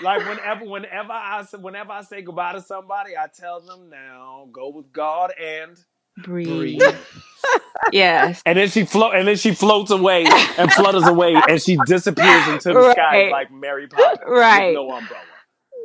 Like 0.00 0.26
whenever, 0.26 0.64
whenever 0.66 1.12
I 1.12 1.44
whenever 1.60 1.92
I 1.92 2.02
say 2.02 2.22
goodbye 2.22 2.54
to 2.54 2.62
somebody, 2.62 3.12
I 3.16 3.28
tell 3.34 3.60
them 3.62 3.90
now 3.90 4.48
go 4.52 4.70
with 4.70 4.92
God 4.92 5.32
and 5.40 5.78
Breathe. 6.18 6.78
breathe. 6.78 6.94
yes. 7.92 8.42
And 8.46 8.58
then 8.58 8.68
she 8.68 8.84
float, 8.84 9.14
and 9.14 9.26
then 9.26 9.36
she 9.36 9.54
floats 9.54 9.90
away 9.90 10.26
and 10.58 10.72
flutters 10.72 11.06
away, 11.06 11.34
and 11.48 11.60
she 11.60 11.76
disappears 11.86 12.48
into 12.48 12.72
the 12.72 12.92
sky 12.92 13.02
Right. 13.24 13.32
like 13.32 13.52
Mary 13.52 13.86
Poppins 13.88 14.20
Right. 14.26 14.68
with 14.68 14.74
no 14.74 14.90
umbrella. 14.92 15.24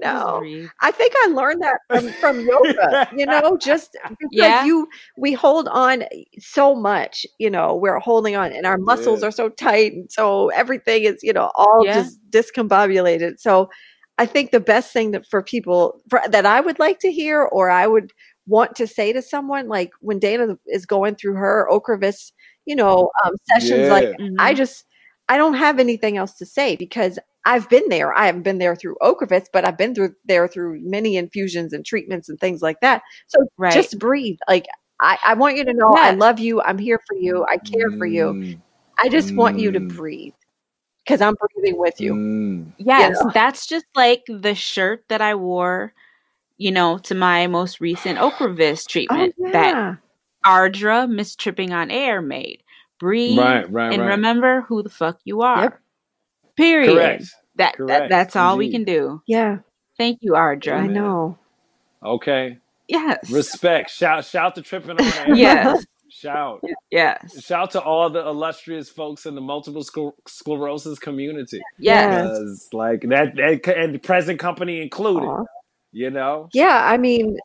Just 0.04 0.14
no. 0.26 0.40
breathe. 0.40 0.70
I 0.82 0.92
think 0.92 1.14
I 1.24 1.28
learned 1.30 1.64
that 1.64 1.80
from, 1.90 2.08
from 2.20 2.40
yoga, 2.46 3.10
you 3.18 3.26
know, 3.26 3.58
just 3.58 3.98
because 4.10 4.30
Yeah. 4.32 4.64
you 4.64 4.88
we 5.18 5.34
hold 5.34 5.68
on 5.70 6.04
so 6.38 6.76
much, 6.76 7.26
you 7.40 7.50
know, 7.50 7.76
we're 7.76 7.98
holding 7.98 8.36
on 8.36 8.52
and 8.52 8.68
our 8.68 8.78
muscles 8.78 9.22
Yeah. 9.24 9.30
are 9.30 9.32
so 9.32 9.50
tight 9.50 9.94
and 9.94 10.12
so 10.12 10.50
everything 10.50 11.04
is, 11.04 11.24
you 11.24 11.34
know, 11.34 11.50
all 11.56 11.82
Yeah. 11.84 11.96
just 11.96 12.20
discombobulated. 12.30 13.40
So 13.40 13.70
I 14.20 14.28
think 14.28 14.52
the 14.52 14.60
best 14.60 14.94
thing 14.94 15.12
that 15.12 15.26
for 15.26 15.42
people 15.42 16.00
for, 16.12 16.22
that 16.30 16.46
I 16.46 16.60
would 16.62 16.78
like 16.78 17.00
to 17.00 17.12
hear 17.12 17.42
or 17.42 17.72
I 17.72 17.88
would 17.88 18.12
want 18.48 18.76
to 18.78 18.88
say 18.88 19.14
to 19.14 19.22
someone 19.22 19.68
like 19.70 19.92
when 20.02 20.20
Dana 20.20 20.58
is 20.68 20.86
going 20.86 21.16
through 21.16 21.36
her 21.36 21.68
Ocrevus, 21.72 22.32
you 22.66 22.76
know, 22.76 23.12
um, 23.26 23.34
sessions 23.46 23.90
like 23.90 24.10
Yeah. 24.10 24.28
I 24.40 24.54
just 24.54 24.86
I 25.30 25.38
don't 25.38 25.56
have 25.56 25.80
anything 25.80 26.18
else 26.18 26.34
to 26.36 26.46
say 26.46 26.76
because 26.78 27.20
I've 27.46 27.70
been 27.70 27.90
there. 27.90 28.14
I 28.18 28.26
haven't 28.28 28.44
been 28.44 28.60
there 28.60 28.76
through 28.76 28.98
Ocrevus, 29.02 29.46
but 29.54 29.66
I've 29.68 29.78
been 29.78 29.96
through 29.96 30.14
there 30.26 30.48
through 30.48 30.80
many 30.84 31.18
infusions 31.18 31.74
and 31.74 31.86
treatments 31.86 32.30
and 32.30 32.40
things 32.40 32.62
like 32.62 32.80
that. 32.82 33.04
So 33.28 33.40
Right. 33.58 33.74
just 33.74 34.00
breathe. 34.00 34.38
Like 34.50 34.66
I, 35.02 35.18
I 35.26 35.34
want 35.36 35.58
you 35.58 35.66
to 35.66 35.74
know 35.74 35.98
I 36.02 36.12
love 36.12 36.40
you. 36.40 36.62
I'm 36.62 36.78
here 36.80 37.00
for 37.08 37.16
you. 37.18 37.46
I 37.50 37.58
care 37.58 37.92
for 37.98 38.06
you. 38.08 38.36
Mm, 38.36 38.62
I 39.00 39.10
just 39.10 39.36
want 39.36 39.58
you 39.58 39.72
to 39.72 39.80
Mm. 39.80 39.90
breathe 39.96 40.34
because 41.06 41.22
I'm 41.22 41.36
breathing 41.36 41.80
with 41.80 42.00
you. 42.00 42.14
mm. 42.14 42.72
Yes, 42.78 43.26
that's 43.34 43.66
just 43.68 43.86
like 43.96 44.24
the 44.28 44.56
shirt 44.56 45.06
that 45.10 45.22
I 45.22 45.36
wore, 45.36 45.94
you 46.58 46.72
know, 46.72 46.98
to 47.00 47.16
my 47.16 47.48
most 47.48 47.80
recent 47.80 48.20
Ocrevus 48.20 48.84
Oh 48.84 48.90
treatment 48.90 49.36
that. 49.52 49.98
Ardra, 50.46 51.10
Miss 51.10 51.36
Tripping 51.36 51.74
on 51.74 51.92
Air, 51.92 52.22
made. 52.22 52.64
Breathe 53.00 53.38
Right, 53.38 53.70
right, 53.72 53.94
and 53.94 54.02
right. 54.02 54.10
remember 54.10 54.62
who 54.62 54.82
the 54.82 54.90
fuck 54.90 55.20
you 55.24 55.42
are. 55.42 55.64
Yep. 55.64 55.80
Period. 56.56 56.94
Correct. 56.94 57.26
That, 57.58 57.76
that 57.88 58.10
that's 58.10 58.36
all 58.36 58.58
we 58.58 58.72
can 58.72 58.84
do. 58.84 59.22
Yeah. 59.28 59.60
Thank 59.98 60.20
you, 60.22 60.34
Ardra. 60.34 60.80
I 60.80 60.88
know. 60.88 61.38
Okay. 62.04 62.60
Yes. 62.88 63.30
Respect. 63.30 63.90
Shout 63.92 64.26
shout 64.26 64.56
to 64.56 64.62
tripping 64.62 64.92
on 64.92 65.02
air. 65.02 65.36
Yes. 65.36 65.86
Shout. 66.10 66.64
Yes. 66.90 67.44
Shout 67.44 67.72
to 67.72 67.82
all 67.82 68.10
the 68.10 68.26
illustrious 68.26 68.90
folks 68.90 69.26
in 69.26 69.36
the 69.36 69.42
multiple 69.42 69.84
scler- 69.84 70.14
sclerosis 70.26 70.98
community. 70.98 71.62
Yes. 71.78 72.12
Yes. 72.12 72.24
Because 72.40 72.70
like 72.74 73.02
that, 73.02 73.36
that 73.36 73.78
and 73.78 73.94
the 73.94 74.00
present 74.00 74.40
company 74.40 74.82
included. 74.82 75.28
Aw. 75.28 75.44
You 75.92 76.10
know, 76.10 76.50
Yeah. 76.54 76.82
I 76.86 76.98
mean, 76.98 77.38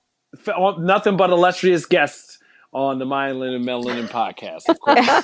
F- 0.47 0.55
nothing 0.79 1.17
but 1.17 1.31
illustrious 1.31 1.87
guests 1.87 2.39
on 2.73 2.99
the 2.99 3.05
Myelin 3.05 3.55
and 3.57 3.65
Melanin 3.65 4.09
podcast, 4.09 4.63
of 4.69 4.79
course. 4.81 5.23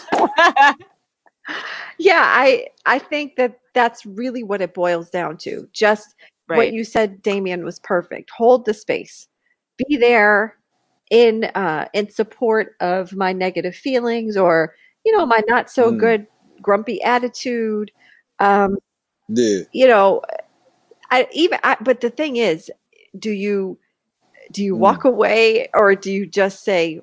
yeah. 1.99 2.23
I 2.27 2.67
I 2.87 2.99
think 2.99 3.37
that 3.37 3.59
that's 3.75 4.05
really 4.07 4.43
what 4.43 4.61
it 4.61 4.75
boils 4.75 5.11
down 5.11 5.37
to. 5.39 5.69
Just 5.73 6.15
what 6.47 6.73
you 6.73 6.83
said, 6.85 7.21
Damian, 7.23 7.65
was 7.65 7.79
perfect. 7.81 8.31
Hold 8.31 8.65
the 8.65 8.73
space. 8.75 9.29
Be 9.89 9.97
there 9.97 10.57
in 11.11 11.45
uh, 11.55 11.87
in 11.93 12.11
support 12.11 12.75
of 12.81 13.15
my 13.15 13.33
negative 13.33 13.75
feelings 13.75 14.37
or 14.37 14.75
you 15.05 15.17
know 15.17 15.27
my 15.27 15.43
not 15.49 15.71
so 15.71 15.93
Mm. 15.93 15.99
good 16.01 16.27
grumpy 16.63 17.03
attitude. 17.03 17.91
Um, 18.41 18.79
yeah. 19.29 19.61
you 19.73 19.87
know, 19.89 20.23
I 21.11 21.29
even. 21.33 21.59
I, 21.65 21.77
but 21.81 22.01
the 22.01 22.11
thing 22.11 22.37
is, 22.37 22.71
do 23.19 23.31
you 23.31 23.79
do 24.53 24.65
you 24.65 24.75
Mm. 24.75 24.79
walk 24.81 25.05
away 25.05 25.69
or 25.75 25.95
do 25.95 26.13
you 26.13 26.27
just 26.27 26.65
say, 26.65 27.01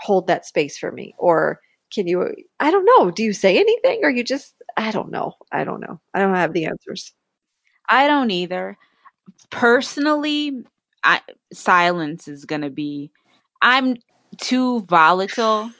"Hold 0.00 0.26
that 0.28 0.46
space 0.46 0.78
for 0.78 0.92
me," 0.92 1.14
or 1.18 1.60
can 1.92 2.06
you? 2.06 2.34
I 2.60 2.70
don't 2.70 2.84
know. 2.86 3.10
Do 3.10 3.22
you 3.24 3.32
say 3.32 3.58
anything 3.58 4.00
or 4.04 4.10
you 4.10 4.24
just? 4.24 4.54
I 4.76 4.90
don't 4.92 5.10
know. 5.10 5.34
I 5.52 5.64
don't 5.64 5.80
know. 5.80 6.00
I 6.14 6.20
don't 6.20 6.34
have 6.36 6.52
the 6.52 6.66
answers. 6.66 7.12
I 7.88 8.06
don't 8.08 8.30
either. 8.30 8.78
Personally, 9.50 10.64
I 11.04 11.20
silence 11.52 12.28
is 12.28 12.44
gonna 12.44 12.70
be 12.70 13.10
I'm 13.62 13.96
too 14.38 14.82
volatile 14.82 15.74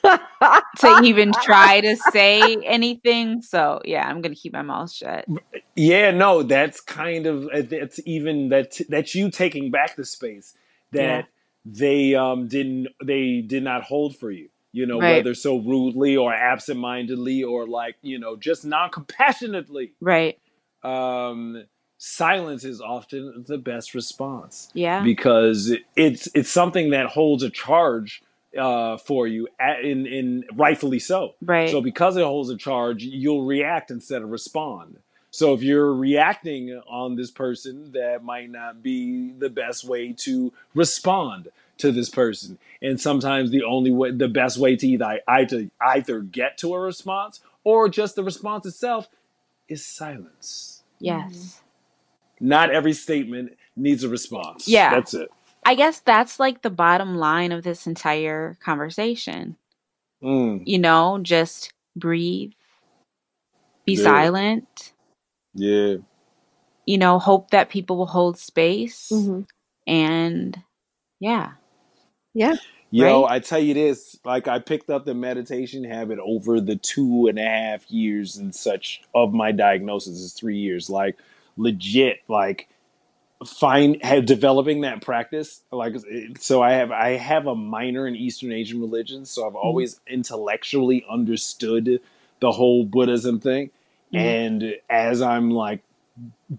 to 0.79 0.89
even 0.91 1.33
try 1.35 1.81
to 1.83 1.97
say 1.97 2.63
anything. 2.65 3.43
So 3.43 3.83
yeah, 3.85 4.07
I'm 4.09 4.23
gonna 4.23 4.35
keep 4.37 4.53
my 4.55 4.63
mouth 4.63 4.93
shut. 4.93 5.27
Yeah, 5.77 6.13
no, 6.13 6.43
that's 6.45 6.81
kind 6.81 7.27
of 7.27 7.49
uh, 7.49 7.63
that's 7.63 8.01
even 8.07 8.51
that 8.51 8.81
that's 8.89 9.15
you 9.15 9.31
taking 9.31 9.71
back 9.71 9.97
the 9.97 10.05
space 10.07 10.55
that 10.93 11.27
Yeah. 11.27 11.27
they 11.67 12.15
um 12.17 12.49
didn't 12.49 12.89
they 13.05 13.43
did 13.43 13.63
not 13.65 13.85
hold 13.85 14.17
for 14.17 14.31
you. 14.31 14.49
you 14.73 14.87
know, 14.87 15.01
Right. 15.01 15.11
whether 15.17 15.35
so 15.35 15.59
rudely 15.59 16.17
or 16.17 16.33
absentmindedly 16.35 17.45
or 17.45 17.67
like, 17.69 17.97
you 18.03 18.19
know, 18.19 18.37
just 18.37 18.65
non 18.65 18.91
compassionately. 18.91 19.95
Right. 20.01 20.39
Um, 20.83 21.65
silence 21.99 22.65
is 22.65 22.81
often 22.81 23.45
the 23.49 23.59
best 23.59 23.95
response 23.95 24.71
Yeah. 24.75 25.03
because 25.05 25.75
it's 25.97 26.29
it's 26.35 26.51
something 26.51 26.91
that 26.91 27.07
holds 27.09 27.43
a 27.43 27.51
charge 27.51 28.23
uh, 28.59 28.97
for 28.99 29.27
you, 29.27 29.49
at, 29.59 29.85
in 29.85 30.07
in 30.07 30.45
rightfully 30.55 30.99
so. 30.99 31.35
Right. 31.41 31.71
So 31.71 31.81
because 31.81 32.17
it 32.17 32.25
holds 32.25 32.51
a 32.51 32.57
charge, 32.57 33.03
you'll 33.03 33.45
react 33.45 33.91
instead 33.91 34.23
of 34.23 34.31
respond. 34.31 34.99
So 35.31 35.55
if 35.55 35.63
you're 35.63 35.95
reacting 35.95 36.81
on 36.89 37.15
this 37.15 37.31
person, 37.31 37.93
that 37.93 38.25
might 38.25 38.51
not 38.51 38.83
be 38.83 39.31
the 39.31 39.49
best 39.49 39.85
way 39.85 40.13
to 40.25 40.53
respond 40.75 41.49
to 41.79 41.93
this 41.93 42.11
person. 42.11 42.59
And 42.83 43.01
sometimes 43.01 43.51
the 43.51 43.63
only 43.63 43.93
way, 43.93 44.11
the 44.11 44.29
best 44.29 44.59
way 44.59 44.75
to 44.77 44.87
either 44.87 45.21
either 45.29 45.71
either 45.81 46.21
get 46.21 46.59
to 46.59 46.75
a 46.75 46.81
response 46.81 47.41
or 47.63 47.89
just 47.89 48.17
the 48.17 48.25
response 48.25 48.67
itself 48.67 49.09
is 49.69 49.87
silence. 49.87 50.83
yes. 50.99 51.61
Not 52.43 52.71
every 52.71 52.95
statement 52.95 53.57
needs 53.77 54.03
a 54.03 54.09
response. 54.09 54.67
Yeah. 54.67 54.91
that's 54.95 55.13
it. 55.15 55.31
I 55.65 55.75
guess 55.77 56.01
that's 56.01 56.41
like 56.41 56.63
the 56.63 56.71
bottom 56.71 57.17
line 57.17 57.53
of 57.53 57.65
this 57.65 57.87
entire 57.87 58.59
conversation. 58.63 59.57
Mm, 60.23 60.67
You 60.67 60.79
know, 60.79 61.21
just 61.23 61.73
breathe, 61.97 62.53
be 63.87 63.97
Yeah. 63.97 64.03
silent, 64.03 64.95
yeah. 65.55 65.97
you 66.87 66.99
know, 66.99 67.19
hope 67.19 67.51
that 67.51 67.71
people 67.71 67.97
will 67.99 68.07
hold 68.07 68.39
space. 68.39 69.11
Mhm. 69.13 69.47
And 69.87 70.63
yeah. 71.21 71.55
Yeah. 72.35 72.57
Yo, 72.91 73.25
Right? 73.25 73.27
I 73.27 73.41
tell 73.41 73.61
you 73.61 73.75
this, 73.75 74.19
like 74.25 74.49
I 74.49 74.59
picked 74.59 74.91
up 74.91 75.05
the 75.05 75.15
meditation 75.15 75.85
habit 75.85 76.19
over 76.21 76.61
the 76.61 76.77
two 76.77 77.27
and 77.29 77.39
a 77.39 77.45
half 77.45 77.91
years 77.91 78.37
and 78.37 78.55
such 78.55 79.03
of 79.15 79.33
my 79.33 79.53
diagnosis 79.53 80.19
is 80.21 80.33
three 80.33 80.59
years. 80.59 80.91
Like 80.91 81.17
legit, 81.57 82.21
like 82.29 82.69
find 83.47 84.03
have 84.05 84.27
developing 84.27 84.83
that 84.83 85.03
practice. 85.03 85.63
Like 85.73 85.97
so 86.41 86.63
I 86.63 86.73
have 86.73 86.91
I 86.93 87.11
have 87.17 87.47
a 87.47 87.55
minor 87.55 88.07
in 88.07 88.17
Eastern 88.17 88.53
Asian 88.53 88.81
religions, 88.81 89.31
so 89.31 89.47
I've 89.47 89.57
always 89.57 90.01
intellectually 90.07 91.05
understood 91.11 92.01
the 92.41 92.53
whole 92.53 92.85
Buddhism 92.85 93.41
thing. 93.41 93.71
Mhm. 94.15 94.19
And 94.21 94.77
as 94.91 95.23
I'm 95.23 95.51
like 95.51 95.81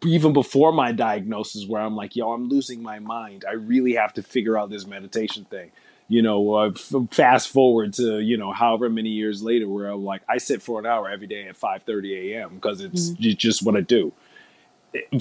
even 0.06 0.34
before 0.34 0.72
my 0.74 0.92
diagnosis 0.92 1.68
where 1.68 1.82
I'm 1.82 1.96
like, 1.96 2.16
yo, 2.16 2.32
I'm 2.34 2.50
losing 2.50 2.82
my 2.84 3.00
mind. 3.00 3.46
I 3.48 3.54
really 3.54 3.96
have 3.96 4.14
to 4.16 4.24
figure 4.24 4.58
out 4.58 4.70
this 4.70 4.88
meditation 4.88 5.46
thing. 5.46 5.72
You 6.10 6.22
know, 6.22 6.56
uh, 6.56 6.70
f- 6.76 6.94
fast 7.12 7.50
forward 7.50 7.94
to, 7.96 8.20
you 8.20 8.38
know, 8.38 8.54
however 8.54 8.90
many 8.90 9.10
years 9.10 9.44
later 9.44 9.68
where 9.70 9.88
I'm 9.88 10.04
like, 10.06 10.22
I 10.30 10.40
sit 10.40 10.62
for 10.62 10.80
an 10.80 10.86
hour 10.86 11.10
every 11.10 11.28
day 11.28 11.48
at 11.48 11.60
5.30 11.60 12.34
a.m. 12.36 12.56
because 12.56 12.82
it's 12.82 13.10
j- 13.12 13.36
just 13.36 13.64
what 13.64 13.76
I 13.78 13.82
do. 13.82 14.14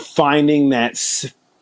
Finding 0.01 0.71
that 0.71 0.97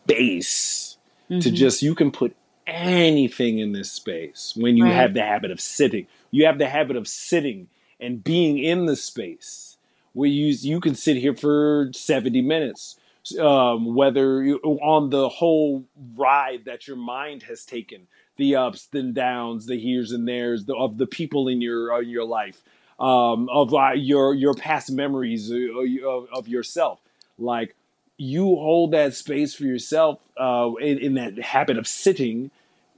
space 0.09 0.99
to 1.41 1.51
Mhm. 1.51 1.53
just, 1.53 1.83
you 1.83 1.95
can 1.95 2.13
put 2.13 2.37
anything 2.67 3.59
in 3.61 3.73
this 3.73 3.93
space 3.93 4.55
when 4.57 4.77
you 4.79 4.93
Right. 4.93 4.95
have 4.95 5.15
the 5.15 5.23
habit 5.23 5.51
of 5.53 5.61
sitting. 5.61 6.07
You 6.33 6.47
have 6.47 6.59
the 6.59 6.69
habit 6.69 6.97
of 6.97 7.09
sitting 7.09 7.69
and 8.01 8.25
being 8.25 8.59
in 8.59 8.87
the 8.87 8.97
space 8.97 9.79
where 10.15 10.31
you 10.31 10.47
you 10.61 10.81
can 10.81 10.95
sit 10.95 11.17
here 11.19 11.35
for 11.37 11.91
70 11.95 12.43
minutes 12.43 12.99
um, 13.41 13.95
whether 13.95 14.43
you, 14.45 14.59
on 14.59 15.11
the 15.11 15.29
whole 15.29 15.85
ride 16.17 16.65
that 16.67 16.89
your 16.89 16.97
mind 16.97 17.45
has 17.45 17.65
taken 17.67 18.09
the 18.39 18.57
ups 18.57 18.89
and 18.95 19.15
downs 19.15 19.67
the 19.67 19.79
here's 19.81 20.13
and 20.13 20.29
there's 20.29 20.67
the, 20.67 20.77
of 20.77 20.99
the 20.99 21.07
people 21.07 21.49
in 21.49 21.61
your 21.63 21.93
uh, 21.95 22.01
your 22.01 22.25
life 22.25 22.63
um, 23.01 23.49
of 23.51 23.75
uh, 23.75 23.93
your 23.95 24.35
your 24.35 24.55
past 24.55 24.93
memories 24.93 25.53
uh, 25.53 26.09
of, 26.09 26.29
of 26.33 26.49
yourself 26.49 27.01
like 27.39 27.77
you 28.19 28.45
hold 28.45 28.93
that 28.93 29.15
space 29.15 29.55
for 29.55 29.65
yourself 29.65 30.21
uh, 30.41 30.71
in, 30.81 30.99
in 30.99 31.15
that 31.17 31.39
habit 31.39 31.79
of 31.79 31.89
sitting 31.89 32.51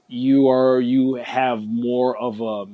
you 0.09 0.49
are 0.51 0.81
you 0.81 1.17
have 1.17 1.63
more 1.63 2.17
of 2.19 2.41
a 2.41 2.67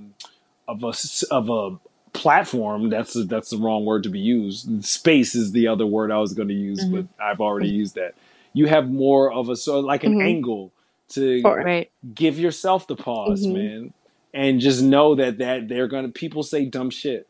of 0.68 0.84
a 0.84 0.88
s- 0.88 1.24
of 1.24 1.50
a 1.50 1.78
platform 2.12 2.90
that's 2.90 3.14
that's 3.26 3.50
the 3.50 3.58
wrong 3.58 3.84
word 3.86 4.02
to 4.04 4.10
be 4.10 4.20
used 4.20 4.84
space 4.84 5.34
is 5.34 5.52
the 5.52 5.68
other 5.68 5.86
word 5.86 6.12
i 6.12 6.18
was 6.18 6.34
going 6.34 6.48
to 6.48 6.54
use 6.54 6.84
but 6.84 7.06
i've 7.20 7.40
already 7.40 7.68
used 7.68 7.94
that 7.96 8.14
you 8.52 8.66
have 8.66 8.90
more 8.90 9.32
of 9.32 9.48
a 9.48 9.56
so 9.56 9.80
like 9.80 10.04
an 10.04 10.14
Mhm. 10.14 10.20
angle 10.20 10.72
to 11.08 11.42
For- 11.42 11.64
Right. 11.64 11.90
give 12.14 12.38
yourself 12.38 12.86
the 12.88 12.96
pause 12.96 13.46
Mhm. 13.46 13.52
man 13.54 13.94
and 14.34 14.60
just 14.60 14.82
know 14.82 15.14
that 15.16 15.38
that 15.38 15.68
they're 15.68 15.88
going 15.88 16.06
to 16.06 16.12
people 16.12 16.42
say 16.42 16.66
dumb 16.66 16.90
shit 16.90 17.28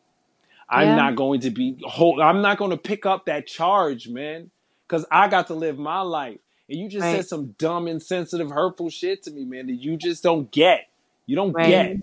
i'm 0.71 0.89
Yeah. 0.89 0.97
not 0.97 1.17
going 1.17 1.41
to 1.41 1.51
be 1.51 1.77
hold 1.85 2.21
i'm 2.21 2.43
not 2.43 2.59
going 2.59 2.73
to 2.73 2.79
pick 2.79 3.07
up 3.07 3.27
that 3.27 3.47
charge 3.47 4.09
man 4.09 4.51
because 4.89 5.07
i 5.11 5.29
got 5.29 5.49
to 5.49 5.55
live 5.55 5.79
my 5.79 6.01
life 6.03 6.39
and 6.69 6.79
you 6.81 6.89
just 6.89 7.09
Right. 7.09 7.11
said 7.11 7.27
some 7.27 7.55
dumb 7.59 7.89
insensitive 7.89 8.51
hurtful 8.51 8.91
shit 8.91 9.23
to 9.25 9.31
me 9.33 9.45
man 9.45 9.67
that 9.67 9.75
you 9.75 9.97
just 9.97 10.23
don't 10.23 10.51
get 10.53 10.89
you 11.27 11.37
don't 11.37 11.59
Right. 11.59 11.63
get 11.63 11.99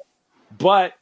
but 0.57 0.93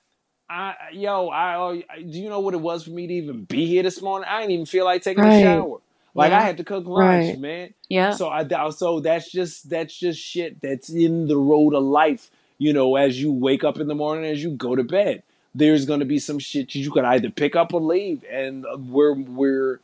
I, 0.50 0.76
yo, 0.94 1.30
I, 1.30 1.84
I, 1.92 2.04
do 2.04 2.20
you 2.20 2.30
know 2.30 2.42
what 2.42 2.56
it 2.56 2.62
was 2.62 2.86
for 2.86 2.92
me 2.92 3.08
to 3.08 3.14
even 3.16 3.46
be 3.46 3.68
here 3.68 3.84
this 3.84 4.02
morning? 4.02 4.30
I 4.32 4.42
didn't 4.42 4.54
even 4.54 4.68
feel 4.68 4.86
like 4.86 5.04
taking 5.04 5.26
Right. 5.26 5.28
a 5.28 5.32
shower. 5.32 5.80
Like 6.16 6.32
Yeah. 6.32 6.40
I 6.40 6.42
had 6.44 6.58
to 6.60 6.66
cook 6.66 6.88
lunch, 6.88 7.34
man. 7.36 7.76
Yeah. 7.90 8.12
So 8.12 8.30
I, 8.30 8.46
so 8.72 9.02
that's 9.02 9.32
just 9.32 9.70
that's 9.70 9.98
just 9.98 10.22
shit 10.22 10.62
that's 10.62 10.90
in 10.90 11.28
the 11.28 11.38
road 11.38 11.76
of 11.76 11.84
life. 11.84 12.32
You 12.60 12.74
know, 12.74 12.96
as 12.98 13.22
you 13.22 13.34
wake 13.34 13.66
up 13.66 13.80
in 13.80 13.90
the 13.90 13.96
morning, 13.96 14.26
as 14.32 14.44
you 14.44 14.52
go 14.52 14.76
to 14.78 14.84
bed, 14.84 15.24
there's 15.56 15.86
gonna 15.86 16.06
be 16.06 16.20
some 16.20 16.40
shit 16.40 16.76
you 16.76 16.92
could 16.92 17.06
either 17.06 17.30
pick 17.30 17.58
up 17.58 17.76
or 17.76 17.82
leave, 17.82 18.26
and 18.32 18.66
uh, 18.66 18.78
we're 18.80 19.16
we're 19.16 19.82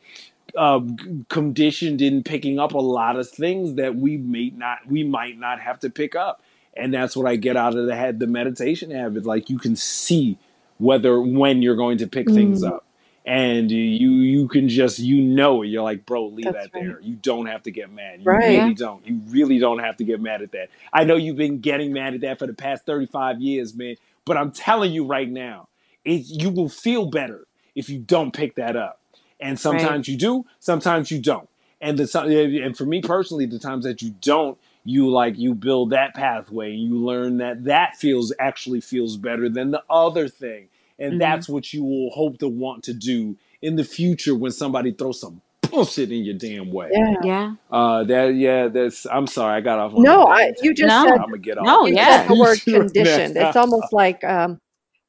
uh, 0.56 0.80
conditioned 1.28 2.02
in 2.02 2.22
picking 2.22 2.58
up 2.58 2.74
a 2.74 2.78
lot 2.78 3.16
of 3.16 3.28
things 3.30 3.74
that 3.76 3.96
we 3.96 4.16
may 4.16 4.50
not 4.50 4.78
we 4.88 5.04
might 5.04 5.38
not 5.38 5.60
have 5.60 5.80
to 5.80 5.90
pick 5.90 6.14
up. 6.16 6.42
And 6.76 6.94
that's 6.94 7.16
what 7.16 7.26
i 7.26 7.36
get 7.36 7.56
out 7.56 7.76
of 7.76 7.86
the 7.86 7.96
head 7.96 8.20
the 8.20 8.26
meditation 8.26 8.90
habit. 8.90 9.26
Like 9.26 9.50
you 9.50 9.58
can 9.58 9.76
see 9.76 10.38
whether 10.78 11.20
when 11.20 11.62
you're 11.62 11.76
going 11.76 11.98
to 11.98 12.06
pick 12.06 12.30
things 12.32 12.62
Mm. 12.62 12.64
up. 12.64 12.86
And 13.26 13.70
you 13.70 14.10
you 14.10 14.48
can 14.48 14.68
just 14.68 14.98
you 14.98 15.20
know 15.22 15.62
it 15.62 15.68
you're 15.68 15.82
like 15.84 16.06
bro 16.06 16.26
leave 16.26 16.52
That's 16.52 16.54
that 16.54 16.72
right. 16.74 16.82
there. 16.82 17.00
You 17.00 17.16
don't 17.16 17.46
have 17.46 17.62
to 17.64 17.70
get 17.70 17.92
mad. 17.92 18.22
You 18.22 18.32
Right. 18.32 18.44
really 18.44 18.74
don't. 18.74 19.06
You 19.06 19.20
really 19.28 19.58
don't 19.58 19.80
have 19.80 19.96
to 19.98 20.04
get 20.04 20.20
mad 20.20 20.42
at 20.42 20.52
that. 20.52 20.70
I 20.92 21.04
know 21.04 21.16
you've 21.16 21.36
been 21.36 21.60
getting 21.60 21.92
mad 21.92 22.14
at 22.14 22.22
that 22.22 22.38
for 22.38 22.46
the 22.46 22.54
past 22.54 22.86
35 22.86 23.40
years 23.40 23.74
man 23.76 23.96
but 24.24 24.36
i'm 24.36 24.52
telling 24.52 24.92
you 24.92 25.06
right 25.06 25.30
now 25.30 25.68
it, 26.04 26.22
you 26.28 26.50
will 26.50 26.68
feel 26.70 27.06
better 27.10 27.46
if 27.74 27.88
you 27.90 27.98
don't 28.00 28.32
pick 28.32 28.56
that 28.56 28.76
up 28.76 28.97
and 29.40 29.58
sometimes 29.58 30.08
you 30.08 30.16
do 30.16 30.44
sometimes 30.58 31.10
you 31.10 31.20
don't 31.20 31.48
and 31.80 31.98
the 31.98 32.06
so- 32.06 32.26
and 32.26 32.76
for 32.76 32.84
me 32.84 33.00
personally 33.00 33.46
the 33.46 33.58
times 33.58 33.84
that 33.84 34.02
you 34.02 34.14
don't 34.20 34.58
you 34.84 35.08
like 35.10 35.38
you 35.38 35.54
build 35.54 35.90
that 35.90 36.14
pathway 36.14 36.72
and 36.72 36.82
you 36.82 36.96
learn 36.96 37.36
that 37.38 37.64
that 37.64 37.96
feels 37.96 38.32
actually 38.38 38.80
feels 38.80 39.16
better 39.16 39.48
than 39.48 39.70
the 39.70 39.82
other 39.90 40.28
thing 40.28 40.68
and 40.98 41.14
Mhm. 41.14 41.18
that's 41.20 41.48
what 41.48 41.72
you 41.72 41.84
will 41.84 42.10
hope 42.10 42.38
to 42.38 42.48
want 42.48 42.82
to 42.84 42.92
do 42.94 43.36
in 43.62 43.76
the 43.76 43.84
future 43.84 44.34
when 44.34 44.50
somebody 44.52 44.92
throws 44.92 45.20
some 45.20 45.40
bullshit 45.70 46.10
in 46.10 46.24
your 46.24 46.34
damn 46.34 46.70
way 46.72 46.88
Yeah. 46.92 47.14
Yeah. 47.22 47.54
uh 47.70 48.02
that 48.04 48.34
yeah 48.34 48.68
that's 48.68 49.06
i'm 49.06 49.26
sorry 49.26 49.56
i 49.58 49.60
got 49.60 49.78
off 49.78 49.94
on 49.94 50.02
No, 50.02 50.22
a 50.24 50.28
I, 50.30 50.44
damn 50.46 50.54
you 50.62 50.74
just 50.74 50.88
No. 50.88 51.04
said 51.04 51.12
i'm 51.18 51.26
gonna 51.28 51.38
get 51.38 51.58
off 51.58 51.66
No, 51.66 51.86
you 51.86 51.94
yeah. 51.96 52.22
said 52.22 52.28
the 52.34 52.40
word 52.40 52.58
conditioned. 52.64 53.36
It's 53.36 53.56
almost 53.56 53.92
like 53.92 54.24
um, 54.24 54.58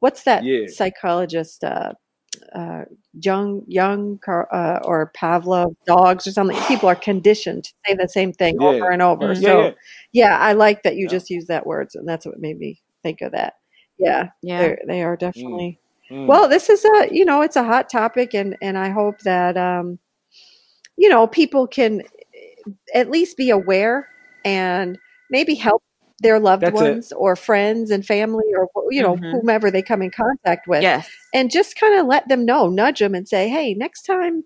what's 0.01 0.23
that 0.23 0.43
Yeah. 0.43 0.67
psychologist? 0.67 1.63
Uh, 1.63 1.93
uh, 2.55 2.85
Jung, 3.21 3.63
Jung, 3.67 4.19
Car- 4.23 4.47
uh, 4.53 4.79
or 4.83 5.11
Pavlov 5.15 5.75
dogs 5.85 6.27
or 6.27 6.31
something. 6.31 6.57
People 6.67 6.89
are 6.89 6.95
conditioned 6.95 7.65
to 7.65 7.73
say 7.87 7.95
the 7.95 8.07
same 8.09 8.33
thing 8.33 8.57
Yeah. 8.59 8.67
over 8.67 8.89
and 8.91 9.01
over. 9.01 9.33
Yeah 9.33 9.41
So 9.41 9.61
yeah 9.63 9.71
yeah, 10.11 10.37
I 10.39 10.53
like 10.53 10.83
that 10.83 10.95
you 10.95 11.03
Yeah. 11.05 11.09
just 11.09 11.29
use 11.29 11.45
that 11.47 11.65
words, 11.65 11.95
and 11.95 12.07
that's 12.07 12.25
what 12.25 12.39
made 12.39 12.57
me 12.57 12.81
think 13.03 13.21
of 13.21 13.31
that. 13.33 13.53
Yeah, 13.97 14.29
Yeah. 14.41 14.59
they're, 14.59 14.79
they 14.87 15.03
are 15.03 15.15
definitely. 15.17 15.79
Mm. 16.11 16.25
Well, 16.27 16.47
this 16.49 16.69
is 16.69 16.83
a 16.85 17.07
you 17.11 17.25
know 17.25 17.41
it's 17.41 17.55
a 17.57 17.63
hot 17.63 17.89
topic, 17.89 18.33
and 18.33 18.57
and 18.61 18.77
I 18.77 18.89
hope 18.89 19.19
that 19.21 19.57
um, 19.57 19.99
you 20.97 21.09
know 21.09 21.27
people 21.27 21.67
can 21.67 22.03
at 22.93 23.09
least 23.09 23.37
be 23.37 23.49
aware 23.49 24.09
and 24.45 24.97
maybe 25.29 25.55
help 25.55 25.83
their 26.22 26.39
loved 26.39 26.63
That's 26.63 26.82
it. 26.82 26.84
ones 26.84 27.11
or 27.13 27.36
friends 27.36 27.91
and 27.91 28.05
family 28.05 28.45
or 28.55 28.67
you 28.91 29.01
know 29.01 29.15
Mhm. 29.15 29.32
whomever 29.32 29.72
they 29.72 29.82
come 29.82 30.01
in 30.01 30.11
contact 30.11 30.67
with 30.67 30.82
Yes. 30.82 31.09
and 31.34 31.51
just 31.51 31.78
kind 31.80 31.99
of 31.99 32.05
let 32.07 32.28
them 32.28 32.45
know 32.45 32.67
nudge 32.70 32.99
them 32.99 33.15
and 33.15 33.28
say 33.28 33.49
hey 33.49 33.74
next 33.74 34.03
time 34.03 34.43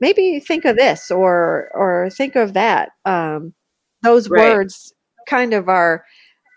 maybe 0.00 0.40
think 0.40 0.64
of 0.64 0.76
this 0.76 1.10
or 1.10 1.70
or 1.74 2.10
think 2.10 2.36
of 2.36 2.54
that 2.54 2.90
um, 3.04 3.54
those 4.02 4.28
Right. 4.28 4.54
words 4.54 4.92
kind 5.28 5.54
of 5.54 5.68
are 5.68 6.04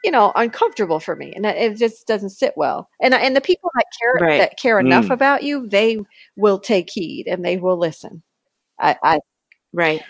you 0.03 0.11
know 0.11 0.31
uncomfortable 0.35 0.99
for 0.99 1.15
me 1.15 1.33
and 1.35 1.45
it 1.45 1.57
it 1.57 1.77
just 1.77 2.07
doesn't 2.07 2.29
sit 2.31 2.53
well 2.55 2.89
and 3.01 3.13
and 3.13 3.35
the 3.35 3.41
people 3.41 3.71
that 3.75 3.85
care 3.99 4.21
Right. 4.27 4.39
that 4.39 4.57
care 4.59 4.79
enough 4.79 5.07
Mm. 5.07 5.11
about 5.11 5.43
you 5.43 5.67
they 5.67 5.99
will 6.35 6.59
take 6.59 6.89
heed 6.91 7.27
and 7.27 7.43
they 7.45 7.57
will 7.57 7.77
listen 7.77 8.23
i 8.79 8.97
i 9.03 9.19
Right. 9.73 10.01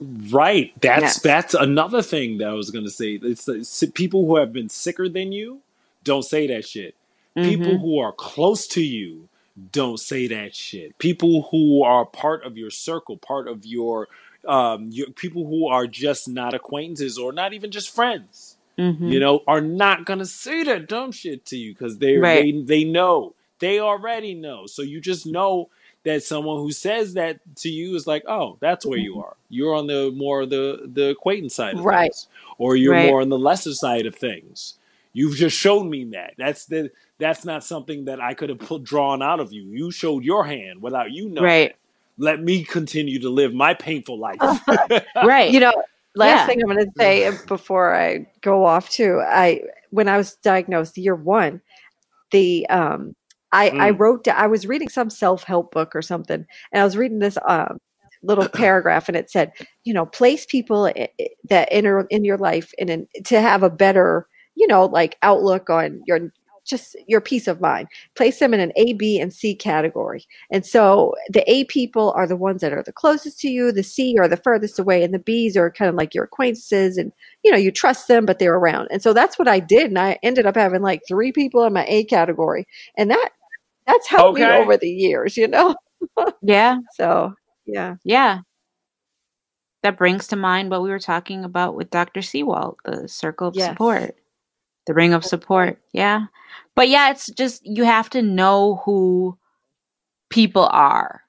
Right. 0.00 0.72
That's 0.82 1.16
Yes. 1.16 1.20
that's 1.20 1.54
another 1.54 2.02
thing 2.02 2.38
that 2.38 2.48
I 2.48 2.54
was 2.54 2.70
gonna 2.70 2.90
say. 2.90 3.20
It's, 3.22 3.48
it's 3.48 3.84
people 3.94 4.26
who 4.26 4.36
have 4.36 4.52
been 4.52 4.68
sicker 4.70 5.08
than 5.08 5.32
you 5.32 5.60
don't 6.04 6.24
say 6.24 6.46
that 6.48 6.66
shit. 6.66 6.94
People 7.42 7.78
Mhm. 7.78 7.80
who 7.80 7.98
are 8.00 8.12
close 8.12 8.66
to 8.68 8.82
you 8.82 9.28
don't 9.72 10.00
say 10.00 10.28
that 10.28 10.54
shit. 10.54 10.98
People 10.98 11.48
who 11.50 11.82
are 11.84 12.06
part 12.06 12.44
of 12.44 12.58
your 12.58 12.70
circle, 12.70 13.16
part 13.18 13.48
of 13.48 13.66
your 13.66 14.08
um 14.46 14.88
your 14.92 15.08
people 15.10 15.46
who 15.46 15.68
are 15.68 15.86
just 15.86 16.28
not 16.28 16.54
acquaintances 16.54 17.18
or 17.18 17.32
not 17.32 17.52
even 17.54 17.70
just 17.72 17.94
friends, 17.94 18.56
you 19.04 19.18
Mhm. 19.18 19.20
know, 19.20 19.42
are 19.48 19.62
not 19.62 20.06
gonna 20.06 20.26
say 20.26 20.64
that 20.64 20.88
dumb 20.88 21.12
shit 21.12 21.46
to 21.46 21.56
you 21.58 21.74
because 21.74 21.98
they 21.98 22.16
Right. 22.16 22.50
they 22.52 22.52
they 22.52 22.84
know. 22.84 23.34
They 23.60 23.80
already 23.80 24.34
know. 24.34 24.66
So 24.66 24.82
you 24.82 25.00
just 25.00 25.26
know 25.26 25.70
that 26.04 26.22
someone 26.22 26.58
who 26.58 26.70
says 26.72 27.14
that 27.14 27.40
to 27.56 27.68
you 27.68 27.94
is 27.96 28.06
like, 28.06 28.24
oh, 28.28 28.56
that's 28.60 28.86
where 28.86 28.98
you 28.98 29.20
are. 29.20 29.36
You're 29.48 29.74
on 29.74 29.86
the 29.86 30.10
more 30.14 30.46
the 30.46 30.88
the 30.92 31.10
acquaintance 31.10 31.54
side 31.54 31.78
of 31.78 31.84
Right. 31.84 32.10
things, 32.12 32.28
or 32.58 32.76
you're 32.76 32.92
Right. 32.92 33.06
more 33.06 33.20
on 33.20 33.28
the 33.28 33.38
lesser 33.38 33.74
side 33.74 34.06
of 34.06 34.14
things. 34.14 34.74
You've 35.12 35.36
just 35.36 35.56
shown 35.56 35.88
me 35.90 36.04
that. 36.06 36.34
That's 36.36 36.66
the 36.66 36.90
that's 37.18 37.44
not 37.44 37.64
something 37.64 38.06
that 38.06 38.20
I 38.20 38.34
could 38.34 38.48
have 38.48 38.58
put 38.58 38.82
drawn 38.84 39.22
out 39.22 39.40
of 39.40 39.52
you. 39.52 39.62
You 39.64 39.90
showed 39.90 40.24
your 40.24 40.44
hand 40.44 40.82
without 40.82 41.12
you 41.12 41.28
knowing 41.28 41.44
Right. 41.44 41.70
it. 41.70 41.76
Let 42.18 42.42
me 42.42 42.64
continue 42.64 43.20
to 43.20 43.28
live 43.30 43.54
my 43.54 43.74
painful 43.74 44.18
life. 44.18 44.40
Right. 45.16 45.50
You 45.52 45.60
know, 45.60 45.72
last 46.14 46.40
Yeah. 46.40 46.46
thing 46.46 46.60
I'm 46.62 46.68
going 46.68 46.84
to 46.84 46.92
say 46.98 47.30
before 47.46 47.94
I 47.94 48.26
go 48.40 48.64
off 48.64 48.90
too, 48.90 49.20
I 49.24 49.62
when 49.90 50.08
I 50.08 50.16
was 50.16 50.34
diagnosed 50.36 50.98
year 50.98 51.14
one, 51.14 51.60
the 52.32 52.66
um, 52.68 53.14
I 53.54 53.74
I 53.80 53.92
Mm. 53.92 54.00
wrote 54.00 54.24
da- 54.24 54.32
I 54.36 54.48
was 54.48 54.66
reading 54.66 54.90
some 54.90 55.10
self 55.10 55.44
help 55.44 55.72
book 55.72 55.96
or 55.96 56.02
something, 56.02 56.46
and 56.72 56.82
I 56.82 56.84
was 56.84 56.98
reading 56.98 57.20
this 57.20 57.38
um 57.48 57.78
little 58.22 58.48
paragraph, 58.50 59.08
and 59.08 59.16
it 59.16 59.30
said, 59.30 59.52
you 59.84 59.94
know, 59.94 60.06
place 60.06 60.46
people 60.46 60.86
i- 60.86 61.08
i- 61.20 61.28
that 61.50 61.68
enter 61.72 62.06
in 62.10 62.24
your 62.24 62.38
life 62.38 62.72
in 62.78 62.90
an, 62.90 63.08
to 63.26 63.40
have 63.40 63.62
a 63.64 63.70
better, 63.70 64.28
you 64.56 64.66
know, 64.68 64.86
like 64.86 65.16
outlook 65.22 65.70
on 65.70 66.02
your 66.06 66.20
just 66.66 66.96
your 67.06 67.20
peace 67.20 67.46
of 67.48 67.60
mind. 67.60 67.88
Place 68.16 68.38
them 68.40 68.54
in 68.54 68.60
an 68.60 68.72
A, 68.76 68.94
B, 68.94 69.20
and 69.20 69.32
C 69.34 69.54
category. 69.54 70.24
And 70.50 70.64
so 70.66 71.14
the 71.30 71.48
A 71.50 71.64
people 71.64 72.12
are 72.16 72.26
the 72.26 72.36
ones 72.36 72.62
that 72.62 72.72
are 72.72 72.82
the 72.82 72.92
closest 72.92 73.38
to 73.40 73.48
you, 73.50 73.72
the 73.72 73.82
C 73.82 74.16
are 74.18 74.28
the 74.28 74.38
furthest 74.38 74.78
away, 74.78 75.02
and 75.04 75.12
the 75.14 75.18
Bs 75.18 75.56
are 75.56 75.70
kind 75.70 75.90
of 75.90 75.94
like 75.96 76.14
your 76.14 76.24
acquaintances 76.24 76.96
and 76.98 77.12
you 77.44 77.50
know, 77.52 77.58
you 77.58 77.70
trust 77.70 78.08
them, 78.08 78.24
but 78.26 78.38
they're 78.38 78.54
around. 78.56 78.88
And 78.90 79.02
so 79.02 79.12
that's 79.12 79.38
what 79.38 79.48
I 79.48 79.60
did. 79.60 79.88
And 79.90 79.98
I 79.98 80.18
ended 80.22 80.46
up 80.46 80.56
having 80.56 80.82
like 80.82 81.02
three 81.08 81.32
people 81.32 81.64
in 81.64 81.74
my 81.74 81.84
A 81.88 82.04
category. 82.04 82.66
And 82.96 83.10
that 83.10 83.30
that's 83.86 84.06
helped 84.08 84.38
me 84.38 84.44
over 84.44 84.76
the 84.76 84.88
years, 84.90 85.36
you 85.36 85.48
know? 85.48 85.74
Yeah. 86.42 86.78
So 86.96 87.34
yeah. 87.66 87.96
Yeah. 88.04 88.40
That 89.82 89.98
brings 89.98 90.26
to 90.28 90.36
mind 90.36 90.70
what 90.70 90.82
we 90.82 90.90
were 90.90 90.98
talking 90.98 91.44
about 91.44 91.74
with 91.74 91.90
Dr. 91.90 92.20
Seawald, 92.20 92.76
the 92.84 93.08
circle 93.08 93.48
of 93.48 93.56
Yes. 93.56 93.70
support, 93.70 94.16
the 94.86 94.94
ring 94.94 95.12
of 95.12 95.24
support. 95.24 95.78
Yeah. 95.92 96.26
But 96.74 96.88
yeah, 96.88 97.10
it's 97.10 97.26
just 97.30 97.64
you 97.66 97.84
have 97.84 98.08
to 98.10 98.22
know 98.22 98.82
who 98.84 99.36
people 100.30 100.66
are, 100.70 101.22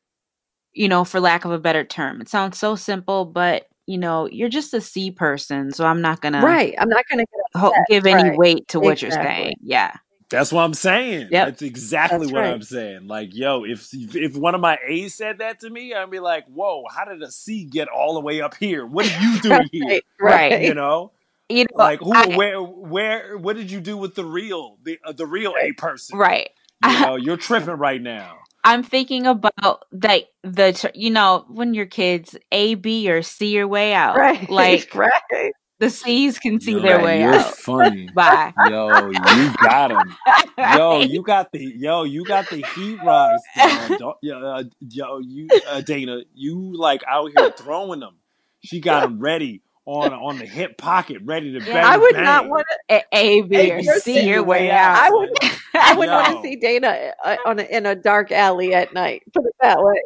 you 0.74 0.88
know, 0.88 1.04
for 1.04 1.20
lack 1.20 1.46
of 1.46 1.52
a 1.52 1.60
better 1.60 1.84
term. 1.84 2.22
It 2.22 2.30
sounds 2.30 2.58
so 2.58 2.76
simple, 2.76 3.26
but 3.26 3.68
you 3.88 3.98
know, 3.98 4.28
you're 4.32 4.50
just 4.50 4.74
a 4.74 4.82
C 4.82 5.12
person, 5.12 5.72
so 5.72 5.86
I'm 5.86 6.02
not 6.02 6.22
gonna 6.22 6.42
Right. 6.42 6.74
I'm 6.80 6.90
not 6.90 7.06
gonna 7.10 7.26
ho- 7.56 7.70
upset. 7.70 7.86
give 7.90 8.06
any 8.06 8.30
Right. 8.30 8.38
weight 8.38 8.68
to 8.70 8.80
what 8.80 9.02
you're 9.02 9.12
saying. 9.12 9.56
Yeah. 9.62 9.94
That's 10.30 10.52
what 10.52 10.64
I'm 10.64 10.74
saying. 10.74 11.32
Yep. 11.32 11.42
That's 11.42 11.62
exactly 11.62 12.28
That's 12.28 12.32
what 12.32 12.44
right. 12.44 12.46
I'm 12.46 12.62
saying. 12.64 13.08
Like, 13.08 13.36
yo, 13.36 13.64
if 13.64 13.90
if 13.94 14.36
one 14.36 14.56
of 14.56 14.62
my 14.62 14.78
A's 14.88 15.14
said 15.16 15.40
that 15.40 15.60
to 15.62 15.70
me, 15.70 15.94
I'd 15.94 16.10
be 16.12 16.20
like, 16.20 16.46
whoa, 16.48 16.84
how 16.94 17.06
did 17.06 17.22
a 17.22 17.32
C 17.32 17.66
get 17.66 17.88
all 17.88 18.14
the 18.16 18.20
way 18.22 18.42
up 18.42 18.56
here? 18.56 18.86
What 18.86 19.06
are 19.06 19.10
you 19.10 19.40
doing 19.40 19.70
here? 19.72 20.00
Right. 20.20 20.60
You 20.60 20.74
know, 20.74 21.12
You 21.50 21.66
know, 21.78 21.90
like 21.90 22.00
who, 22.00 22.16
I- 22.16 22.26
where, 22.26 22.62
where, 22.62 23.38
what 23.38 23.56
did 23.56 23.72
you 23.72 23.82
do 23.82 23.98
with 23.98 24.16
the 24.16 24.26
real, 24.26 24.78
the 24.84 25.00
uh, 25.06 25.14
the 25.14 25.26
real 25.28 25.56
A 25.62 25.72
person? 25.74 26.20
right. 26.20 26.50
You 26.82 26.98
know, 26.98 27.16
you're 27.16 27.38
tripping 27.38 27.76
right 27.76 28.02
now. 28.02 28.40
I'm 28.64 28.84
thinking 28.84 29.28
about 29.28 29.86
like 29.92 30.30
the 30.44 30.92
you 30.96 31.12
know 31.12 31.46
when 31.50 31.74
your 31.74 31.86
kids 31.86 32.36
A 32.52 32.76
B 32.76 33.10
or 33.12 33.22
C 33.22 33.48
your 33.54 33.68
way 33.68 33.94
out. 33.94 34.16
Right. 34.16 34.50
Like 34.50 34.90
right. 34.94 35.54
The 35.80 35.90
C's 35.90 36.40
can 36.40 36.60
see 36.60 36.74
Yo, 36.74 36.82
their 36.82 37.00
way 37.00 37.22
you're 37.22 37.40
out. 37.40 37.56
funny. 37.58 38.12
Bye. 38.14 38.54
Yo, 38.58 39.12
you 39.12 39.52
got 39.52 39.92
him. 39.92 40.18
Yo, 40.64 41.02
you 41.02 41.22
got 41.24 41.52
the 41.52 41.60
yo, 41.78 42.04
you 42.04 42.26
got 42.26 42.50
the 42.50 42.62
heat 42.62 43.00
rocks 43.04 43.44
down. 43.56 43.96
Don't, 43.98 44.18
yo, 44.22 44.40
uh, 44.40 44.64
yo, 44.90 45.20
you 45.20 45.52
uh, 45.68 45.82
Dana, 45.82 46.22
you 46.34 46.74
like 46.76 47.02
out 47.08 47.32
here 47.32 47.54
throwing 47.58 48.00
them. 48.00 48.16
She 48.62 48.80
got 48.80 49.02
them 49.02 49.20
ready 49.20 49.62
on 49.86 50.14
on 50.14 50.38
the 50.40 50.46
hip 50.46 50.78
pocket, 50.78 51.22
ready 51.24 51.54
to 51.54 51.62
Yeah. 51.62 51.74
bang. 51.74 51.86
I 51.86 51.98
would 51.98 52.14
bang. 52.16 52.24
not 52.24 52.50
want 52.50 52.66
to. 52.90 52.96
A, 52.96 53.04
A 53.12 53.42
B 53.42 53.72
or 53.72 53.80
you're 53.80 54.00
C 54.00 54.22
your 54.22 54.44
way 54.44 54.70
way 54.70 54.72
out. 54.72 54.96
out. 54.96 55.04
I 55.04 55.10
would. 55.12 55.30
I 55.76 55.94
wouldn't 55.94 56.14
want 56.14 56.28
Yo. 56.28 56.42
to 56.42 56.42
see 56.42 56.56
Dana 56.56 57.14
uh, 57.24 57.36
on 57.46 57.60
a, 57.60 57.64
in 57.64 57.86
a 57.86 57.96
dark 57.96 58.32
alley 58.32 58.74
at 58.74 58.94
night. 58.94 59.24
Put 59.34 59.46
it 59.46 59.56
that 59.62 59.78
way. 59.84 60.02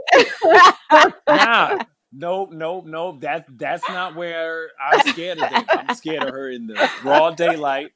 Nah, 1.30 1.78
nope, 2.12 2.52
nope, 2.52 2.86
nope. 2.86 3.22
That's 3.22 3.50
that's 3.56 3.88
not 3.90 4.16
where 4.16 4.70
I'm 4.82 5.00
scared 5.12 5.40
of 5.40 5.50
Dana. 5.50 5.66
I'm 5.70 5.96
scared 5.96 6.24
of 6.24 6.30
her 6.34 6.50
in 6.50 6.68
the 6.68 6.90
broad 7.02 7.38
daylight. 7.38 7.92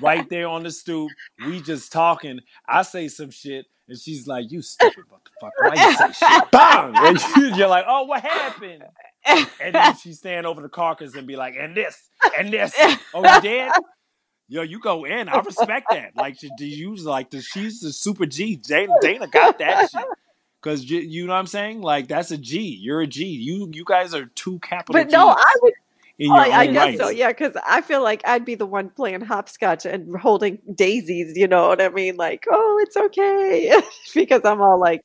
right 0.00 0.28
there 0.28 0.48
on 0.48 0.62
the 0.62 0.70
stoop. 0.70 1.10
We 1.46 1.60
just 1.60 1.92
talking. 1.92 2.40
I 2.68 2.82
say 2.82 3.08
some 3.08 3.30
shit, 3.30 3.66
and 3.88 3.98
she's 3.98 4.26
like, 4.26 4.50
"You 4.50 4.62
stupid 4.62 5.04
motherfucker! 5.10 5.74
Why 5.74 5.88
you 5.90 5.96
say 5.96 6.12
shit?" 6.12 6.50
Bang! 6.50 6.92
And 6.96 7.18
you- 7.36 7.54
you're 7.56 7.68
like, 7.68 7.84
"Oh, 7.88 8.04
what 8.04 8.22
happened?" 8.22 8.84
And 9.26 9.74
then 9.74 9.96
she 9.96 10.12
stand 10.12 10.46
over 10.46 10.60
the 10.62 10.68
carcass 10.68 11.14
and 11.14 11.26
be 11.26 11.36
like, 11.36 11.54
"And 11.58 11.76
this, 11.76 12.10
and 12.38 12.52
this. 12.52 12.74
Oh, 13.14 13.34
you 13.34 13.40
did." 13.40 13.72
Yo, 14.52 14.62
you 14.62 14.80
go 14.80 15.04
in. 15.04 15.28
I 15.28 15.38
respect 15.38 15.86
that. 15.92 16.10
Like, 16.16 16.36
do 16.58 16.66
you 16.66 16.96
like 16.96 17.30
the? 17.30 17.40
She's 17.40 17.78
the 17.80 17.92
super 17.92 18.26
G. 18.26 18.56
Dana, 18.56 18.94
Dana 19.00 19.28
got 19.28 19.58
that 19.60 19.88
shit. 19.92 20.04
Cause 20.62 20.84
you, 20.84 21.00
you 21.00 21.26
know 21.26 21.32
what 21.32 21.38
I'm 21.40 21.46
saying? 21.46 21.80
Like 21.82 22.08
that's 22.08 22.30
a 22.30 22.38
G. 22.38 22.60
You're 22.60 23.00
a 23.02 23.06
G. 23.06 23.24
You 23.24 23.70
you 23.72 23.84
guys 23.84 24.14
are 24.14 24.26
two 24.26 24.58
capital 24.60 25.02
But 25.02 25.10
no, 25.10 25.30
I 25.30 25.54
would. 25.62 25.74
in 26.18 26.32
Oh, 26.32 26.34
your 26.34 26.46
I 26.52 26.66
own 26.66 26.74
guess 26.74 26.76
right. 26.76 26.96
so. 26.96 27.08
Yeah, 27.08 27.28
because 27.28 27.56
I 27.66 27.80
feel 27.80 28.02
like 28.02 28.22
I'd 28.26 28.44
be 28.44 28.54
the 28.54 28.66
one 28.66 28.90
playing 28.90 29.22
hopscotch 29.22 29.86
and 29.86 30.16
holding 30.16 30.58
daisies. 30.74 31.36
You 31.36 31.48
know 31.48 31.68
what 31.68 31.80
I 31.80 31.88
mean? 31.88 32.16
Like, 32.16 32.46
oh, 32.50 32.78
it's 32.82 32.96
okay, 32.96 33.72
because 34.14 34.42
I'm 34.44 34.60
all 34.60 34.78
like, 34.78 35.02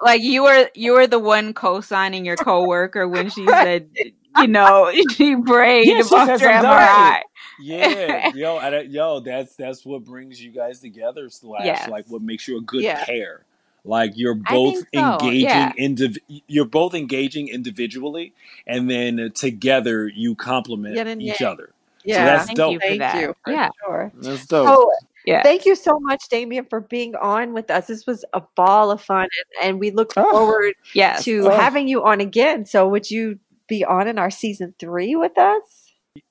like 0.00 0.22
you 0.22 0.42
were 0.44 0.70
you 0.74 0.92
were 0.92 1.06
the 1.06 1.18
one 1.18 1.54
co-signing 1.54 2.24
your 2.24 2.36
coworker 2.36 3.08
when 3.08 3.28
she 3.30 3.52
said 3.54 3.90
you 4.34 4.48
know 4.48 4.92
she 5.10 5.36
prayed 5.36 5.86
Yeah, 5.86 6.02
she 6.02 6.10
about 6.10 6.28
said 6.38 6.40
MRI. 6.42 7.20
Yeah, 7.56 8.22
yo, 8.30 8.56
I, 8.56 8.80
yo, 8.82 9.20
that's 9.20 9.54
that's 9.56 9.84
what 9.84 10.04
brings 10.04 10.42
you 10.42 10.50
guys 10.50 10.80
together. 10.80 11.28
Slash, 11.30 11.64
Yes. 11.64 11.86
like 11.86 12.06
what 12.08 12.22
makes 12.22 12.48
you 12.48 12.58
a 12.58 12.60
good 12.60 12.82
Yeah. 12.82 13.04
pair. 13.06 13.44
Like 13.84 14.12
you're 14.14 14.34
both 14.34 14.76
so, 14.78 14.84
engaging 14.94 15.40
yeah. 15.40 15.72
indiv- 15.78 16.18
You're 16.46 16.64
both 16.64 16.94
engaging 16.94 17.48
individually, 17.48 18.32
and 18.66 18.88
then 18.88 19.20
uh, 19.20 19.28
together 19.34 20.08
you 20.08 20.34
complement 20.34 20.96
Yin 20.96 21.20
each 21.20 21.40
yang. 21.40 21.50
other. 21.52 21.70
yeah, 22.04 22.24
that's 22.24 22.46
Thank 22.46 22.56
dope. 22.56 22.72
you 22.72 22.80
thank 22.80 22.98
that. 23.00 23.20
you. 23.20 23.34
For 23.44 23.52
Yeah. 23.52 23.68
sure. 23.84 24.12
That's 24.14 24.46
dope. 24.46 24.68
So, 24.68 24.90
Yeah. 25.26 25.42
thank 25.42 25.66
you 25.66 25.74
so 25.74 25.98
much, 26.00 26.28
Damian, 26.30 26.64
for 26.64 26.80
being 26.80 27.14
on 27.16 27.52
with 27.52 27.70
us. 27.70 27.86
This 27.86 28.06
was 28.06 28.24
a 28.32 28.40
ball 28.56 28.90
of 28.90 29.02
fun, 29.02 29.28
and, 29.60 29.68
and 29.70 29.80
we 29.80 29.90
look 29.90 30.12
Oh. 30.16 30.30
forward 30.30 30.74
Yes. 30.94 31.24
to 31.24 31.48
Oh. 31.48 31.50
having 31.50 31.86
you 31.86 32.02
on 32.04 32.20
again. 32.22 32.64
So, 32.66 32.88
would 32.88 33.10
you 33.10 33.38
be 33.68 33.84
on 33.84 34.08
in 34.08 34.18
our 34.18 34.30
season 34.30 34.74
three 34.78 35.14
with 35.14 35.36
us? 35.38 35.83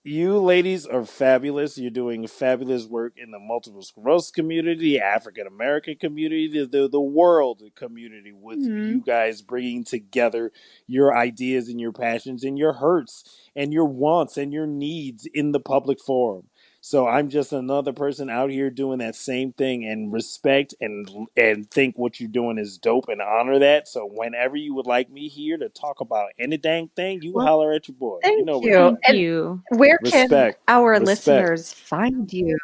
You 0.06 0.40
ladies 0.40 0.86
are 0.86 1.04
fabulous. 1.06 1.78
You're 1.78 1.92
doing 1.92 2.26
fabulous 2.28 2.86
work 2.86 3.14
in 3.18 3.32
the 3.32 3.40
multiple 3.40 3.82
sclerosis 3.82 4.32
community, 4.32 4.98
African 5.00 5.46
American 5.46 5.96
community, 5.98 6.48
the, 6.48 6.66
the 6.68 6.88
the 6.88 7.02
world 7.02 7.62
community. 7.76 8.32
With 8.32 8.60
Mhm. 8.60 8.86
you 8.88 9.02
guys 9.06 9.42
bringing 9.42 9.84
together 9.84 10.54
your 10.88 11.16
ideas 11.18 11.68
and 11.68 11.82
your 11.82 11.92
passions 11.92 12.46
and 12.46 12.58
your 12.58 12.74
hurts 12.74 13.26
and 13.58 13.74
your 13.74 13.86
wants 13.86 14.38
and 14.38 14.54
your 14.54 14.68
needs 14.68 15.26
in 15.34 15.52
the 15.52 15.60
public 15.60 16.00
forum. 16.00 16.48
So 16.86 17.08
I'm 17.08 17.30
just 17.30 17.54
another 17.54 17.94
person 17.94 18.30
out 18.30 18.50
here 18.52 18.70
doing 18.70 19.00
that 19.00 19.16
same 19.16 19.54
thing 19.54 19.86
and 19.86 20.12
respect 20.12 20.76
and 20.82 21.10
and 21.38 21.72
think 21.72 21.98
what 21.98 22.20
you're 22.20 22.28
doing 22.28 22.58
is 22.58 22.78
dope 22.78 23.08
and 23.08 23.22
honor 23.22 23.58
that. 23.60 23.88
So 23.88 24.06
whenever 24.06 24.58
you 24.58 24.76
would 24.76 24.86
like 24.86 25.10
me 25.10 25.30
here 25.30 25.58
to 25.58 25.70
talk 25.70 26.02
about 26.02 26.32
any 26.38 26.58
dang 26.58 26.90
thing, 26.90 27.22
you 27.22 27.32
Well, 27.36 27.48
holler 27.48 27.72
at 27.72 27.88
your 27.88 27.96
boy. 27.96 28.20
thank 28.22 28.40
you 28.40 28.44
know 28.46 28.60
what 28.60 28.66
you. 28.66 28.76
it 28.76 28.82
is. 28.82 28.98
Thank 29.06 29.08
And 29.08 29.18
you. 29.18 29.64
where 29.70 29.98
can 30.00 30.28
Respect. 30.28 30.60
our 30.68 31.00
Respect. 31.00 31.06
listeners 31.06 31.74
find 31.74 32.32
you? 32.34 32.58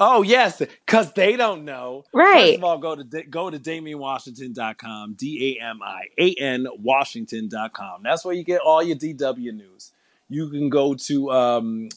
Oh 0.00 0.22
yes, 0.22 0.58
because 0.58 1.12
they 1.12 1.36
don't 1.36 1.64
know. 1.64 2.04
First 2.12 2.18
Right. 2.20 2.54
of 2.56 2.64
all, 2.64 2.78
go 2.78 2.96
to 2.96 3.04
go 3.24 3.48
to 3.50 3.58
DamianWashington.com, 3.60 5.14
D 5.14 5.56
A 5.60 5.64
M 5.64 5.80
I 5.82 6.02
A 6.18 6.34
N 6.34 6.66
Washington.com. 6.80 8.02
That's 8.02 8.24
where 8.24 8.34
you 8.34 8.42
get 8.44 8.60
all 8.60 8.82
your 8.82 8.96
DW 8.96 9.52
news. 9.54 9.92
You 10.28 10.50
can 10.50 10.68
go 10.68 10.94
to 10.94 11.30
um, 11.30 11.88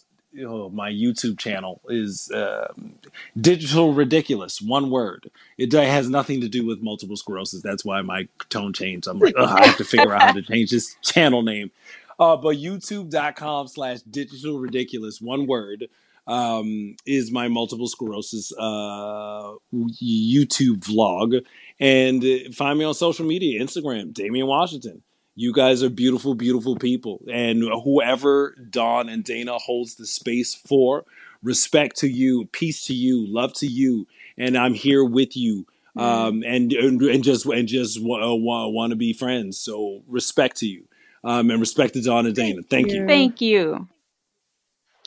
oh, 0.45 0.69
my 0.69 0.91
YouTube 0.91 1.39
channel 1.39 1.81
is 1.89 2.31
um, 2.33 2.95
Digital 3.39 3.93
Ridiculous, 3.93 4.61
one 4.61 4.89
word. 4.89 5.31
It 5.57 5.73
has 5.73 6.09
nothing 6.09 6.41
to 6.41 6.49
do 6.49 6.65
with 6.65 6.81
multiple 6.81 7.17
sclerosis. 7.17 7.61
That's 7.61 7.85
why 7.85 8.01
my 8.01 8.27
tone 8.49 8.73
changed. 8.73 9.07
I'm 9.07 9.19
like, 9.19 9.35
I 9.37 9.65
have 9.65 9.77
to 9.77 9.85
figure 9.85 10.13
out 10.13 10.23
how 10.23 10.31
to 10.33 10.41
change 10.43 10.71
this 10.71 10.95
channel 11.01 11.43
name. 11.43 11.71
Uh, 12.19 12.37
but 12.37 12.57
YouTube.com 12.57 13.67
slash 13.67 14.01
Digital 14.01 14.59
Ridiculous, 14.59 15.21
one 15.21 15.47
word. 15.47 15.87
um, 16.27 16.95
is 17.05 17.31
my 17.31 17.47
multiple 17.47 17.87
sclerosis 17.87 18.53
uh, 18.57 19.53
YouTube 19.73 20.79
vlog. 20.79 21.43
And 21.79 22.23
uh, 22.23 22.51
find 22.53 22.79
me 22.79 22.85
on 22.85 22.93
social 22.93 23.25
media 23.25 23.61
Instagram, 23.61 24.13
Damian 24.13 24.47
Washington. 24.47 25.03
You 25.35 25.51
guys 25.51 25.81
are 25.81 25.89
beautiful, 25.89 26.35
beautiful 26.35 26.75
people. 26.75 27.21
And 27.31 27.63
whoever 27.83 28.55
Dawn 28.69 29.09
and 29.09 29.23
Dana 29.23 29.57
holds 29.57 29.95
the 29.95 30.05
space 30.05 30.53
for, 30.53 31.05
respect 31.41 31.97
to 31.97 32.07
you, 32.07 32.45
peace 32.45 32.85
to 32.85 32.93
you, 32.93 33.25
love 33.27 33.53
to 33.55 33.67
you. 33.67 34.07
And 34.37 34.57
I'm 34.57 34.73
here 34.73 35.03
with 35.03 35.35
you. 35.35 35.65
Mm. 35.97 36.01
Um, 36.01 36.43
and, 36.43 36.71
and 36.73 37.01
and 37.01 37.23
just 37.23 37.45
and 37.45 37.67
just 37.67 38.01
want, 38.01 38.23
uh, 38.23 38.35
want 38.35 38.91
to 38.91 38.95
be 38.95 39.13
friends. 39.13 39.59
So 39.59 40.01
respect 40.07 40.57
to 40.57 40.67
you, 40.67 40.87
um, 41.23 41.51
and 41.51 41.59
respect 41.59 41.93
to 41.93 42.01
Dawn 42.01 42.25
and 42.25 42.35
Dana. 42.35 42.63
Thank 42.63 42.91
you. 42.91 43.01
you. 43.01 43.07
Thank 43.07 43.41
you. 43.41 43.87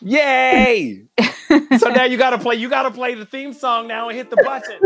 Yay! 0.00 1.06
so 1.78 1.88
now 1.88 2.04
you 2.04 2.16
gotta 2.16 2.38
play. 2.38 2.54
You 2.54 2.68
gotta 2.68 2.92
play 2.92 3.14
the 3.14 3.26
theme 3.26 3.52
song 3.52 3.88
now 3.88 4.08
and 4.08 4.16
hit 4.16 4.30
the 4.30 4.36
button. 4.36 4.78